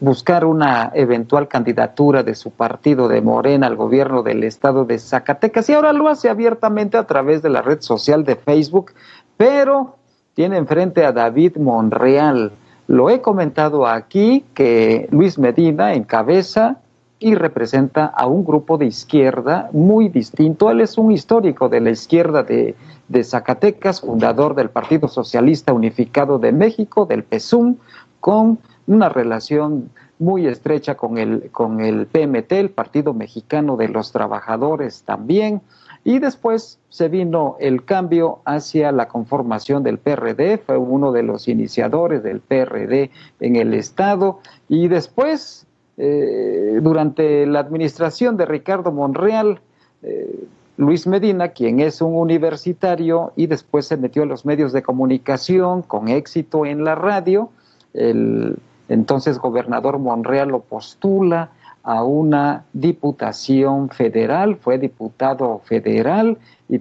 buscar 0.00 0.44
una 0.44 0.92
eventual 0.94 1.48
candidatura 1.48 2.22
de 2.22 2.34
su 2.34 2.50
partido 2.50 3.08
de 3.08 3.22
Morena 3.22 3.66
al 3.66 3.76
gobierno 3.76 4.22
del 4.22 4.44
estado 4.44 4.84
de 4.84 4.98
Zacatecas 4.98 5.68
y 5.70 5.72
ahora 5.72 5.92
lo 5.94 6.08
hace 6.08 6.28
abiertamente 6.28 6.98
a 6.98 7.06
través 7.06 7.40
de 7.40 7.48
la 7.48 7.62
red 7.62 7.80
social 7.80 8.24
de 8.24 8.36
Facebook, 8.36 8.92
pero 9.38 9.96
tiene 10.34 10.58
enfrente 10.58 11.04
a 11.06 11.12
David 11.12 11.56
Monreal. 11.56 12.52
Lo 12.88 13.08
he 13.08 13.22
comentado 13.22 13.86
aquí 13.86 14.44
que 14.52 15.08
Luis 15.10 15.38
Medina 15.38 15.94
encabeza 15.94 16.78
y 17.18 17.34
representa 17.34 18.06
a 18.06 18.26
un 18.26 18.44
grupo 18.44 18.76
de 18.76 18.86
izquierda 18.86 19.70
muy 19.72 20.08
distinto. 20.08 20.70
Él 20.70 20.80
es 20.80 20.98
un 20.98 21.12
histórico 21.12 21.68
de 21.68 21.80
la 21.80 21.90
izquierda 21.90 22.42
de, 22.42 22.74
de 23.08 23.24
Zacatecas, 23.24 24.00
fundador 24.00 24.54
del 24.54 24.68
Partido 24.68 25.08
Socialista 25.08 25.72
Unificado 25.72 26.38
de 26.38 26.52
México, 26.52 27.06
del 27.06 27.22
PESUM, 27.22 27.76
con 28.20 28.58
una 28.86 29.08
relación 29.08 29.90
muy 30.18 30.46
estrecha 30.46 30.94
con 30.94 31.18
el, 31.18 31.50
con 31.50 31.80
el 31.80 32.06
PMT, 32.06 32.52
el 32.52 32.70
Partido 32.70 33.12
Mexicano 33.12 33.76
de 33.76 33.88
los 33.88 34.12
Trabajadores 34.12 35.02
también, 35.02 35.62
y 36.04 36.18
después 36.18 36.78
se 36.88 37.08
vino 37.08 37.56
el 37.60 37.84
cambio 37.84 38.40
hacia 38.44 38.90
la 38.92 39.08
conformación 39.08 39.82
del 39.82 39.98
PRD, 39.98 40.58
fue 40.58 40.76
uno 40.76 41.12
de 41.12 41.22
los 41.22 41.48
iniciadores 41.48 42.22
del 42.22 42.40
PRD 42.40 43.10
en 43.40 43.56
el 43.56 43.74
Estado, 43.74 44.40
y 44.68 44.88
después, 44.88 45.66
eh, 45.96 46.78
durante 46.82 47.46
la 47.46 47.60
administración 47.60 48.36
de 48.36 48.46
Ricardo 48.46 48.90
Monreal, 48.90 49.60
eh, 50.02 50.44
Luis 50.76 51.06
Medina, 51.06 51.48
quien 51.48 51.80
es 51.80 52.00
un 52.00 52.14
universitario 52.14 53.32
y 53.36 53.46
después 53.46 53.86
se 53.86 53.96
metió 53.96 54.22
en 54.22 54.30
los 54.30 54.44
medios 54.44 54.72
de 54.72 54.82
comunicación 54.82 55.82
con 55.82 56.08
éxito 56.08 56.64
en 56.66 56.82
la 56.82 56.94
radio, 56.94 57.50
el 57.92 58.56
entonces 58.88 59.38
gobernador 59.38 59.98
Monreal 59.98 60.48
lo 60.48 60.60
postula 60.60 61.50
a 61.82 62.04
una 62.04 62.64
diputación 62.72 63.88
federal, 63.90 64.56
fue 64.56 64.78
diputado 64.78 65.60
federal 65.64 66.38
y 66.68 66.80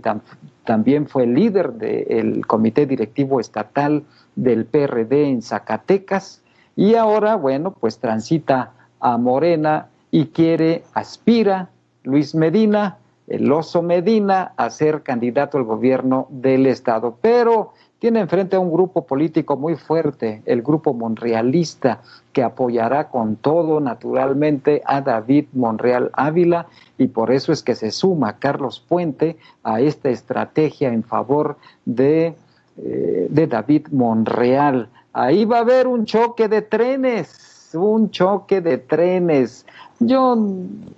también 0.63 1.07
fue 1.07 1.25
líder 1.25 1.73
del 1.73 2.45
comité 2.45 2.85
directivo 2.85 3.39
estatal 3.39 4.03
del 4.35 4.65
PRD 4.65 5.29
en 5.29 5.41
Zacatecas 5.41 6.41
y 6.75 6.95
ahora, 6.95 7.35
bueno, 7.35 7.71
pues 7.71 7.99
transita 7.99 8.71
a 8.99 9.17
Morena 9.17 9.87
y 10.11 10.27
quiere, 10.27 10.83
aspira 10.93 11.69
Luis 12.03 12.35
Medina, 12.35 12.97
el 13.27 13.51
oso 13.51 13.81
Medina, 13.81 14.53
a 14.57 14.69
ser 14.69 15.03
candidato 15.03 15.57
al 15.57 15.63
gobierno 15.63 16.27
del 16.29 16.67
estado. 16.67 17.17
Pero 17.21 17.73
tiene 18.01 18.19
enfrente 18.19 18.55
a 18.55 18.59
un 18.59 18.71
grupo 18.71 19.05
político 19.05 19.57
muy 19.57 19.75
fuerte, 19.75 20.41
el 20.47 20.63
grupo 20.63 20.91
monrealista, 20.91 22.01
que 22.33 22.41
apoyará 22.41 23.09
con 23.09 23.35
todo 23.35 23.79
naturalmente 23.79 24.81
a 24.85 25.01
David 25.01 25.45
Monreal 25.53 26.09
Ávila 26.13 26.65
y 26.97 27.09
por 27.09 27.29
eso 27.29 27.51
es 27.51 27.61
que 27.61 27.75
se 27.75 27.91
suma 27.91 28.39
Carlos 28.39 28.79
Puente 28.79 29.37
a 29.61 29.81
esta 29.81 30.09
estrategia 30.09 30.91
en 30.91 31.03
favor 31.03 31.57
de, 31.85 32.33
eh, 32.77 33.27
de 33.29 33.45
David 33.45 33.89
Monreal. 33.91 34.89
Ahí 35.13 35.45
va 35.45 35.57
a 35.57 35.61
haber 35.61 35.85
un 35.85 36.05
choque 36.05 36.47
de 36.47 36.63
trenes, 36.63 37.69
un 37.75 38.09
choque 38.09 38.61
de 38.61 38.79
trenes. 38.79 39.67
Yo 39.99 40.35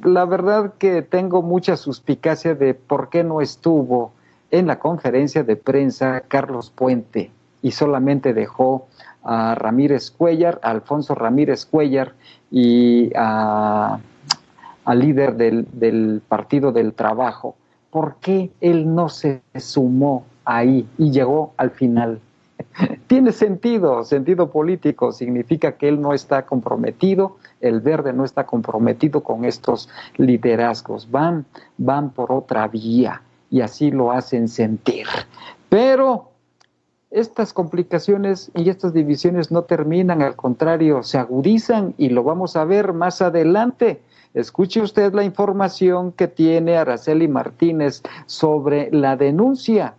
la 0.04 0.24
verdad 0.24 0.76
que 0.78 1.02
tengo 1.02 1.42
mucha 1.42 1.76
suspicacia 1.76 2.56
de 2.56 2.74
por 2.74 3.10
qué 3.10 3.26
no 3.26 3.42
estuvo 3.42 4.14
en 4.54 4.68
la 4.68 4.78
conferencia 4.78 5.44
de 5.44 5.56
prensa 5.56 6.22
Carlos 6.28 6.70
Puente 6.70 7.32
y 7.64 7.72
solamente 7.72 8.36
dejó 8.36 8.88
a 9.24 9.56
Ramírez 9.56 10.12
Cuellar, 10.12 10.60
a 10.62 10.70
Alfonso 10.70 11.16
Ramírez 11.16 11.66
Cuellar 11.66 12.14
y 12.52 13.12
a, 13.16 14.00
líder 14.94 15.38
del, 15.38 15.66
del 15.72 16.22
Partido 16.28 16.72
del 16.72 16.94
Trabajo. 16.94 17.56
¿Por 17.90 18.18
qué 18.18 18.52
él 18.62 18.94
no 18.94 19.10
se 19.10 19.42
sumó 19.56 20.24
ahí 20.46 20.88
y 21.00 21.10
llegó 21.10 21.54
al 21.58 21.72
final? 21.72 22.20
Tiene 23.08 23.32
sentido, 23.32 24.04
sentido 24.04 24.52
político, 24.52 25.14
significa 25.14 25.78
que 25.78 25.90
él 25.90 26.00
no 26.00 26.14
está 26.14 26.46
comprometido, 26.46 27.38
el 27.60 27.82
verde 27.82 28.14
no 28.14 28.24
está 28.24 28.46
comprometido 28.46 29.24
con 29.24 29.46
estos 29.46 29.90
liderazgos, 30.18 31.10
van, 31.10 31.46
van 31.80 32.12
por 32.12 32.32
otra 32.32 32.68
vía 32.68 33.24
y 33.54 33.62
así 33.62 33.92
lo 33.92 34.12
hacen 34.12 34.48
sentir. 34.48 35.06
Pero 35.70 36.32
estas 37.12 37.54
complicaciones 37.54 38.50
y 38.56 38.68
estas 38.68 38.94
divisiones 38.94 39.52
no 39.52 39.62
terminan, 39.62 40.24
al 40.24 40.36
contrario, 40.36 41.04
se 41.04 41.20
agudizan 41.20 41.94
y 42.00 42.10
lo 42.10 42.24
vamos 42.24 42.56
a 42.56 42.66
ver 42.66 42.94
más 42.94 43.22
adelante. 43.22 44.02
Escuche 44.34 44.82
usted 44.82 45.14
la 45.14 45.24
información 45.24 46.14
que 46.14 46.28
tiene 46.28 46.78
Araceli 46.78 47.28
Martínez 47.28 48.02
sobre 48.26 48.90
la 48.92 49.18
denuncia, 49.18 49.94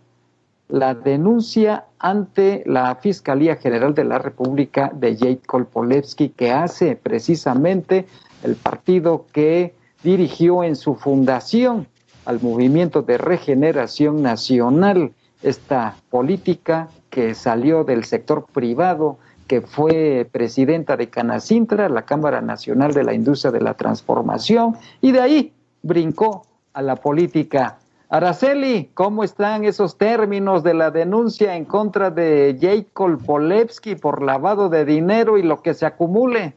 la 0.67 0.93
denuncia 0.93 1.85
ante 1.97 2.61
la 2.65 2.93
Fiscalía 2.95 3.55
General 3.55 3.93
de 3.93 4.03
la 4.03 4.17
República 4.17 4.91
de 4.93 5.15
Jade 5.15 5.39
Kolpolevsky 5.47 6.27
que 6.27 6.51
hace 6.51 6.97
precisamente 6.97 8.05
el 8.43 8.57
partido 8.57 9.27
que 9.31 9.73
dirigió 10.03 10.61
en 10.61 10.75
su 10.75 10.95
fundación 10.95 11.87
al 12.25 12.41
movimiento 12.41 13.01
de 13.01 13.17
regeneración 13.17 14.21
nacional, 14.21 15.13
esta 15.43 15.95
política 16.09 16.89
que 17.09 17.35
salió 17.35 17.83
del 17.83 18.03
sector 18.03 18.45
privado, 18.51 19.17
que 19.47 19.61
fue 19.61 20.27
presidenta 20.31 20.97
de 20.97 21.09
Canacintra, 21.09 21.87
la 21.87 22.01
Cámara 22.01 22.41
Nacional 22.41 22.93
de 22.93 23.03
la 23.03 23.13
Industria 23.13 23.51
de 23.51 23.61
la 23.61 23.75
Transformación, 23.75 24.75
y 25.01 25.11
de 25.11 25.21
ahí 25.21 25.53
brincó 25.83 26.45
a 26.73 26.81
la 26.81 26.95
política. 26.95 27.77
Araceli, 28.09 28.89
¿cómo 28.93 29.23
están 29.23 29.65
esos 29.65 29.97
términos 29.97 30.63
de 30.63 30.73
la 30.73 30.91
denuncia 30.91 31.55
en 31.55 31.65
contra 31.65 32.11
de 32.11 32.57
Jacob 32.59 33.23
Polevsky 33.23 33.95
por 33.95 34.21
lavado 34.21 34.69
de 34.69 34.85
dinero 34.85 35.37
y 35.37 35.43
lo 35.43 35.61
que 35.61 35.73
se 35.73 35.85
acumule? 35.85 36.55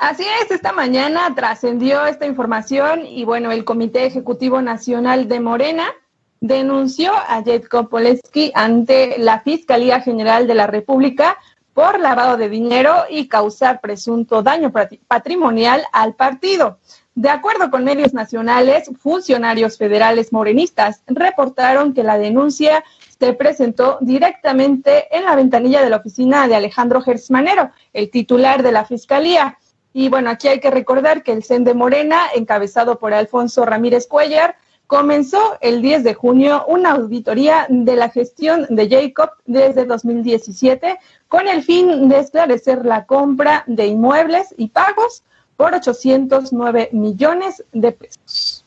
Así 0.00 0.24
es, 0.40 0.50
esta 0.50 0.72
mañana 0.72 1.34
trascendió 1.34 2.06
esta 2.06 2.24
información 2.24 3.04
y 3.04 3.26
bueno, 3.26 3.52
el 3.52 3.66
Comité 3.66 4.06
Ejecutivo 4.06 4.62
Nacional 4.62 5.28
de 5.28 5.40
Morena 5.40 5.92
denunció 6.40 7.12
a 7.12 7.42
Jetko 7.42 7.90
Poleski 7.90 8.50
ante 8.54 9.16
la 9.18 9.40
Fiscalía 9.40 10.00
General 10.00 10.46
de 10.46 10.54
la 10.54 10.66
República 10.66 11.36
por 11.74 12.00
lavado 12.00 12.38
de 12.38 12.48
dinero 12.48 12.94
y 13.10 13.28
causar 13.28 13.82
presunto 13.82 14.42
daño 14.42 14.72
patrimonial 15.06 15.84
al 15.92 16.14
partido. 16.14 16.78
De 17.14 17.28
acuerdo 17.28 17.70
con 17.70 17.84
medios 17.84 18.14
nacionales, 18.14 18.90
funcionarios 18.98 19.76
federales 19.76 20.32
morenistas 20.32 21.02
reportaron 21.08 21.92
que 21.92 22.04
la 22.04 22.16
denuncia 22.16 22.82
se 23.18 23.34
presentó 23.34 23.98
directamente 24.00 25.14
en 25.14 25.26
la 25.26 25.36
ventanilla 25.36 25.82
de 25.82 25.90
la 25.90 25.98
oficina 25.98 26.48
de 26.48 26.54
Alejandro 26.54 27.02
Gersmanero, 27.02 27.70
el 27.92 28.10
titular 28.10 28.62
de 28.62 28.72
la 28.72 28.86
Fiscalía. 28.86 29.58
Y 29.92 30.08
bueno, 30.08 30.30
aquí 30.30 30.48
hay 30.48 30.60
que 30.60 30.70
recordar 30.70 31.22
que 31.22 31.32
el 31.32 31.42
CEN 31.42 31.64
de 31.64 31.74
Morena, 31.74 32.26
encabezado 32.34 32.98
por 32.98 33.12
Alfonso 33.12 33.64
Ramírez 33.64 34.06
Cuellar, 34.06 34.56
comenzó 34.86 35.56
el 35.60 35.82
10 35.82 36.02
de 36.02 36.14
junio 36.14 36.64
una 36.66 36.90
auditoría 36.90 37.66
de 37.68 37.94
la 37.94 38.10
gestión 38.10 38.66
de 38.70 38.88
Jacob 38.88 39.30
desde 39.46 39.84
2017 39.84 40.98
con 41.28 41.46
el 41.46 41.62
fin 41.62 42.08
de 42.08 42.18
esclarecer 42.18 42.84
la 42.84 43.06
compra 43.06 43.62
de 43.68 43.86
inmuebles 43.86 44.52
y 44.58 44.66
pagos 44.68 45.22
por 45.56 45.74
809 45.74 46.88
millones 46.92 47.64
de 47.72 47.92
pesos. 47.92 48.64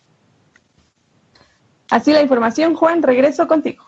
Así 1.90 2.14
la 2.14 2.22
información, 2.22 2.74
Juan, 2.74 3.04
regreso 3.04 3.46
contigo. 3.48 3.84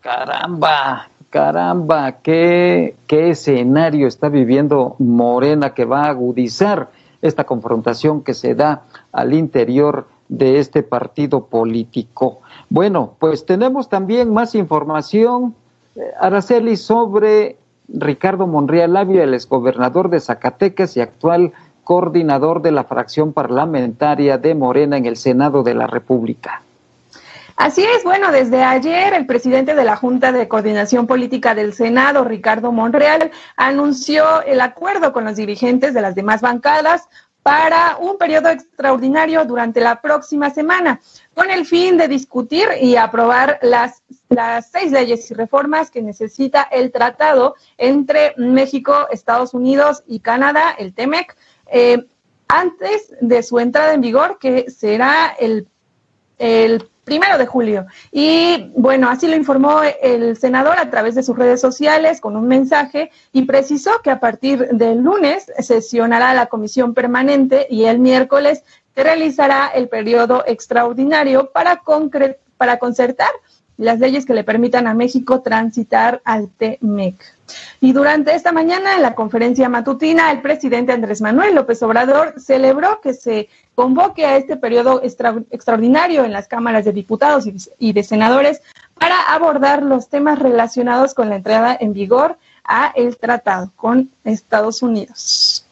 Caramba, 0.00 1.08
caramba, 1.32 2.18
qué, 2.20 2.94
qué 3.06 3.30
escenario 3.30 4.06
está 4.06 4.28
viviendo 4.28 4.96
Morena 4.98 5.72
que 5.72 5.86
va 5.86 6.04
a 6.04 6.10
agudizar 6.10 6.90
esta 7.22 7.44
confrontación 7.44 8.22
que 8.22 8.34
se 8.34 8.54
da 8.54 8.82
al 9.12 9.32
interior 9.32 10.06
de 10.28 10.58
este 10.58 10.82
partido 10.82 11.46
político. 11.46 12.40
Bueno, 12.68 13.14
pues 13.18 13.46
tenemos 13.46 13.88
también 13.88 14.32
más 14.32 14.54
información, 14.54 15.54
eh, 15.96 16.02
Araceli, 16.20 16.76
sobre 16.76 17.56
Ricardo 17.88 18.46
Monreal 18.46 18.92
Labia, 18.92 19.24
el 19.24 19.32
exgobernador 19.32 20.10
de 20.10 20.20
Zacatecas 20.20 20.98
y 20.98 21.00
actual 21.00 21.52
coordinador 21.82 22.60
de 22.60 22.72
la 22.72 22.84
fracción 22.84 23.32
parlamentaria 23.32 24.36
de 24.36 24.54
Morena 24.54 24.98
en 24.98 25.06
el 25.06 25.16
Senado 25.16 25.62
de 25.62 25.74
la 25.74 25.86
República. 25.86 26.62
Así 27.62 27.84
es, 27.84 28.02
bueno, 28.02 28.32
desde 28.32 28.64
ayer 28.64 29.14
el 29.14 29.24
presidente 29.24 29.76
de 29.76 29.84
la 29.84 29.94
Junta 29.94 30.32
de 30.32 30.48
Coordinación 30.48 31.06
Política 31.06 31.54
del 31.54 31.74
Senado, 31.74 32.24
Ricardo 32.24 32.72
Monreal, 32.72 33.30
anunció 33.56 34.42
el 34.42 34.60
acuerdo 34.60 35.12
con 35.12 35.24
los 35.24 35.36
dirigentes 35.36 35.94
de 35.94 36.00
las 36.00 36.16
demás 36.16 36.40
bancadas 36.40 37.08
para 37.44 37.98
un 38.00 38.18
periodo 38.18 38.48
extraordinario 38.48 39.44
durante 39.44 39.80
la 39.80 40.00
próxima 40.00 40.50
semana, 40.50 41.00
con 41.34 41.52
el 41.52 41.64
fin 41.64 41.96
de 41.98 42.08
discutir 42.08 42.66
y 42.80 42.96
aprobar 42.96 43.60
las, 43.62 44.02
las 44.28 44.68
seis 44.72 44.90
leyes 44.90 45.30
y 45.30 45.34
reformas 45.34 45.92
que 45.92 46.02
necesita 46.02 46.62
el 46.64 46.90
tratado 46.90 47.54
entre 47.78 48.34
México, 48.38 49.06
Estados 49.12 49.54
Unidos 49.54 50.02
y 50.08 50.18
Canadá, 50.18 50.74
el 50.76 50.94
TEMEC, 50.94 51.36
eh, 51.70 52.08
antes 52.48 53.14
de 53.20 53.40
su 53.44 53.60
entrada 53.60 53.94
en 53.94 54.00
vigor, 54.00 54.40
que 54.40 54.68
será 54.68 55.36
el, 55.38 55.68
el 56.38 56.88
primero 57.04 57.38
de 57.38 57.46
julio. 57.46 57.86
Y 58.10 58.70
bueno, 58.76 59.08
así 59.08 59.26
lo 59.26 59.36
informó 59.36 59.80
el 60.00 60.36
senador 60.36 60.78
a 60.78 60.90
través 60.90 61.14
de 61.14 61.22
sus 61.22 61.36
redes 61.36 61.60
sociales 61.60 62.20
con 62.20 62.36
un 62.36 62.46
mensaje 62.46 63.10
y 63.32 63.42
precisó 63.42 64.00
que 64.02 64.10
a 64.10 64.20
partir 64.20 64.68
del 64.68 64.98
lunes 64.98 65.50
sesionará 65.58 66.34
la 66.34 66.46
comisión 66.46 66.94
permanente 66.94 67.66
y 67.68 67.84
el 67.84 67.98
miércoles 67.98 68.62
realizará 68.94 69.68
el 69.68 69.88
periodo 69.88 70.44
extraordinario 70.46 71.50
para, 71.50 71.82
para 72.56 72.78
concertar 72.78 73.30
las 73.76 73.98
leyes 73.98 74.26
que 74.26 74.34
le 74.34 74.44
permitan 74.44 74.86
a 74.86 74.94
México 74.94 75.40
transitar 75.40 76.20
al 76.24 76.50
TEMEC. 76.50 77.16
Y 77.80 77.92
durante 77.92 78.34
esta 78.34 78.52
mañana, 78.52 78.94
en 78.94 79.02
la 79.02 79.14
conferencia 79.14 79.68
matutina, 79.68 80.30
el 80.30 80.40
presidente 80.42 80.92
Andrés 80.92 81.20
Manuel 81.20 81.54
López 81.54 81.82
Obrador 81.82 82.34
celebró 82.40 83.00
que 83.00 83.14
se 83.14 83.48
convoque 83.74 84.26
a 84.26 84.36
este 84.36 84.56
periodo 84.56 85.02
extraordinario 85.02 86.24
en 86.24 86.32
las 86.32 86.48
cámaras 86.48 86.84
de 86.84 86.92
diputados 86.92 87.44
y 87.78 87.92
de 87.92 88.02
senadores 88.04 88.60
para 88.98 89.20
abordar 89.34 89.82
los 89.82 90.08
temas 90.08 90.38
relacionados 90.38 91.14
con 91.14 91.28
la 91.28 91.36
entrada 91.36 91.76
en 91.80 91.92
vigor 91.92 92.36
a 92.64 92.92
el 92.94 93.16
tratado 93.16 93.70
con 93.76 94.10
Estados 94.24 94.82
Unidos. 94.82 95.66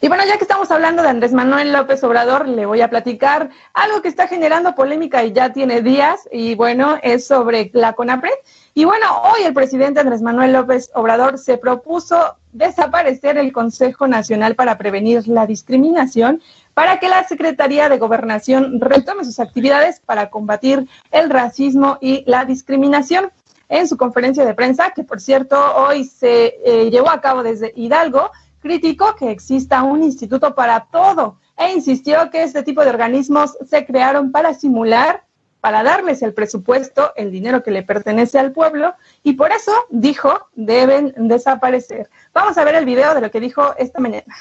Y 0.00 0.08
bueno, 0.08 0.24
ya 0.26 0.36
que 0.36 0.44
estamos 0.44 0.70
hablando 0.70 1.02
de 1.02 1.08
Andrés 1.08 1.32
Manuel 1.32 1.72
López 1.72 2.02
Obrador, 2.04 2.48
le 2.48 2.66
voy 2.66 2.80
a 2.80 2.90
platicar 2.90 3.50
algo 3.74 4.02
que 4.02 4.08
está 4.08 4.28
generando 4.28 4.74
polémica 4.74 5.24
y 5.24 5.32
ya 5.32 5.52
tiene 5.52 5.82
días, 5.82 6.28
y 6.30 6.54
bueno, 6.54 6.98
es 7.02 7.26
sobre 7.26 7.70
la 7.72 7.94
CONAPRED. 7.94 8.30
Y 8.74 8.84
bueno, 8.84 9.06
hoy 9.22 9.42
el 9.42 9.52
presidente 9.52 10.00
Andrés 10.00 10.22
Manuel 10.22 10.52
López 10.52 10.90
Obrador 10.94 11.38
se 11.38 11.58
propuso 11.58 12.36
desaparecer 12.52 13.36
el 13.36 13.52
Consejo 13.52 14.06
Nacional 14.06 14.54
para 14.54 14.78
Prevenir 14.78 15.26
la 15.26 15.46
Discriminación 15.46 16.40
para 16.74 17.00
que 17.00 17.08
la 17.08 17.24
Secretaría 17.24 17.88
de 17.88 17.98
Gobernación 17.98 18.80
retome 18.80 19.24
sus 19.24 19.40
actividades 19.40 20.00
para 20.00 20.30
combatir 20.30 20.88
el 21.10 21.30
racismo 21.30 21.98
y 22.00 22.24
la 22.26 22.44
discriminación. 22.44 23.32
En 23.68 23.86
su 23.86 23.96
conferencia 23.96 24.44
de 24.44 24.54
prensa, 24.54 24.90
que 24.90 25.04
por 25.04 25.20
cierto 25.20 25.56
hoy 25.76 26.04
se 26.04 26.56
eh, 26.64 26.90
llevó 26.90 27.10
a 27.10 27.20
cabo 27.20 27.44
desde 27.44 27.72
Hidalgo, 27.76 28.30
criticó 28.60 29.14
que 29.14 29.30
exista 29.30 29.82
un 29.82 30.02
instituto 30.02 30.54
para 30.54 30.86
todo 30.90 31.38
e 31.56 31.72
insistió 31.72 32.30
que 32.30 32.42
este 32.42 32.62
tipo 32.62 32.82
de 32.82 32.90
organismos 32.90 33.56
se 33.68 33.84
crearon 33.84 34.32
para 34.32 34.54
simular 34.54 35.22
para 35.60 35.82
darles 35.82 36.22
el 36.22 36.32
presupuesto, 36.32 37.12
el 37.16 37.30
dinero 37.30 37.62
que 37.62 37.70
le 37.70 37.82
pertenece 37.82 38.38
al 38.38 38.52
pueblo, 38.52 38.94
y 39.22 39.34
por 39.34 39.52
eso 39.52 39.72
dijo, 39.90 40.48
deben 40.54 41.12
desaparecer. 41.16 42.08
Vamos 42.32 42.56
a 42.56 42.64
ver 42.64 42.74
el 42.74 42.86
video 42.86 43.14
de 43.14 43.20
lo 43.20 43.30
que 43.30 43.40
dijo 43.40 43.74
esta 43.78 44.00
mañana. 44.00 44.34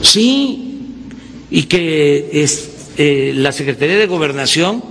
Sí, 0.00 1.06
y 1.50 1.64
que 1.64 2.42
es 2.42 2.92
eh, 2.96 3.32
la 3.34 3.52
Secretaría 3.52 3.98
de 3.98 4.06
Gobernación, 4.06 4.82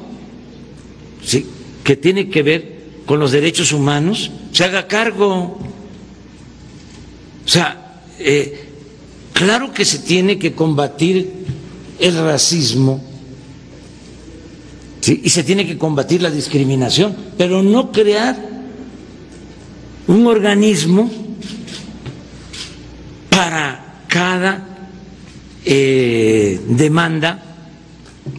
sí, 1.24 1.49
que 1.84 1.95
tiene 1.95 2.30
que 2.30 2.43
ver 2.43 2.82
con 3.06 3.20
los 3.20 3.32
derechos 3.32 3.72
humanos, 3.72 4.32
se 4.52 4.64
haga 4.64 4.88
cargo. 4.88 5.58
O 7.43 7.47
sea, 7.47 8.02
eh, 8.20 8.70
claro 9.34 9.74
que 9.74 9.84
se 9.84 9.99
tiene 9.99 10.38
que 10.38 10.54
combatir 10.54 11.41
el 11.99 12.24
racismo 12.24 13.11
y 15.08 15.30
se 15.30 15.43
tiene 15.43 15.66
que 15.66 15.78
combatir 15.78 16.22
la 16.22 16.30
discriminación, 16.30 17.16
pero 17.38 17.64
no 17.64 17.91
crear 17.91 18.38
un 20.08 20.28
organismo 20.28 21.10
para 23.30 24.04
cada 24.08 24.89
eh, 25.66 26.60
demanda 26.68 27.43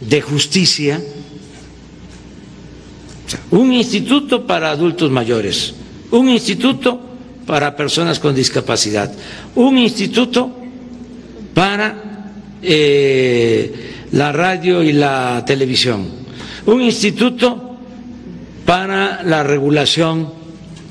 de 0.01 0.21
justicia, 0.21 1.03
un 3.51 3.73
instituto 3.73 4.47
para 4.47 4.71
adultos 4.71 5.11
mayores, 5.11 5.75
un 6.13 6.29
instituto 6.29 7.01
para 7.45 7.75
personas 7.75 8.21
con 8.21 8.35
discapacidad, 8.35 9.13
un 9.57 9.79
instituto 9.79 10.55
para 11.55 12.31
eh, 12.63 14.07
la 14.13 14.31
radio 14.31 14.83
y 14.83 14.93
la 14.93 15.43
televisión 15.45 16.23
un 16.67 16.83
instituto 16.83 17.77
para 18.65 19.23
la 19.23 19.43
regulación 19.43 20.33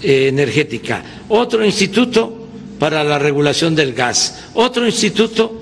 eh, 0.01 0.27
energética, 0.27 1.03
otro 1.29 1.65
instituto 1.65 2.47
para 2.79 3.03
la 3.03 3.19
regulación 3.19 3.75
del 3.75 3.93
gas, 3.93 4.45
otro 4.55 4.85
instituto 4.85 5.61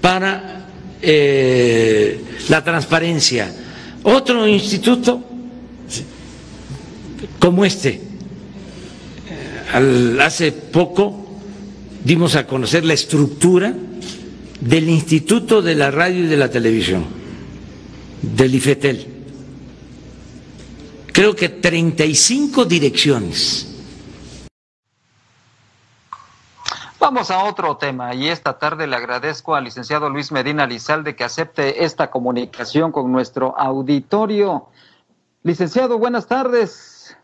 para 0.00 0.66
eh, 1.00 2.20
la 2.48 2.62
transparencia, 2.62 3.52
otro 4.02 4.46
instituto 4.46 5.22
como 7.38 7.64
este. 7.64 8.00
hace 10.20 10.52
poco 10.52 11.38
dimos 12.04 12.34
a 12.36 12.46
conocer 12.46 12.84
la 12.84 12.92
estructura 12.94 13.72
del 14.60 14.88
Instituto 14.88 15.62
de 15.62 15.74
la 15.74 15.90
Radio 15.90 16.24
y 16.24 16.26
de 16.28 16.36
la 16.36 16.50
Televisión, 16.50 17.04
del 18.22 18.54
IFETEL 18.54 19.11
creo 21.12 21.36
que 21.36 21.48
35 21.48 22.64
direcciones. 22.64 23.68
Vamos 26.98 27.30
a 27.32 27.44
otro 27.44 27.76
tema 27.76 28.14
y 28.14 28.28
esta 28.28 28.58
tarde 28.58 28.86
le 28.86 28.94
agradezco 28.94 29.56
al 29.56 29.64
licenciado 29.64 30.08
Luis 30.08 30.30
Medina 30.30 30.66
Lizalde 30.66 31.16
que 31.16 31.24
acepte 31.24 31.84
esta 31.84 32.10
comunicación 32.10 32.92
con 32.92 33.10
nuestro 33.10 33.58
auditorio. 33.58 34.68
Licenciado, 35.42 35.98
buenas 35.98 36.28
tardes. 36.28 37.16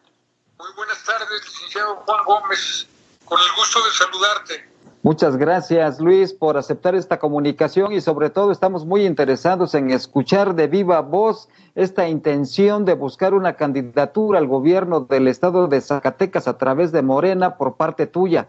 Muy 0.59 0.69
buenas 0.77 1.03
tardes, 1.05 1.45
licenciado 1.45 2.03
Juan 2.05 2.25
Gómez. 2.25 2.89
Con 3.25 3.39
el 3.39 3.47
gusto 3.57 3.85
de 3.85 3.91
saludarte. 3.93 4.69
Muchas 5.03 5.37
gracias, 5.37 6.01
Luis, 6.01 6.33
por 6.33 6.57
aceptar 6.57 6.97
esta 6.97 7.21
comunicación 7.21 7.93
y 7.93 8.01
sobre 8.01 8.31
todo 8.31 8.51
estamos 8.51 8.85
muy 8.85 9.07
interesados 9.07 9.75
en 9.75 9.91
escuchar 9.91 10.57
de 10.57 10.67
viva 10.67 11.01
voz 11.03 11.49
esta 11.77 12.09
intención 12.09 12.85
de 12.85 12.95
buscar 12.95 13.33
una 13.33 13.55
candidatura 13.55 14.41
al 14.41 14.49
gobierno 14.49 15.01
del 15.01 15.29
estado 15.29 15.69
de 15.69 15.81
Zacatecas 15.81 16.49
a 16.49 16.59
través 16.59 16.91
de 16.91 17.03
Morena 17.03 17.57
por 17.57 17.77
parte 17.77 18.09
tuya. 18.09 18.49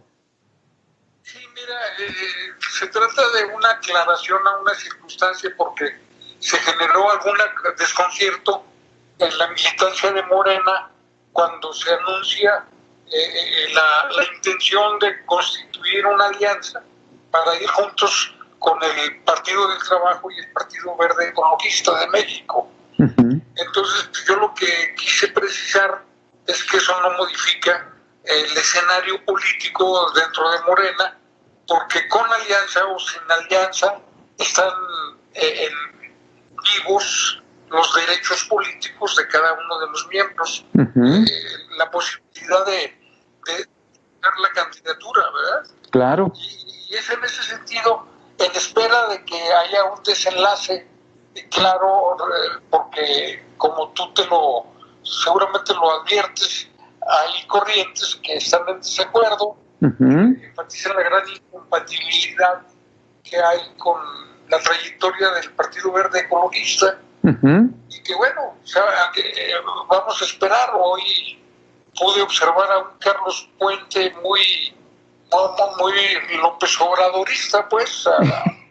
Sí, 1.21 1.37
mira, 1.53 1.75
eh, 1.99 2.13
se 2.71 2.87
trata 2.87 3.21
de 3.37 3.53
una 3.55 3.69
aclaración 3.69 4.39
a 4.47 4.61
una 4.61 4.73
circunstancia 4.73 5.51
porque 5.55 5.85
se 6.39 6.57
generó 6.57 7.11
algún 7.11 7.37
desconcierto 7.77 8.63
en 9.19 9.37
la 9.37 9.49
militancia 9.49 10.11
de 10.13 10.23
Morena 10.23 10.89
cuando 11.31 11.71
se 11.73 11.93
anuncia 11.93 12.65
eh, 13.11 13.17
eh, 13.17 13.73
la, 13.73 14.09
la 14.15 14.23
intención 14.35 14.99
de 14.99 15.25
constituir 15.25 16.05
una 16.05 16.25
alianza 16.27 16.83
para 17.31 17.55
ir 17.55 17.67
juntos 17.69 18.35
con 18.59 18.77
el 18.83 19.21
Partido 19.21 19.67
del 19.69 19.79
Trabajo 19.79 20.29
y 20.31 20.39
el 20.39 20.51
Partido 20.51 20.95
Verde 20.97 21.29
Ecologista 21.29 21.97
de 21.99 22.07
México. 22.07 22.69
Entonces, 22.97 24.09
yo 24.27 24.35
lo 24.35 24.53
que 24.53 24.93
quise 24.97 25.29
precisar 25.29 26.03
es 26.45 26.63
que 26.65 26.77
eso 26.77 27.01
no 27.01 27.11
modifica 27.17 27.93
el 28.23 28.57
escenario 28.57 29.23
político 29.23 30.11
dentro 30.11 30.49
de 30.51 30.61
Morena, 30.61 31.17
porque 31.67 32.07
con 32.09 32.25
alianza 32.31 32.85
o 32.87 32.99
sin 32.99 33.21
alianza 33.31 33.99
están 34.37 34.73
eh, 35.33 35.69
vivos 36.75 37.41
los 37.69 37.95
derechos 37.95 38.43
políticos 38.45 39.15
de 39.15 39.27
cada 39.27 39.53
uno 39.53 39.79
de 39.79 39.87
los 39.87 40.07
miembros, 40.07 40.65
eh, 40.75 41.25
la 41.77 41.89
posibilidad 41.91 42.65
de, 42.65 42.98
dar 44.21 44.33
la 44.41 44.49
candidatura, 44.53 45.23
¿verdad? 45.33 45.71
Claro. 45.91 46.31
y 46.35 46.95
es 46.95 47.09
en 47.09 47.23
ese 47.23 47.43
sentido, 47.43 48.05
en 48.37 48.51
espera 48.51 49.07
de 49.07 49.23
que 49.25 49.41
haya 49.53 49.85
un 49.85 50.03
desenlace 50.03 50.87
claro, 51.49 52.15
eh, 52.15 52.59
porque 52.69 53.45
como 53.57 53.89
tú 53.89 54.11
te 54.13 54.25
lo, 54.25 54.65
seguramente 55.03 55.73
lo 55.73 56.01
adviertes, 56.01 56.69
hay 57.01 57.47
corrientes 57.47 58.19
que 58.23 58.35
están 58.35 58.61
en 58.67 58.77
desacuerdo, 58.77 59.57
enfatizan 59.81 60.95
la 60.95 61.03
gran 61.03 61.29
incompatibilidad 61.29 62.61
que 63.23 63.37
hay 63.37 63.59
con 63.77 64.01
la 64.49 64.59
trayectoria 64.59 65.29
del 65.31 65.51
Partido 65.53 65.91
Verde 65.91 66.19
Ecologista, 66.19 66.99
y 67.23 68.03
que 68.03 68.15
bueno, 68.15 68.55
eh, 69.15 69.53
vamos 69.87 70.21
a 70.21 70.25
esperar. 70.25 70.71
Hoy 70.73 71.39
pude 71.99 72.21
observar 72.21 72.71
a 72.71 72.77
un 72.79 72.97
Carlos 72.99 73.49
Puente 73.57 74.11
muy, 74.23 74.73
muy, 75.31 75.53
muy 75.79 76.37
López 76.37 76.79
Obradorista, 76.79 77.67
pues, 77.67 78.07
a, 78.07 78.17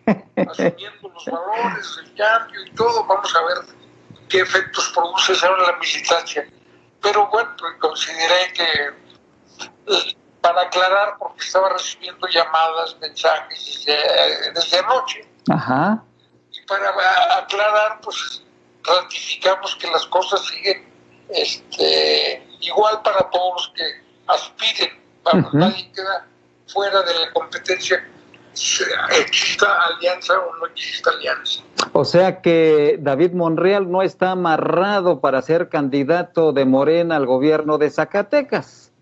asumiendo 0.51 1.09
los 1.09 1.25
valores, 1.27 2.01
el 2.03 2.15
cambio 2.15 2.65
y 2.65 2.71
todo, 2.73 3.05
vamos 3.05 3.35
a 3.35 3.43
ver 3.43 3.77
qué 4.29 4.41
efectos 4.41 4.91
produce 4.95 5.33
eso 5.33 5.47
en 5.47 5.63
la 5.63 5.77
militancia. 5.77 6.49
Pero 7.03 7.29
bueno, 7.29 7.51
pues 7.59 7.75
consideré 7.79 8.53
que 8.55 8.65
eh, 9.95 10.17
para 10.41 10.63
aclarar, 10.63 11.17
porque 11.19 11.45
estaba 11.45 11.69
recibiendo 11.71 12.27
llamadas, 12.29 12.97
mensajes 13.01 13.85
desde, 13.87 14.53
desde 14.53 14.79
anoche, 14.79 15.29
Ajá. 15.51 16.03
y 16.53 16.61
para 16.67 16.91
aclarar, 17.39 18.01
pues 18.01 18.43
ratificamos 18.83 19.77
que 19.77 19.91
las 19.91 20.07
cosas 20.07 20.45
siguen 20.47 20.89
este, 21.29 22.48
igual 22.61 23.01
para 23.03 23.29
todos 23.31 23.53
los 23.57 23.73
que 23.75 23.85
aspiren. 24.27 24.99
Vamos, 25.25 25.55
Nadie 25.55 25.91
queda 25.93 26.27
fuera 26.67 27.03
de 27.03 27.15
la 27.15 27.33
competencia 27.33 28.05
exista 29.21 29.87
alianza 29.87 30.39
o 30.39 30.57
no 30.57 30.67
exista 30.67 31.11
alianza. 31.11 31.63
O 31.93 32.05
sea 32.05 32.41
que 32.41 32.97
David 33.01 33.33
Monreal 33.33 33.91
no 33.91 34.03
está 34.03 34.33
amarrado 34.33 35.21
para 35.21 35.43
ser 35.43 35.69
candidato 35.69 36.53
de 36.53 36.65
Morena 36.65 37.17
al 37.17 37.27
gobierno 37.27 37.79
de 37.79 37.91
Zacatecas. 37.91 38.93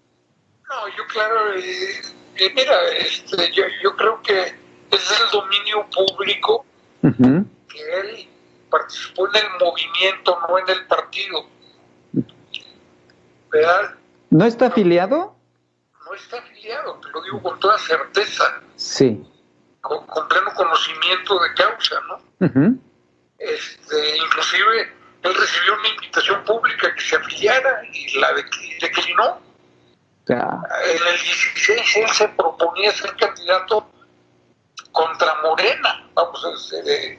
No, 0.69 0.89
yo 0.97 1.07
claro, 1.07 1.55
eh, 1.55 2.03
eh, 2.37 2.53
mira, 2.55 2.75
este, 2.99 3.53
yo, 3.53 3.97
creo 3.97 4.21
que 4.23 4.41
es 4.91 5.21
el 5.21 5.31
dominio 5.33 5.87
público 5.95 6.65
que 7.03 8.01
él 8.01 8.29
participó 8.69 9.29
en 9.29 9.37
el 9.37 9.51
movimiento, 9.61 10.39
no 10.49 10.59
en 10.59 10.69
el 10.69 10.87
partido. 10.87 11.47
¿Verdad? 13.51 13.95
¿No 14.31 14.45
está 14.45 14.67
afiliado? 14.67 15.37
No 16.05 16.15
está 16.15 16.39
afiliado, 16.39 17.01
te 17.01 17.09
lo 17.11 17.23
digo 17.23 17.43
con 17.43 17.59
toda 17.61 17.79
certeza. 17.79 18.63
Sí 18.77 19.25
con, 19.87 20.29
pleno 20.29 20.53
conocimiento 20.55 21.39
de 21.39 21.55
causa, 21.55 21.97
¿no? 22.09 22.79
este, 23.39 24.17
inclusive 24.17 24.93
él 25.23 25.35
recibió 25.35 25.75
una 25.75 25.89
invitación 25.89 26.45
pública 26.45 26.95
que 26.95 27.01
se 27.01 27.17
afiliara 27.17 27.83
y 27.93 28.19
la 28.19 28.33
declinó. 28.81 29.41
En 30.29 31.09
el 31.09 31.23
16 31.23 31.97
él 31.97 32.09
se 32.09 32.29
proponía 32.31 32.93
ser 32.93 33.15
candidato 33.17 33.89
contra 34.91 35.35
Morena, 35.43 36.09
vamos 36.15 36.45
a 36.45 36.51
decir, 36.51 37.19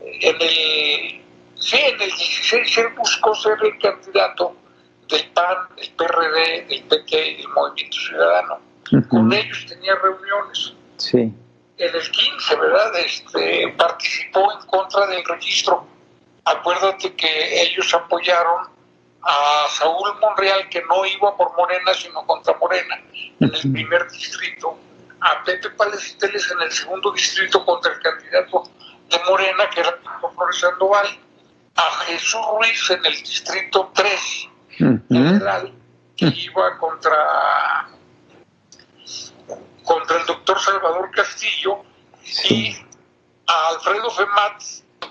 en 0.00 0.36
el, 0.40 1.24
sí, 1.58 1.76
en 1.76 2.00
el 2.00 2.10
16 2.10 2.78
él 2.78 2.88
buscó 2.96 3.34
ser 3.34 3.58
el 3.62 3.78
candidato 3.80 4.56
del 5.08 5.30
PAN, 5.30 5.68
del 5.76 5.90
PRD, 5.90 6.66
del 6.68 6.82
PT 6.84 7.30
y 7.30 7.36
del 7.36 7.48
Movimiento 7.48 7.96
Ciudadano. 7.96 8.60
Con 9.08 9.32
ellos 9.32 9.66
tenía 9.68 9.94
reuniones. 9.96 10.74
Sí 10.96 11.32
en 11.76 11.92
el 11.92 12.08
15, 12.08 12.54
¿verdad? 12.54 12.98
Este, 13.00 13.74
participó 13.76 14.52
en 14.52 14.64
contra 14.68 15.08
del 15.08 15.24
registro 15.24 15.84
acuérdate 16.44 17.14
que 17.14 17.62
ellos 17.62 17.92
apoyaron 17.94 18.68
a 19.22 19.66
Saúl 19.70 20.18
Monreal, 20.20 20.68
que 20.68 20.82
no 20.82 21.04
iba 21.06 21.36
por 21.36 21.56
Morena, 21.56 21.94
sino 21.94 22.24
contra 22.26 22.54
Morena, 22.58 23.00
en 23.40 23.54
el 23.54 23.72
primer 23.72 24.10
distrito, 24.10 24.76
a 25.20 25.42
Pepe 25.44 25.70
Palestiles 25.70 26.50
en 26.50 26.60
el 26.60 26.70
segundo 26.70 27.10
distrito 27.12 27.64
contra 27.64 27.92
el 27.92 28.00
candidato 28.00 28.64
de 29.08 29.18
Morena, 29.30 29.68
que 29.70 29.80
era 29.80 29.98
Flores 30.34 30.58
Sandoval, 30.58 31.06
a 31.76 31.90
Jesús 32.04 32.40
Ruiz 32.58 32.90
en 32.90 33.06
el 33.06 33.14
distrito 33.14 33.90
3 33.94 34.48
general, 34.76 35.72
que 36.16 36.26
iba 36.26 36.78
contra, 36.78 37.88
contra 39.82 40.20
el 40.20 40.26
doctor 40.26 40.60
Salvador 40.60 41.10
Castillo, 41.10 41.82
y 42.48 42.76
a 43.46 43.68
Alfredo 43.68 44.10
Femat, 44.10 44.62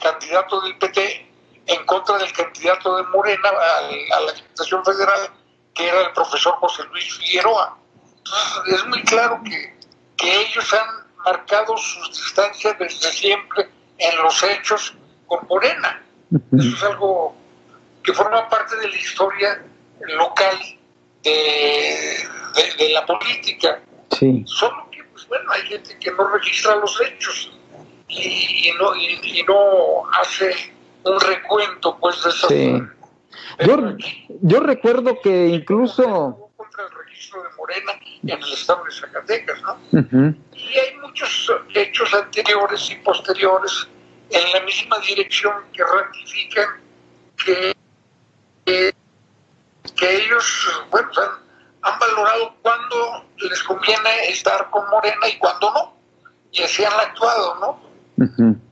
candidato 0.01 0.61
del 0.61 0.77
PT, 0.77 1.29
en 1.67 1.85
contra 1.85 2.17
del 2.17 2.31
candidato 2.33 2.97
de 2.97 3.03
Morena 3.03 3.49
a, 3.49 4.21
la 4.21 4.33
Diputación 4.33 4.83
Federal, 4.83 5.29
que 5.73 5.87
era 5.87 6.01
el 6.01 6.13
profesor 6.13 6.55
José 6.55 6.83
Luis 6.91 7.17
Figueroa. 7.17 7.77
Entonces, 8.17 8.73
es 8.75 8.85
muy 8.87 9.03
claro 9.03 9.41
que, 9.43 9.77
que 10.17 10.41
ellos 10.41 10.73
han 10.73 11.07
marcado 11.23 11.77
sus 11.77 12.09
distancias 12.09 12.75
desde 12.79 13.11
siempre 13.11 13.69
en 13.97 14.17
los 14.17 14.43
hechos 14.43 14.93
con 15.27 15.47
Morena. 15.47 16.01
Eso 16.51 16.75
es 16.75 16.83
algo 16.83 17.35
que 18.03 18.13
forma 18.13 18.47
parte 18.49 18.75
de 18.77 18.89
la 18.89 18.95
historia 18.97 19.63
local 20.17 20.57
de, 21.23 22.27
de, 22.77 22.89
la 22.89 23.05
política. 23.05 23.81
Sí. 24.11 24.43
Solo 24.45 24.89
que, 24.91 25.03
pues 25.05 25.27
bueno, 25.27 25.51
hay 25.51 25.61
gente 25.63 25.97
que 25.99 26.11
no 26.11 26.27
registra 26.27 26.75
los 26.75 27.01
hechos 27.01 27.51
y, 28.09 28.71
no, 28.77 28.95
y 28.95 29.43
no 29.47 30.03
hace 30.19 30.73
un 31.03 31.19
recuento 31.19 31.97
pues 31.99 32.23
de 32.23 32.29
esas... 32.29 32.49
Sí. 32.49 32.81
Yo, 33.65 33.77
yo 34.41 34.59
recuerdo 34.59 35.19
que 35.21 35.47
incluso... 35.47 36.49
Contra 36.57 36.85
el 36.85 36.91
registro 37.05 37.43
de 37.43 37.49
Morena 37.57 37.93
en 38.23 38.43
el 38.43 38.53
estado 38.53 38.83
de 38.83 38.91
Zacatecas, 38.91 39.61
¿no? 39.61 39.77
Y 40.53 40.79
hay 40.79 40.97
muchos 41.01 41.51
hechos 41.73 42.13
anteriores 42.13 42.89
y 42.91 42.95
posteriores 42.95 43.87
en 44.29 44.51
la 44.51 44.61
misma 44.61 44.97
dirección 44.99 45.53
que 45.71 45.83
ratifican 45.83 46.81
que, 47.43 47.72
que, 48.65 48.93
ellos, 50.01 50.85
bueno, 50.91 51.09
han, 51.17 51.91
han 51.93 51.99
valorado 51.99 52.55
cuándo 52.61 53.25
les 53.37 53.63
conviene 53.63 54.29
estar 54.29 54.69
con 54.69 54.89
Morena 54.89 55.27
y 55.27 55.37
cuándo 55.37 55.71
no. 55.71 55.93
Y 56.51 56.61
así 56.63 56.83
han 56.83 56.99
actuado, 56.99 57.55
¿no? 57.59 58.63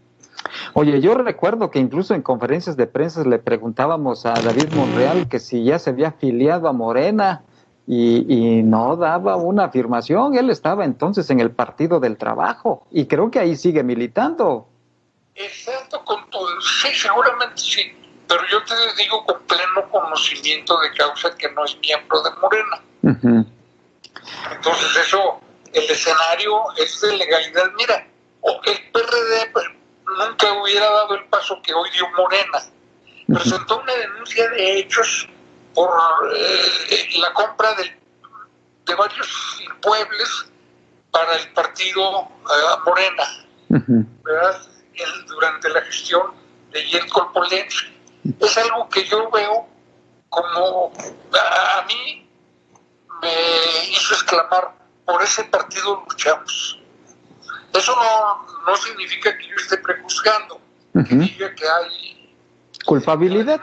Oye, 0.74 1.02
yo 1.02 1.16
recuerdo 1.16 1.70
que 1.72 1.80
incluso 1.80 2.14
en 2.14 2.22
conferencias 2.22 2.78
de 2.78 2.88
prensa 2.88 3.24
le 3.24 3.40
preguntábamos 3.40 4.26
a 4.26 4.34
David 4.34 4.74
Monreal 4.74 5.28
que 5.28 5.40
si 5.40 5.64
ya 5.64 5.80
se 5.80 5.90
había 5.90 6.10
afiliado 6.10 6.68
a 6.68 6.74
Morena 6.74 7.44
y, 7.88 8.62
no 8.64 8.96
daba 8.96 9.36
una 9.36 9.66
afirmación. 9.66 10.36
Él 10.36 10.50
estaba 10.50 10.86
entonces 10.86 11.30
en 11.30 11.40
el 11.40 11.52
Partido 11.52 12.00
del 12.00 12.18
Trabajo 12.18 12.86
y 12.92 13.06
creo 13.06 13.30
que 13.32 13.40
ahí 13.40 13.56
sigue 13.56 13.84
militando. 13.84 14.68
Exacto, 15.36 16.04
con 16.06 16.30
todo. 16.30 16.48
Sí, 16.62 16.90
seguramente 16.94 17.58
sí. 17.58 17.82
Pero 18.32 18.48
yo 18.48 18.64
te 18.64 18.74
digo 18.96 19.26
con 19.26 19.42
pleno 19.42 19.90
conocimiento 19.92 20.80
de 20.80 20.94
causa 20.94 21.36
que 21.36 21.52
no 21.52 21.66
es 21.66 21.78
miembro 21.80 22.24
de 22.24 22.30
Morena. 22.40 22.82
Entonces 24.52 24.96
eso, 25.06 25.42
el 25.74 25.84
escenario 25.84 26.64
es 26.78 27.02
de 27.02 27.18
legalidad. 27.18 27.72
Mira, 27.76 28.08
el 28.64 28.92
PRD 28.94 29.52
nunca 30.18 30.54
hubiera 30.54 30.90
dado 30.90 31.16
el 31.16 31.26
paso 31.26 31.62
que 31.62 31.74
hoy 31.74 31.90
dio 31.92 32.08
Morena. 32.12 32.60
Presentó 33.28 33.82
una 33.82 33.94
denuncia 33.96 34.50
de 34.52 34.80
hechos 34.80 35.28
por 35.76 35.90
eh, 36.34 37.10
la 37.20 37.34
compra 37.34 37.74
de, 37.74 38.00
de 38.86 38.96
varios 38.96 39.62
inmuebles 39.62 40.46
para 41.12 41.36
el 41.36 41.52
partido 41.52 42.22
eh, 42.22 42.80
Morena, 42.86 43.24
durante 45.28 45.68
la 45.68 45.82
gestión 45.82 46.32
de 46.72 46.88
Yerko 46.88 47.34
Polensky. 47.34 48.01
Es 48.40 48.58
algo 48.58 48.88
que 48.90 49.04
yo 49.06 49.30
veo 49.32 49.68
como 50.30 50.92
a 51.34 51.86
mí 51.88 52.30
me 53.22 53.90
hizo 53.90 54.14
exclamar, 54.14 54.72
por 55.06 55.22
ese 55.22 55.44
partido 55.46 56.04
luchamos. 56.08 56.80
Eso 57.74 57.96
no, 57.96 58.64
no 58.66 58.76
significa 58.78 59.38
que 59.38 59.48
yo 59.48 59.56
esté 59.56 59.78
prejuzgando, 59.78 60.60
que 60.94 61.16
diga 61.16 61.54
que 61.56 61.64
hay 61.68 62.36
culpabilidad. 62.86 63.62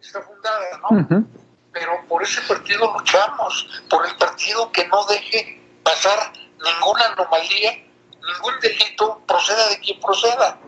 está 0.00 0.22
fundada, 0.22 0.80
¿no? 0.90 1.26
Pero 1.72 2.04
por 2.08 2.22
ese 2.22 2.40
partido 2.42 2.92
luchamos, 2.92 3.82
por 3.88 4.06
el 4.06 4.16
partido 4.16 4.70
que 4.72 4.86
no 4.88 5.04
deje 5.06 5.60
pasar 5.82 6.32
ninguna 6.64 7.06
anomalía, 7.06 7.72
ningún 7.72 8.60
delito, 8.60 9.22
proceda 9.26 9.68
de 9.68 9.78
quien 9.80 10.00
proceda. 10.00 10.58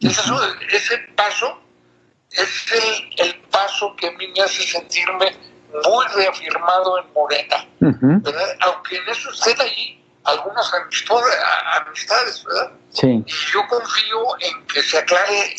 ese 0.00 0.98
paso 1.16 1.63
es 2.34 2.72
el, 2.72 3.26
el, 3.26 3.40
paso 3.50 3.94
que 3.96 4.08
a 4.08 4.12
mí 4.12 4.26
me 4.28 4.42
hace 4.42 4.62
sentirme 4.62 5.36
muy 5.84 6.06
reafirmado 6.14 6.98
en 6.98 7.12
Morena. 7.12 7.68
Aunque 8.60 8.96
en 8.96 9.08
eso 9.08 9.30
estén 9.30 9.60
allí 9.60 10.00
algunas 10.24 10.72
amistades, 10.72 12.44
¿verdad? 12.44 12.72
Sí. 12.90 13.22
Y 13.26 13.52
yo 13.52 13.66
confío 13.68 14.40
en 14.40 14.66
que 14.66 14.82
se 14.82 14.98
aclare 14.98 15.56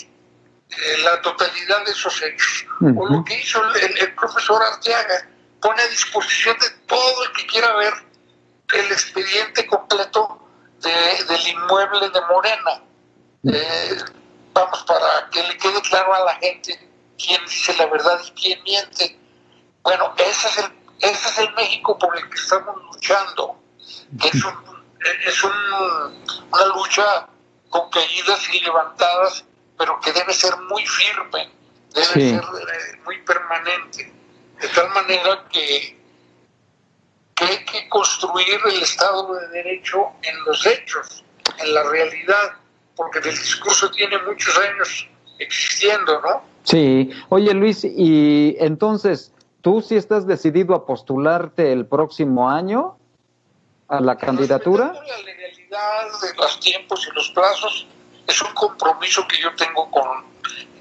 eh, 0.69 0.97
la 1.03 1.21
totalidad 1.21 1.86
de 1.86 1.91
esos 1.91 2.21
hechos. 2.21 2.65
O 2.82 3.07
lo 3.07 3.23
que 3.23 3.39
hizo 3.39 3.61
el, 3.76 4.13
profesor 4.15 4.61
Arteaga, 4.61 5.28
pone 5.61 5.82
a 5.82 5.88
disposición 5.88 6.57
de 6.59 6.69
todo 6.88 7.23
el 7.23 7.32
que 7.34 7.45
quiera 7.47 7.76
ver 7.76 7.93
el 8.73 8.91
expediente 8.91 9.65
completo 9.67 10.41
del 10.82 11.47
inmueble 11.47 12.09
de 12.09 12.21
Morena. 12.21 12.82
Eh, 13.43 13.97
vamos, 14.56 14.84
para 14.84 15.30
que 15.30 15.43
le 15.43 15.58
quede 15.58 15.82
claro 15.82 16.14
a 16.16 16.26
la 16.26 16.36
gente 16.36 16.80
quién 17.18 17.45
dice 17.45 17.76
la 17.78 17.86
verdad 17.88 18.20
y 18.26 18.32
quién 18.32 18.64
miente. 18.64 19.20
Bueno, 19.84 20.14
ese 20.18 20.47
es 20.47 20.58
el, 20.58 20.66
ese 21.01 21.30
es 21.30 21.38
el 21.39 21.53
México 21.53 21.99
por 21.99 22.18
el 22.18 22.28
que 22.30 22.36
estamos 22.36 22.76
luchando. 22.82 23.60
Que 24.20 24.30
es, 24.30 24.43
es 25.28 25.43
una 25.43 26.66
lucha 26.74 27.28
con 27.70 27.89
caídas 27.89 28.49
y 28.53 28.62
levantadas, 28.62 29.43
pero 29.78 29.99
que 29.99 30.14
debe 30.14 30.34
ser 30.34 30.56
muy 30.58 30.86
firme, 30.86 31.51
debe 31.93 32.06
ser 32.06 32.36
eh, 32.36 32.99
muy 33.03 33.22
permanente, 33.24 34.14
de 34.62 34.68
tal 34.70 34.89
manera 34.91 35.45
que, 35.51 35.99
que 37.36 37.45
hay 37.45 37.66
que 37.66 37.89
construir 37.89 38.60
el 38.66 38.82
Estado 38.82 39.36
de 39.36 39.47
Derecho 39.49 40.14
en 40.22 40.43
los 40.45 40.66
hechos, 40.66 41.24
en 41.60 41.74
la 41.74 41.84
realidad, 41.84 42.53
porque 42.95 43.19
el 43.19 43.35
discurso 43.35 43.91
tiene 43.91 44.17
muchos 44.19 44.57
años 44.57 45.07
existiendo, 45.39 46.21
¿no? 46.21 46.43
Sí, 46.63 47.11
oye 47.29 47.53
Luis, 47.53 47.83
y 47.83 48.55
entonces, 48.59 49.31
¿tú 49.61 49.81
sí 49.81 49.95
estás 49.95 50.25
decidido 50.25 50.73
a 50.75 50.85
postularte 50.85 51.71
el 51.71 51.85
próximo 51.85 52.49
año? 52.49 52.97
a 53.87 53.99
la 53.99 54.17
candidatura? 54.17 54.93
La 54.93 55.17
legalidad 55.19 56.05
de 56.21 56.33
los 56.37 56.59
tiempos 56.59 57.07
y 57.09 57.15
los 57.15 57.29
plazos 57.31 57.87
es 58.27 58.41
un 58.41 58.53
compromiso 58.53 59.27
que 59.27 59.37
yo 59.41 59.53
tengo 59.55 59.89
con 59.91 60.25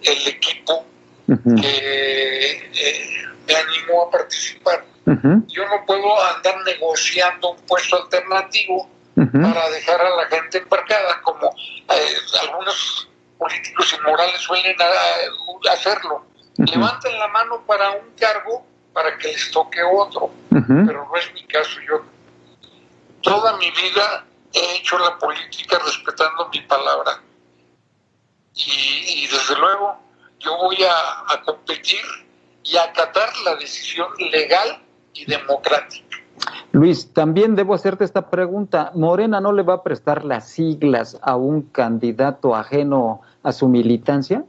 el 0.02 0.28
equipo 0.28 0.86
que 1.26 2.70
eh, 2.74 3.24
me 3.46 3.54
animó 3.54 4.04
a 4.04 4.10
participar. 4.10 4.84
Yo 5.06 5.66
no 5.66 5.84
puedo 5.86 6.24
andar 6.36 6.56
negociando 6.64 7.52
un 7.52 7.60
puesto 7.66 8.02
alternativo 8.02 8.88
para 9.14 9.70
dejar 9.70 10.00
a 10.00 10.16
la 10.16 10.26
gente 10.26 10.58
embarcada, 10.58 11.20
como 11.22 11.48
eh, 11.48 12.16
algunos 12.42 13.08
políticos 13.38 13.94
inmorales 13.98 14.40
suelen 14.40 14.72
eh, 14.72 15.68
hacerlo. 15.70 16.26
Levanten 16.56 17.18
la 17.18 17.28
mano 17.28 17.62
para 17.66 17.90
un 17.90 18.10
cargo 18.18 18.64
para 18.92 19.18
que 19.18 19.28
les 19.28 19.50
toque 19.50 19.82
otro, 19.82 20.30
pero 20.50 21.04
no 21.04 21.16
es 21.16 21.32
mi 21.34 21.44
caso. 21.44 21.80
Yo 21.80 22.04
toda 23.22 23.56
mi 23.56 23.70
vida 23.72 24.24
he 24.52 24.76
hecho 24.76 24.98
la 24.98 25.18
política 25.18 25.78
respetando 25.84 26.48
mi 26.50 26.60
palabra. 26.60 27.20
Y, 28.54 29.26
desde 29.26 29.56
luego 29.56 29.98
yo 30.38 30.56
voy 30.58 30.78
a, 30.84 31.40
competir 31.42 32.02
y 32.62 32.76
a 32.76 32.84
acatar 32.84 33.28
la 33.44 33.56
decisión 33.56 34.08
legal 34.30 34.80
y 35.12 35.24
democrática. 35.24 36.03
Luis, 36.72 37.12
también 37.12 37.54
debo 37.54 37.74
hacerte 37.74 38.04
esta 38.04 38.30
pregunta. 38.30 38.90
¿Morena 38.94 39.40
no 39.40 39.52
le 39.52 39.62
va 39.62 39.74
a 39.74 39.82
prestar 39.82 40.24
las 40.24 40.48
siglas 40.48 41.18
a 41.22 41.36
un 41.36 41.62
candidato 41.62 42.54
ajeno 42.54 43.22
a 43.42 43.52
su 43.52 43.68
militancia? 43.68 44.44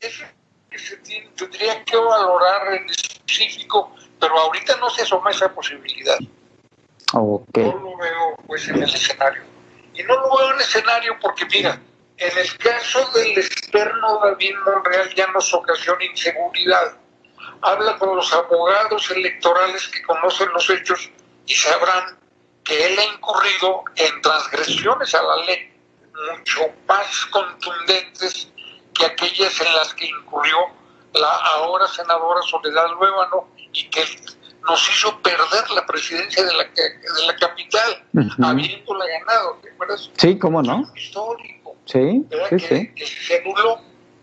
Eso 0.00 0.24
que 0.70 0.78
se 0.78 0.96
tendría 0.98 1.84
que 1.84 1.96
valorar 1.96 2.74
en 2.74 2.88
específico 2.88 3.90
pero 4.20 4.38
ahorita 4.38 4.76
no 4.76 4.90
se 4.90 5.02
asoma 5.02 5.30
esa 5.30 5.52
posibilidad. 5.52 6.18
Okay. 7.12 7.64
No 7.64 7.78
lo 7.78 7.96
veo 7.96 8.36
pues 8.46 8.68
en 8.68 8.82
el 8.82 8.94
escenario. 8.94 9.42
Y 9.94 10.02
no 10.02 10.14
lo 10.14 10.36
veo 10.36 10.50
en 10.50 10.56
el 10.56 10.60
escenario 10.60 11.16
porque, 11.20 11.46
mira, 11.46 11.80
En 12.20 12.36
el 12.36 12.56
caso 12.58 13.08
del 13.12 13.38
externo 13.38 14.18
David 14.18 14.54
Monreal 14.66 15.14
ya 15.14 15.28
nos 15.28 15.54
ocasiona 15.54 16.04
inseguridad. 16.04 16.96
Habla 17.62 17.98
con 17.98 18.16
los 18.16 18.32
abogados 18.32 19.10
electorales 19.10 19.88
que 19.88 20.02
conocen 20.02 20.48
los 20.52 20.68
hechos 20.70 21.10
y 21.46 21.54
sabrán 21.54 22.18
que 22.64 22.86
él 22.86 22.98
ha 22.98 23.04
incurrido 23.14 23.84
en 23.96 24.20
transgresiones 24.20 25.14
a 25.14 25.22
la 25.22 25.36
ley 25.44 25.72
mucho 26.36 26.60
más 26.86 27.26
contundentes 27.26 28.48
que 28.94 29.06
aquellas 29.06 29.60
en 29.60 29.74
las 29.74 29.94
que 29.94 30.06
incurrió 30.06 30.56
la 31.14 31.28
ahora 31.28 31.86
senadora 31.88 32.42
Soledad 32.42 32.90
Luébano 32.92 33.48
y 33.72 33.88
que 33.88 34.04
nos 34.68 34.90
hizo 34.90 35.18
perder 35.22 35.70
la 35.70 35.86
presidencia 35.86 36.44
de 36.44 36.52
la, 36.52 36.64
de 36.64 37.26
la 37.26 37.36
capital, 37.36 38.04
habiéndola 38.44 39.06
ganado, 39.06 39.58
¿te 39.62 39.70
acuerdas? 39.70 40.10
Sí, 40.16 40.38
¿cómo 40.38 40.62
no? 40.62 40.84
Histórico. 40.94 41.76
Sí, 41.86 42.22
sí, 42.50 42.92
que, 42.94 43.06
se 43.06 43.38
anuló 43.38 43.80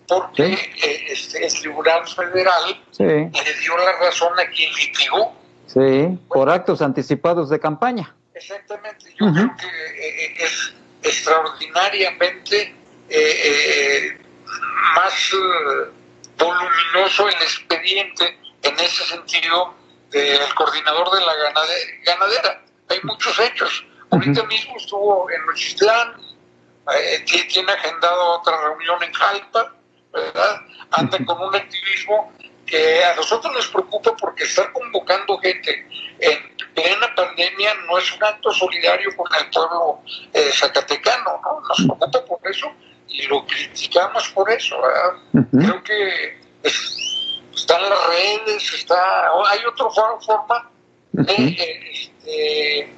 porque 0.08 0.54
eh, 0.54 1.06
este, 1.10 1.46
el 1.46 1.54
Tribunal 1.54 2.08
Federal 2.08 2.84
le 3.00 3.30
dio 3.30 3.78
la 3.78 4.00
razón 4.00 4.40
a 4.40 4.46
quien 4.50 4.74
litigó. 4.74 5.36
Sí, 5.68 6.18
por 6.28 6.50
actos 6.50 6.82
anticipados 6.82 7.50
de 7.50 7.60
campaña. 7.60 8.14
Exactamente, 8.34 9.14
yo 9.20 9.32
creo 9.34 9.56
que 9.58 9.66
eh, 9.66 10.26
eh, 10.26 10.36
es 10.40 10.74
extraordinariamente 11.04 12.76
más 14.96 15.32
voluminoso 16.38 17.30
el 17.30 17.36
expediente 17.36 18.38
en 18.64 18.80
ese 18.80 19.04
sentido 19.06 19.74
del 20.12 20.54
coordinador 20.56 21.12
de 21.12 21.26
la 21.26 21.34
ganadera. 22.06 22.62
Hay 22.90 23.00
muchos 23.04 23.40
hechos. 23.40 23.86
Ahorita 24.12 24.44
mismo 24.44 24.78
estuvo 24.78 25.30
en 25.30 25.46
Nochistlán, 25.46 26.16
eh, 26.94 27.26
tiene 27.50 27.72
agendado 27.72 28.40
otra 28.40 28.56
reunión 28.62 29.02
en 29.04 29.12
Jalpa, 29.12 29.74
¿verdad? 30.16 30.62
Anda 30.92 31.18
con 31.26 31.42
un 31.42 31.56
activismo 31.56 32.32
que 32.66 33.04
a 33.04 33.16
nosotros 33.16 33.54
nos 33.54 33.68
preocupa 33.68 34.16
porque 34.18 34.44
estar 34.44 34.72
convocando 34.72 35.38
gente 35.38 35.88
en 36.20 36.56
plena 36.74 37.14
pandemia 37.16 37.74
no 37.88 37.98
es 37.98 38.12
un 38.14 38.24
acto 38.24 38.52
solidario 38.52 39.16
con 39.16 39.28
el 39.40 39.50
pueblo 39.50 40.02
eh, 40.34 40.50
zacatecano, 40.52 41.40
¿no? 41.44 41.62
Nos 41.68 41.78
preocupa 41.78 42.26
por 42.26 42.40
eso 42.50 42.72
y 43.08 43.28
lo 43.28 43.46
criticamos 43.46 44.30
por 44.30 44.50
eso. 44.52 44.76
Creo 45.52 45.84
que 45.84 46.40
están 47.54 47.82
las 47.82 48.08
redes, 48.08 48.74
está, 48.74 49.30
hay 49.50 49.60
otra 49.66 49.90
forma 50.26 50.72
de 51.12 51.92
este, 51.94 52.94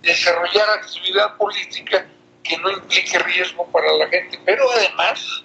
desarrollar 0.00 0.70
actividad 0.70 1.36
política 1.36 2.06
que 2.42 2.58
no 2.58 2.70
implique 2.70 3.18
riesgo 3.20 3.66
para 3.66 3.92
la 3.92 4.08
gente, 4.08 4.40
pero 4.44 4.68
además 4.72 5.44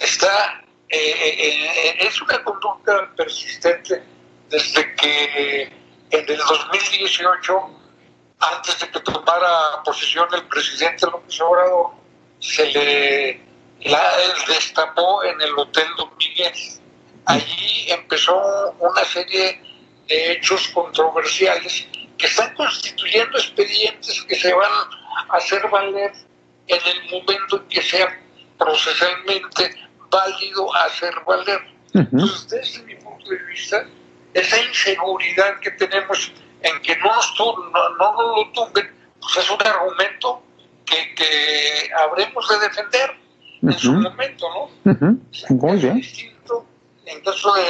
está 0.00 0.62
eh, 0.88 0.96
eh, 0.96 1.36
eh, 1.38 1.96
es 2.00 2.22
una 2.22 2.42
conducta 2.42 3.10
persistente 3.14 4.02
desde 4.48 4.94
que 4.94 5.62
en 6.10 6.30
el 6.30 6.38
2018, 6.38 7.70
antes 8.40 8.80
de 8.80 8.90
que 8.90 9.00
tomara 9.00 9.82
posesión 9.84 10.26
el 10.32 10.44
presidente 10.44 11.04
López 11.06 11.38
Obrador, 11.42 11.90
se 12.40 12.66
le 12.72 13.40
la, 13.82 14.16
destapó 14.46 15.22
en 15.24 15.38
el 15.42 15.58
Hotel 15.58 15.86
Don 15.98 16.10
Miguel. 16.16 16.54
Allí 17.26 17.90
empezó 17.90 18.74
una 18.78 19.04
serie 19.04 19.60
de 20.06 20.32
hechos 20.32 20.68
controversiales 20.68 21.86
que 22.16 22.26
están 22.26 22.54
constituyendo 22.54 23.36
expedientes 23.36 24.22
que 24.22 24.34
se 24.34 24.54
van 24.54 24.72
hacer 25.30 25.68
valer 25.68 26.12
en 26.66 26.80
el 26.86 27.10
momento 27.10 27.56
en 27.56 27.68
que 27.68 27.82
sea 27.82 28.18
procesalmente 28.58 29.87
válido 30.10 30.74
hacer 30.76 31.14
valer. 31.26 31.60
Entonces, 31.94 32.48
desde 32.48 32.82
mi 32.84 32.94
punto 32.96 33.30
de 33.30 33.38
vista, 33.44 33.84
esa 34.34 34.62
inseguridad 34.62 35.58
que 35.60 35.70
tenemos 35.72 36.32
en 36.62 36.82
que 36.82 36.96
no 36.96 37.14
nos, 37.14 37.34
no, 37.38 38.12
no 38.12 38.36
lo 38.36 38.52
tumben, 38.52 38.90
pues 39.20 39.36
es 39.36 39.50
un 39.50 39.62
argumento 39.62 40.42
que, 40.84 41.14
que 41.14 41.90
habremos 41.94 42.48
de 42.48 42.58
defender 42.60 43.16
en 43.62 43.78
su 43.78 43.92
momento, 43.92 44.46
¿no? 44.84 44.94
Muy 45.50 45.78
bien. 45.78 45.96
Distinto, 45.96 46.64
en 47.04 47.20
caso 47.22 47.52
de 47.54 47.62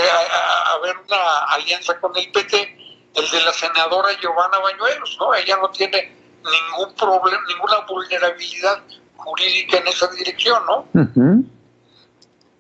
haber 0.75 0.97
una 0.99 1.39
alianza 1.49 1.99
con 2.01 2.17
el 2.17 2.31
PT, 2.31 2.77
el 3.15 3.31
de 3.31 3.43
la 3.43 3.53
senadora 3.53 4.09
Giovanna 4.21 4.59
Bañuelos, 4.59 5.17
¿no? 5.19 5.35
Ella 5.35 5.57
no 5.61 5.71
tiene 5.71 6.13
ningún 6.45 6.95
problema, 6.95 7.41
ninguna 7.49 7.81
vulnerabilidad 7.89 8.83
jurídica 9.17 9.79
en 9.79 9.89
esa 9.89 10.07
dirección, 10.09 10.63
¿no? 10.67 10.87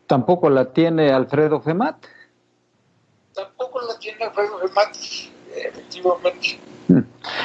Tampoco 0.08 0.48
la 0.48 0.72
tiene 0.72 1.12
Alfredo 1.12 1.60
Femat. 1.60 1.96
Tampoco 3.34 3.82
la 3.82 3.98
tiene 3.98 4.24
Alfredo 4.24 4.58
Femat, 4.58 4.96
efectivamente. 5.54 6.58
Mm. 6.88 7.00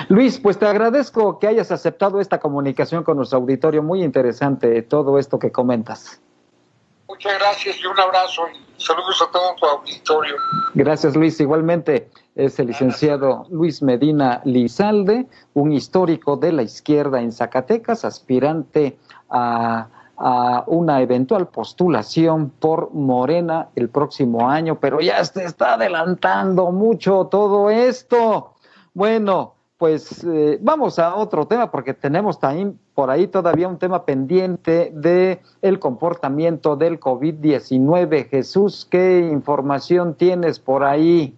Luis, 0.08 0.40
pues 0.40 0.58
te 0.58 0.66
agradezco 0.66 1.40
que 1.40 1.48
hayas 1.48 1.72
aceptado 1.72 2.22
esta 2.22 2.40
comunicación 2.40 3.04
con 3.04 3.18
nuestro 3.18 3.40
auditorio. 3.40 3.84
Muy 3.84 4.02
interesante 4.02 4.82
todo 4.82 5.20
esto 5.20 5.38
que 5.38 5.52
comentas. 5.52 6.22
Muchas 7.10 7.38
gracias 7.38 7.78
y 7.82 7.86
un 7.86 8.00
abrazo 8.00 8.44
y 8.48 8.82
saludos 8.82 9.22
a 9.22 9.30
todo 9.30 9.56
tu 9.60 9.66
auditorio. 9.66 10.36
Gracias, 10.74 11.18
Luis. 11.18 11.38
Igualmente 11.42 12.10
es 12.34 12.58
el 12.60 12.68
licenciado 12.68 13.46
Luis 13.50 13.82
Medina 13.82 14.42
Lizalde, 14.46 15.28
un 15.54 15.74
histórico 15.74 16.38
de 16.38 16.54
la 16.54 16.64
izquierda 16.64 17.22
en 17.22 17.34
Zacatecas, 17.34 18.06
aspirante 18.06 18.98
a, 19.30 19.90
una 20.68 21.02
eventual 21.02 21.48
postulación 21.48 22.50
por 22.50 22.94
Morena 22.94 23.70
el 23.76 23.90
próximo 23.90 24.50
año, 24.50 24.80
pero 24.80 25.02
ya 25.02 25.24
se 25.26 25.44
está 25.44 25.74
adelantando 25.74 26.72
mucho 26.72 27.28
todo 27.30 27.70
esto. 27.70 28.54
Bueno, 28.94 29.56
pues 29.78 30.24
eh, 30.24 30.60
vamos 30.62 30.98
a 30.98 31.16
otro 31.16 31.46
tema 31.46 31.70
porque 31.70 31.94
tenemos 31.94 32.40
también 32.40 32.80
por 32.94 33.10
ahí 33.10 33.28
todavía 33.28 33.68
un 33.68 33.78
tema 33.78 34.06
pendiente 34.06 34.92
de 34.94 35.42
el 35.62 35.80
comportamiento 35.80 36.78
del 36.78 37.02
COVID-19. 37.02 38.30
Jesús, 38.30 38.88
¿qué 38.90 39.20
información 39.30 40.16
tienes 40.16 40.58
por 40.60 40.86
ahí? 40.86 41.36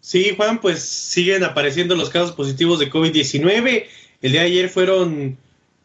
Sí, 0.00 0.34
Juan, 0.36 0.60
pues 0.60 0.82
siguen 0.82 1.44
apareciendo 1.44 1.94
los 1.94 2.10
casos 2.10 2.32
positivos 2.32 2.80
de 2.80 2.90
COVID-19. 2.90 3.84
El 4.20 4.32
día 4.32 4.40
de 4.40 4.46
ayer 4.46 4.68
fueron 4.68 5.38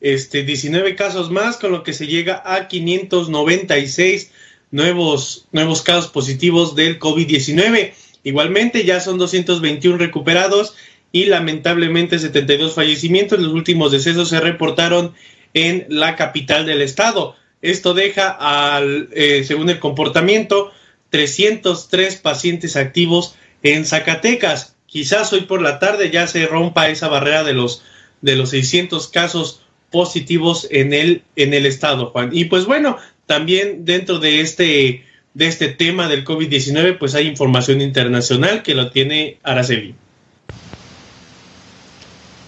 este, 0.04 0.44
19 0.44 0.96
casos 0.96 1.32
más, 1.32 1.56
con 1.58 1.72
lo 1.72 1.82
que 1.82 1.94
se 1.94 2.08
llega 2.08 2.44
a 2.46 2.68
596 2.68 4.32
nuevos, 4.70 5.48
nuevos 5.54 5.82
casos 5.82 6.12
positivos 6.12 6.76
del 6.76 7.00
COVID-19. 7.00 7.94
Igualmente 8.24 8.84
ya 8.84 9.00
son 9.00 9.18
221 9.18 9.98
recuperados 9.98 10.76
y 11.14 11.26
lamentablemente 11.26 12.20
72 12.20 12.76
fallecimientos. 12.76 13.40
Los 13.40 13.54
últimos 13.54 13.94
decesos 13.94 14.28
se 14.28 14.42
reportaron 14.42 15.14
en 15.54 15.86
la 15.88 16.18
capital 16.18 16.66
del 16.66 16.82
estado. 16.82 17.38
Esto 17.62 17.94
deja, 17.94 18.30
al, 18.30 19.08
eh, 19.14 19.46
según 19.46 19.70
el 19.70 19.80
comportamiento, 19.80 20.74
303 21.12 22.18
pacientes 22.18 22.76
activos 22.76 23.36
en 23.62 23.86
Zacatecas. 23.86 24.76
Quizás 24.86 25.32
hoy 25.32 25.42
por 25.42 25.62
la 25.62 25.80
tarde 25.80 26.12
ya 26.12 26.28
se 26.28 26.46
rompa 26.46 26.90
esa 26.90 27.08
barrera 27.08 27.46
de 27.46 27.54
los, 27.54 27.84
de 28.22 28.36
los 28.36 28.50
600 28.50 29.08
casos 29.08 29.63
positivos 29.94 30.68
en 30.72 30.92
el, 30.92 31.22
en 31.36 31.54
el 31.54 31.68
estado, 31.68 32.08
Juan. 32.08 32.32
Y 32.34 32.46
pues 32.46 32.66
bueno, 32.66 32.98
también 33.28 33.86
dentro 33.86 34.18
de 34.18 34.42
este, 34.42 35.06
de 35.36 35.48
este 35.48 35.68
tema 35.70 36.10
del 36.10 36.26
COVID-19, 36.26 36.98
pues 36.98 37.14
hay 37.14 37.28
información 37.28 37.80
internacional 37.80 38.64
que 38.64 38.74
lo 38.74 38.90
tiene 38.90 39.38
Araceli. 39.44 39.96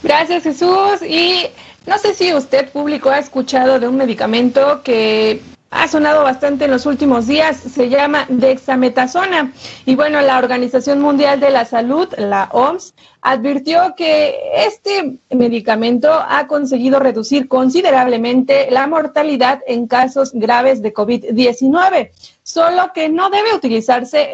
Gracias 0.01 0.43
Jesús. 0.43 1.01
Y 1.07 1.45
no 1.85 1.99
sé 1.99 2.15
si 2.15 2.33
usted 2.33 2.69
público 2.69 3.11
ha 3.11 3.19
escuchado 3.19 3.79
de 3.79 3.87
un 3.87 3.95
medicamento 3.95 4.81
que 4.83 5.39
ha 5.71 5.87
sonado 5.87 6.23
bastante 6.23 6.65
en 6.65 6.71
los 6.71 6.85
últimos 6.85 7.27
días, 7.27 7.57
se 7.57 7.89
llama 7.89 8.25
dexametasona. 8.29 9.51
Y 9.85 9.95
bueno, 9.95 10.21
la 10.21 10.37
Organización 10.37 11.01
Mundial 11.01 11.39
de 11.39 11.49
la 11.49 11.65
Salud, 11.65 12.07
la 12.17 12.49
OMS, 12.51 12.93
advirtió 13.21 13.93
que 13.97 14.35
este 14.55 15.17
medicamento 15.31 16.11
ha 16.13 16.47
conseguido 16.47 16.99
reducir 16.99 17.47
considerablemente 17.47 18.69
la 18.71 18.87
mortalidad 18.87 19.61
en 19.67 19.87
casos 19.87 20.31
graves 20.33 20.81
de 20.81 20.93
COVID-19, 20.93 22.11
solo 22.43 22.91
que 22.93 23.09
no 23.09 23.29
debe 23.29 23.53
utilizarse 23.53 24.31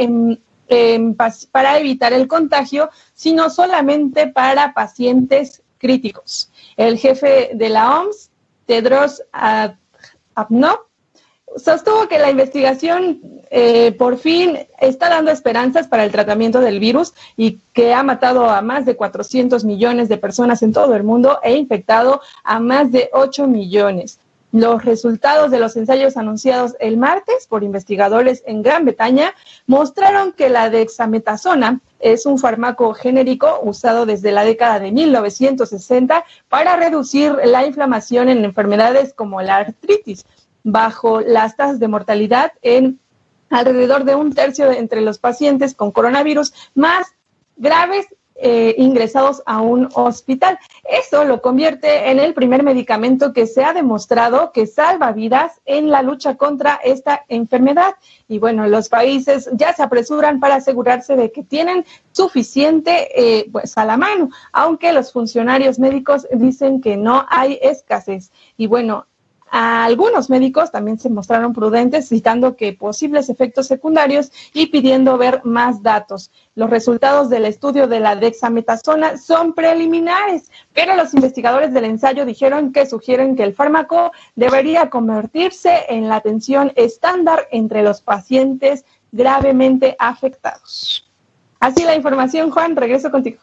para 1.51 1.79
evitar 1.79 2.13
el 2.13 2.27
contagio, 2.27 2.89
sino 3.13 3.49
solamente 3.49 4.27
para 4.27 4.73
pacientes 4.73 5.63
críticos. 5.77 6.51
El 6.77 6.97
jefe 6.97 7.51
de 7.53 7.69
la 7.69 7.99
OMS, 8.01 8.29
Tedros 8.65 9.23
Adhanom, 9.31 10.77
sostuvo 11.57 12.07
que 12.07 12.19
la 12.19 12.29
investigación 12.29 13.19
eh, 13.49 13.91
por 13.93 14.17
fin 14.17 14.59
está 14.79 15.09
dando 15.09 15.31
esperanzas 15.31 15.87
para 15.87 16.03
el 16.03 16.11
tratamiento 16.11 16.61
del 16.61 16.79
virus 16.79 17.13
y 17.35 17.59
que 17.73 17.93
ha 17.93 18.03
matado 18.03 18.49
a 18.49 18.61
más 18.61 18.85
de 18.85 18.95
400 18.95 19.65
millones 19.65 20.09
de 20.09 20.17
personas 20.17 20.61
en 20.61 20.73
todo 20.73 20.95
el 20.95 21.03
mundo 21.03 21.39
e 21.43 21.55
infectado 21.55 22.21
a 22.43 22.59
más 22.59 22.91
de 22.91 23.09
8 23.13 23.47
millones. 23.47 24.19
Los 24.53 24.83
resultados 24.83 25.49
de 25.49 25.59
los 25.59 25.77
ensayos 25.77 26.17
anunciados 26.17 26.75
el 26.81 26.97
martes 26.97 27.47
por 27.47 27.63
investigadores 27.63 28.43
en 28.45 28.61
Gran 28.61 28.83
Bretaña 28.83 29.33
mostraron 29.65 30.33
que 30.33 30.49
la 30.49 30.69
dexametasona 30.69 31.79
es 32.01 32.25
un 32.25 32.37
fármaco 32.37 32.93
genérico 32.93 33.61
usado 33.63 34.05
desde 34.05 34.33
la 34.33 34.43
década 34.43 34.79
de 34.79 34.91
1960 34.91 36.25
para 36.49 36.75
reducir 36.75 37.33
la 37.45 37.65
inflamación 37.65 38.27
en 38.27 38.43
enfermedades 38.43 39.13
como 39.13 39.41
la 39.41 39.57
artritis, 39.57 40.25
bajo 40.63 41.21
las 41.21 41.55
tasas 41.55 41.79
de 41.79 41.87
mortalidad 41.87 42.53
en 42.61 42.99
alrededor 43.49 44.05
de 44.05 44.15
un 44.15 44.33
tercio 44.33 44.71
entre 44.71 45.01
los 45.01 45.19
pacientes 45.19 45.75
con 45.75 45.91
coronavirus 45.91 46.53
más 46.73 47.07
graves 47.57 48.07
eh, 48.43 48.73
ingresados 48.79 49.43
a 49.45 49.61
un 49.61 49.87
hospital. 49.93 50.57
Eso 50.83 51.25
lo 51.25 51.43
convierte 51.43 52.09
en 52.09 52.19
el 52.19 52.33
primer 52.33 52.63
medicamento 52.63 53.33
que 53.33 53.45
se 53.45 53.63
ha 53.63 53.71
demostrado 53.71 54.51
que 54.51 54.65
salva 54.65 55.11
vidas 55.11 55.61
en 55.65 55.91
la 55.91 56.01
lucha 56.01 56.37
contra 56.37 56.79
esta 56.83 57.23
enfermedad. 57.29 57.93
Y 58.27 58.39
bueno, 58.39 58.67
los 58.67 58.89
países 58.89 59.47
ya 59.53 59.73
se 59.73 59.83
apresuran 59.83 60.39
para 60.39 60.55
asegurarse 60.55 61.15
de 61.15 61.31
que 61.31 61.43
tienen 61.43 61.85
suficiente 62.13 63.09
eh, 63.15 63.47
pues 63.51 63.77
a 63.77 63.85
la 63.85 63.95
mano, 63.95 64.31
aunque 64.53 64.91
los 64.91 65.11
funcionarios 65.11 65.77
médicos 65.77 66.25
dicen 66.33 66.81
que 66.81 66.97
no 66.97 67.27
hay 67.29 67.59
escasez. 67.61 68.31
Y 68.57 68.65
bueno, 68.65 69.05
algunos 69.51 70.29
médicos 70.29 70.71
también 70.71 70.97
se 70.97 71.09
mostraron 71.09 71.51
prudentes, 71.51 72.07
citando 72.07 72.55
que 72.55 72.71
posibles 72.71 73.27
efectos 73.27 73.67
secundarios 73.67 74.31
y 74.53 74.67
pidiendo 74.67 75.17
ver 75.17 75.41
más 75.43 75.83
datos. 75.83 76.31
Los 76.55 76.69
resultados 76.69 77.29
del 77.29 77.45
estudio 77.45 77.85
de 77.87 77.99
la 77.99 78.15
dexametasona 78.15 79.17
son 79.17 79.53
preliminares, 79.53 80.49
pero 80.73 80.95
los 80.95 81.13
investigadores 81.13 81.73
del 81.73 81.83
ensayo 81.83 82.25
dijeron 82.25 82.71
que 82.71 82.85
sugieren 82.85 83.35
que 83.35 83.43
el 83.43 83.53
fármaco 83.53 84.13
debería 84.37 84.89
convertirse 84.89 85.85
en 85.89 86.07
la 86.07 86.15
atención 86.15 86.71
estándar 86.77 87.49
entre 87.51 87.83
los 87.83 87.99
pacientes 87.99 88.85
gravemente 89.11 89.97
afectados. 89.99 91.11
Así 91.59 91.83
la 91.83 91.95
información, 91.95 92.51
Juan, 92.51 92.77
regreso 92.77 93.11
contigo. 93.11 93.39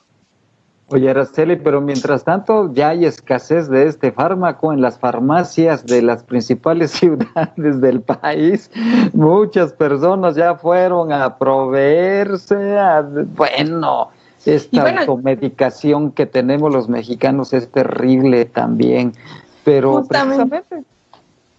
Oye, 0.90 1.10
Araceli, 1.10 1.56
pero 1.56 1.82
mientras 1.82 2.24
tanto 2.24 2.72
ya 2.72 2.88
hay 2.88 3.04
escasez 3.04 3.68
de 3.68 3.88
este 3.88 4.10
fármaco 4.10 4.72
en 4.72 4.80
las 4.80 4.98
farmacias 4.98 5.84
de 5.84 6.00
las 6.00 6.22
principales 6.22 6.90
ciudades 6.92 7.80
del 7.80 8.00
país. 8.00 8.70
Muchas 9.12 9.74
personas 9.74 10.34
ya 10.34 10.54
fueron 10.54 11.12
a 11.12 11.36
proveerse, 11.36 12.78
a, 12.78 13.02
bueno, 13.02 14.08
esta 14.46 15.00
automedicación 15.00 16.10
que 16.10 16.24
tenemos 16.24 16.72
los 16.72 16.88
mexicanos 16.88 17.52
es 17.52 17.70
terrible 17.70 18.46
también. 18.46 19.12
Pero 19.64 19.98
justamente. 19.98 20.62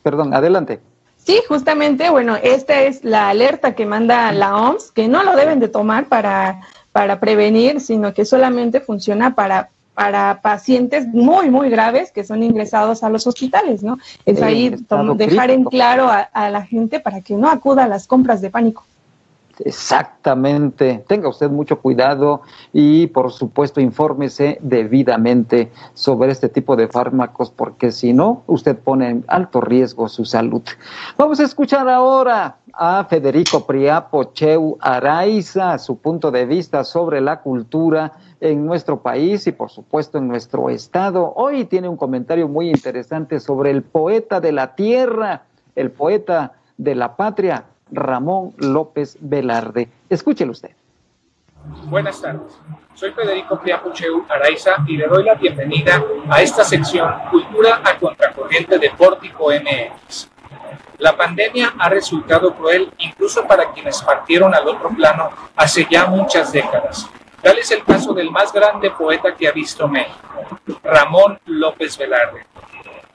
Perdón, 0.02 0.34
adelante. 0.34 0.80
Sí, 1.18 1.40
justamente, 1.48 2.10
bueno, 2.10 2.36
esta 2.42 2.82
es 2.82 3.04
la 3.04 3.30
alerta 3.30 3.76
que 3.76 3.86
manda 3.86 4.32
la 4.32 4.56
OMS, 4.56 4.90
que 4.92 5.08
no 5.08 5.24
lo 5.24 5.36
deben 5.36 5.60
de 5.60 5.68
tomar 5.68 6.08
para 6.08 6.62
para 6.92 7.20
prevenir, 7.20 7.82
sino 7.82 8.14
que 8.14 8.26
solamente 8.26 8.80
funciona 8.80 9.36
para 9.36 9.70
para 10.00 10.40
pacientes 10.42 11.08
muy, 11.08 11.50
muy 11.50 11.70
graves 11.70 12.10
que 12.14 12.24
son 12.24 12.42
ingresados 12.42 13.04
a 13.04 13.10
los 13.10 13.28
hospitales, 13.28 13.84
¿no? 13.84 13.98
Es 14.26 14.42
ahí 14.42 14.74
dejar 15.18 15.52
en 15.52 15.66
claro 15.66 16.08
a, 16.10 16.50
la 16.50 16.62
gente 16.62 17.02
para 17.02 17.20
que 17.20 17.34
no 17.34 17.50
acuda 17.50 17.84
a 17.84 17.88
las 17.90 18.08
compras 18.08 18.40
de 18.40 18.50
pánico. 18.50 18.86
Exactamente. 19.60 21.04
Tenga 21.08 21.30
usted 21.30 21.50
mucho 21.50 21.80
cuidado 21.80 22.42
y, 22.72 23.08
por 23.08 23.32
supuesto, 23.32 23.82
infórmese 23.82 24.58
debidamente 24.62 25.72
sobre 25.94 26.32
este 26.32 26.50
tipo 26.50 26.76
de 26.76 26.88
fármacos, 26.88 27.52
porque 27.52 27.92
si 27.92 28.14
no, 28.14 28.44
usted 28.48 28.78
pone 28.78 29.10
en 29.10 29.26
alto 29.28 29.62
riesgo 29.62 30.08
su 30.08 30.26
salud. 30.26 30.64
Vamos 31.18 31.40
a 31.40 31.44
escuchar 31.44 31.90
ahora 31.90 32.58
a 32.74 33.04
Federico 33.06 33.66
Priapo 33.66 34.26
Cheu 34.34 34.78
Araiza, 34.80 35.78
su 35.78 35.98
punto 35.98 36.32
de 36.32 36.46
vista 36.46 36.84
sobre 36.84 37.20
la 37.20 37.42
cultura 37.42 38.14
en 38.40 38.66
nuestro 38.66 39.02
país 39.02 39.46
y 39.48 39.52
por 39.52 39.70
supuesto 39.70 40.18
en 40.18 40.28
nuestro 40.28 40.70
estado. 40.70 41.34
Hoy 41.36 41.66
tiene 41.66 41.90
un 41.90 41.98
comentario 41.98 42.48
muy 42.48 42.70
interesante 42.70 43.40
sobre 43.40 43.72
el 43.72 43.84
poeta 43.84 44.40
de 44.40 44.52
la 44.52 44.76
tierra, 44.76 45.44
el 45.76 45.92
poeta 45.92 46.54
de 46.78 46.96
la 46.96 47.18
patria, 47.18 47.66
Ramón 47.92 48.54
López 48.58 49.18
Velarde. 49.20 49.90
Escúchelo 50.10 50.52
usted. 50.52 50.72
Buenas 51.86 52.22
tardes. 52.22 52.58
Soy 52.94 53.12
Federico 53.12 53.60
Priapo 53.60 53.92
Cheu 53.94 54.26
Araiza 54.30 54.78
y 54.88 54.98
le 54.98 55.08
doy 55.08 55.24
la 55.24 55.36
bienvenida 55.36 56.04
a 56.30 56.42
esta 56.42 56.64
sección 56.64 57.14
Cultura 57.30 57.82
a 57.84 57.98
Contracorriente 57.98 58.80
de 58.80 58.90
Pórtico 58.92 59.50
MX. 59.52 60.30
La 60.98 61.16
pandemia 61.16 61.76
ha 61.78 61.90
resultado 61.90 62.54
cruel 62.56 62.92
incluso 62.98 63.46
para 63.46 63.72
quienes 63.72 64.02
partieron 64.02 64.54
al 64.54 64.68
otro 64.68 64.90
plano 64.90 65.30
hace 65.56 65.88
ya 65.90 66.08
muchas 66.08 66.52
décadas. 66.52 67.10
Tal 67.42 67.58
es 67.58 67.72
el 67.72 67.84
caso 67.84 68.14
del 68.14 68.32
más 68.32 68.52
grande 68.52 68.92
poeta 68.92 69.34
que 69.34 69.48
ha 69.48 69.52
visto 69.52 69.88
México, 69.88 70.18
Ramón 70.84 71.40
López 71.46 71.98
Velarde. 71.98 72.46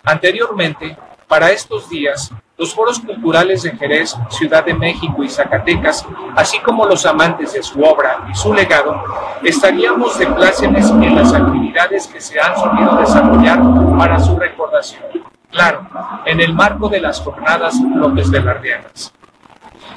Anteriormente, 0.03 0.97
para 1.29 1.51
estos 1.51 1.89
días, 1.91 2.31
los 2.57 2.75
foros 2.75 3.01
culturales 3.01 3.63
de 3.63 3.73
Jerez, 3.73 4.17
Ciudad 4.31 4.65
de 4.65 4.75
México 4.75 5.23
y 5.23 5.29
Zacatecas, 5.29 6.07
así 6.37 6.59
como 6.61 6.87
los 6.87 7.05
amantes 7.05 7.53
de 7.53 7.63
su 7.63 7.83
obra 7.83 8.27
y 8.31 8.35
su 8.35 8.55
legado, 8.55 9.03
estaríamos 9.43 10.19
de 10.19 10.27
plácemes 10.27 10.89
en 10.91 11.17
las 11.17 11.33
actividades 11.33 12.07
que 12.07 12.21
se 12.21 12.41
han 12.41 12.57
solido 12.57 12.97
desarrollar 12.97 13.61
para 13.99 14.21
su 14.21 14.39
recordación 14.39 15.25
claro, 15.55 15.87
en 16.27 16.41
el 16.41 16.53
marco 16.53 16.89
de 16.89 17.01
las 17.01 17.21
jornadas 17.21 17.77
López 17.95 18.31
Velardeanas. 18.31 19.15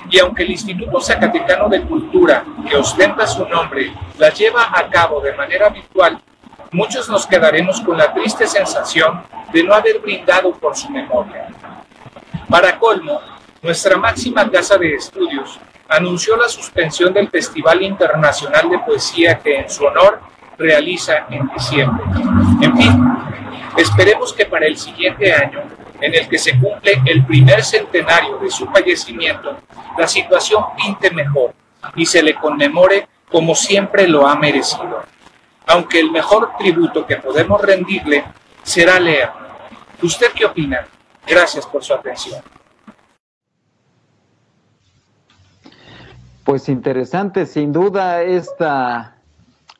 Y 0.09 0.19
aunque 0.19 0.43
el 0.43 0.51
Instituto 0.51 1.01
Zacatecano 1.01 1.67
de 1.67 1.81
Cultura, 1.81 2.45
que 2.69 2.77
ostenta 2.77 3.25
su 3.27 3.45
nombre, 3.47 3.91
las 4.17 4.37
lleva 4.37 4.71
a 4.71 4.87
cabo 4.89 5.19
de 5.19 5.33
manera 5.33 5.69
virtual, 5.69 6.21
muchos 6.71 7.09
nos 7.09 7.25
quedaremos 7.25 7.81
con 7.81 7.97
la 7.97 8.13
triste 8.13 8.45
sensación 8.45 9.23
de 9.51 9.63
no 9.63 9.73
haber 9.73 9.99
brindado 9.99 10.51
por 10.53 10.75
su 10.77 10.89
memoria. 10.89 11.47
Para 12.49 12.79
colmo, 12.79 13.19
nuestra 13.61 13.97
máxima 13.97 14.49
casa 14.49 14.77
de 14.77 14.93
estudios 14.93 15.59
anunció 15.89 16.37
la 16.37 16.47
suspensión 16.47 17.13
del 17.13 17.29
Festival 17.29 17.81
Internacional 17.81 18.69
de 18.69 18.79
Poesía 18.79 19.37
que 19.39 19.59
en 19.59 19.69
su 19.69 19.83
honor 19.83 20.21
realiza 20.57 21.25
en 21.29 21.45
diciembre. 21.49 22.05
En 22.61 22.77
fin, 22.77 23.05
esperemos 23.75 24.31
que 24.31 24.45
para 24.45 24.65
el 24.65 24.77
siguiente 24.77 25.33
año, 25.33 25.61
en 25.99 26.15
el 26.15 26.29
que 26.29 26.37
se 26.37 26.57
cumple 26.57 27.01
el 27.05 27.25
primer 27.25 27.63
centenario 27.65 28.37
de 28.37 28.49
su 28.49 28.65
fallecimiento, 28.67 29.57
la 29.97 30.07
situación 30.07 30.63
pinte 30.77 31.11
mejor 31.11 31.53
y 31.95 32.05
se 32.05 32.23
le 32.23 32.35
conmemore 32.35 33.09
como 33.29 33.55
siempre 33.55 34.07
lo 34.07 34.25
ha 34.25 34.35
merecido. 34.35 35.03
Aunque 35.65 35.99
el 35.99 36.11
mejor 36.11 36.51
tributo 36.57 37.05
que 37.05 37.17
podemos 37.17 37.61
rendirle 37.61 38.23
será 38.63 39.01
leer. 39.01 39.31
¿Usted 40.01 40.31
qué 40.33 40.45
opina? 40.45 40.87
Gracias 41.27 41.65
por 41.65 41.83
su 41.83 41.93
atención. 41.93 42.41
Pues 46.43 46.69
interesante, 46.69 47.45
sin 47.45 47.73
duda, 47.73 48.23
esta 48.23 49.17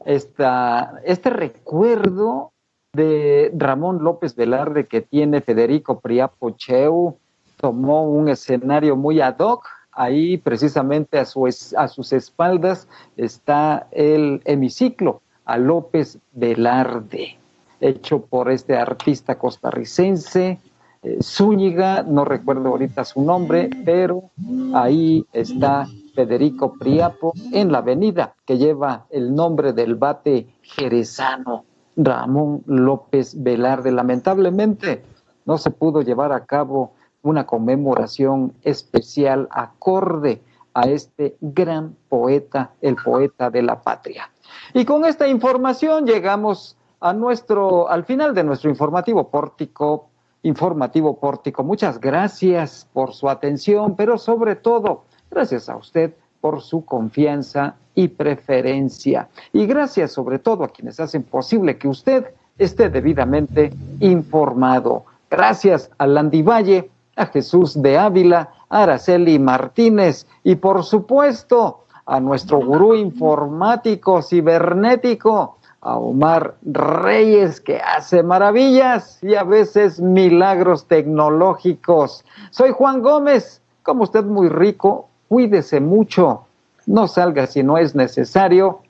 esta, 0.08 1.02
este 1.04 1.30
recuerdo 1.30 2.54
de 2.94 3.52
Ramón 3.54 4.04
López 4.04 4.36
Velarde 4.36 4.88
que 4.88 5.02
tiene 5.02 5.42
Federico 5.42 6.00
Priapo 6.00 6.52
Cheu, 6.52 7.18
tomó 7.58 8.04
un 8.04 8.30
escenario 8.30 8.96
muy 8.96 9.20
ad 9.20 9.38
hoc. 9.40 9.66
Ahí 9.92 10.38
precisamente 10.38 11.20
a, 11.20 11.24
a 11.24 11.88
sus 11.88 12.14
espaldas 12.14 12.88
está 13.18 13.88
el 13.92 14.42
hemiciclo 14.46 15.22
a 15.44 15.58
López 15.58 16.20
Velarde, 16.32 17.38
hecho 17.82 18.22
por 18.22 18.50
este 18.50 18.78
artista 18.78 19.38
costarricense, 19.38 20.60
eh, 21.04 21.18
Zúñiga, 21.22 22.04
no 22.04 22.26
recuerdo 22.26 22.70
ahorita 22.70 23.06
su 23.06 23.22
nombre, 23.22 23.70
pero 23.86 24.30
ahí 24.74 25.26
está 25.34 25.88
Federico 26.16 26.74
Priapo 26.74 27.34
en 27.52 27.72
la 27.72 27.80
avenida 27.80 28.34
que 28.46 28.58
lleva 28.58 29.06
el 29.10 29.36
nombre 29.36 29.74
del 29.74 29.96
bate 29.96 30.48
jerezano 30.62 31.66
Ramón 31.96 32.64
López 32.66 33.42
Velarde. 33.42 33.92
Lamentablemente 33.92 35.04
no 35.46 35.58
se 35.58 35.72
pudo 35.72 36.02
llevar 36.02 36.32
a 36.32 36.46
cabo 36.46 36.94
una 37.22 37.46
conmemoración 37.46 38.54
especial 38.64 39.48
acorde 39.52 40.42
a 40.74 40.84
este 40.84 41.38
gran 41.42 41.96
poeta, 42.08 42.72
el 42.82 42.96
poeta 42.96 43.50
de 43.50 43.64
la 43.64 43.82
patria. 43.82 44.30
Y 44.74 44.86
con 44.86 45.06
esta 45.06 45.28
información 45.28 46.06
llegamos 46.06 46.78
a 47.00 47.14
nuestro, 47.14 47.90
al 47.90 48.06
final 48.06 48.34
de 48.34 48.44
nuestro 48.44 48.70
informativo 48.70 49.30
pórtico, 49.30 50.10
informativo 50.44 51.20
pórtico. 51.20 51.64
Muchas 51.64 52.00
gracias 52.00 52.88
por 52.94 53.14
su 53.14 53.30
atención, 53.30 53.96
pero 53.96 54.18
sobre 54.18 54.56
todo 54.56 55.04
Gracias 55.30 55.70
a 55.70 55.76
usted 55.76 56.14
por 56.40 56.62
su 56.62 56.86
confianza 56.86 57.76
y 57.96 58.08
preferencia. 58.10 59.30
Y 59.52 59.66
gracias 59.66 60.12
sobre 60.12 60.40
todo 60.40 60.64
a 60.64 60.70
quienes 60.70 61.00
hacen 61.00 61.24
posible 61.24 61.78
que 61.78 61.88
usted 61.88 62.28
esté 62.58 62.90
debidamente 62.90 63.74
informado. 64.00 65.04
Gracias 65.30 65.92
a 65.98 66.08
Landy 66.08 66.42
Valle, 66.42 66.90
a 67.16 67.26
Jesús 67.28 67.82
de 67.82 67.98
Ávila, 67.98 68.50
a 68.70 68.84
Araceli 68.84 69.40
Martínez 69.40 70.28
y 70.44 70.56
por 70.56 70.84
supuesto 70.84 71.84
a 72.06 72.20
nuestro 72.20 72.60
gurú 72.60 72.96
informático 72.96 74.22
cibernético, 74.22 75.57
a 75.88 75.98
Omar 75.98 76.56
Reyes, 76.64 77.62
que 77.62 77.80
hace 77.80 78.22
maravillas 78.22 79.24
y 79.24 79.36
a 79.36 79.44
veces 79.44 80.02
milagros 80.02 80.86
tecnológicos. 80.86 82.26
Soy 82.52 82.72
Juan 82.72 83.02
Gómez, 83.02 83.62
como 83.84 84.04
usted 84.04 84.26
muy 84.26 84.50
rico, 84.50 85.08
cuídese 85.30 85.80
mucho, 85.80 86.46
no 86.88 87.08
salga 87.08 87.48
si 87.48 87.64
no 87.64 87.78
es 87.78 87.96
necesario 87.96 88.82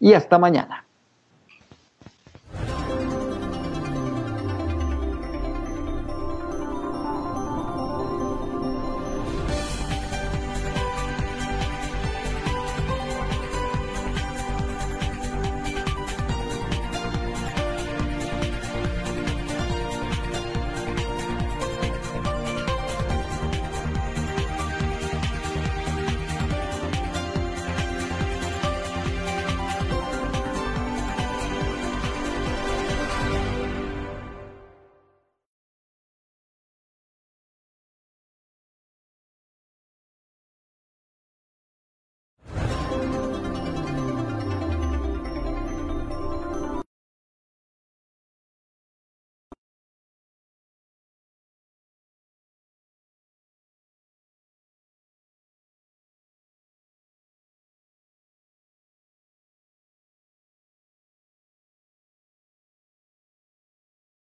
y 0.00 0.14
hasta 0.14 0.38
mañana. 0.38 0.86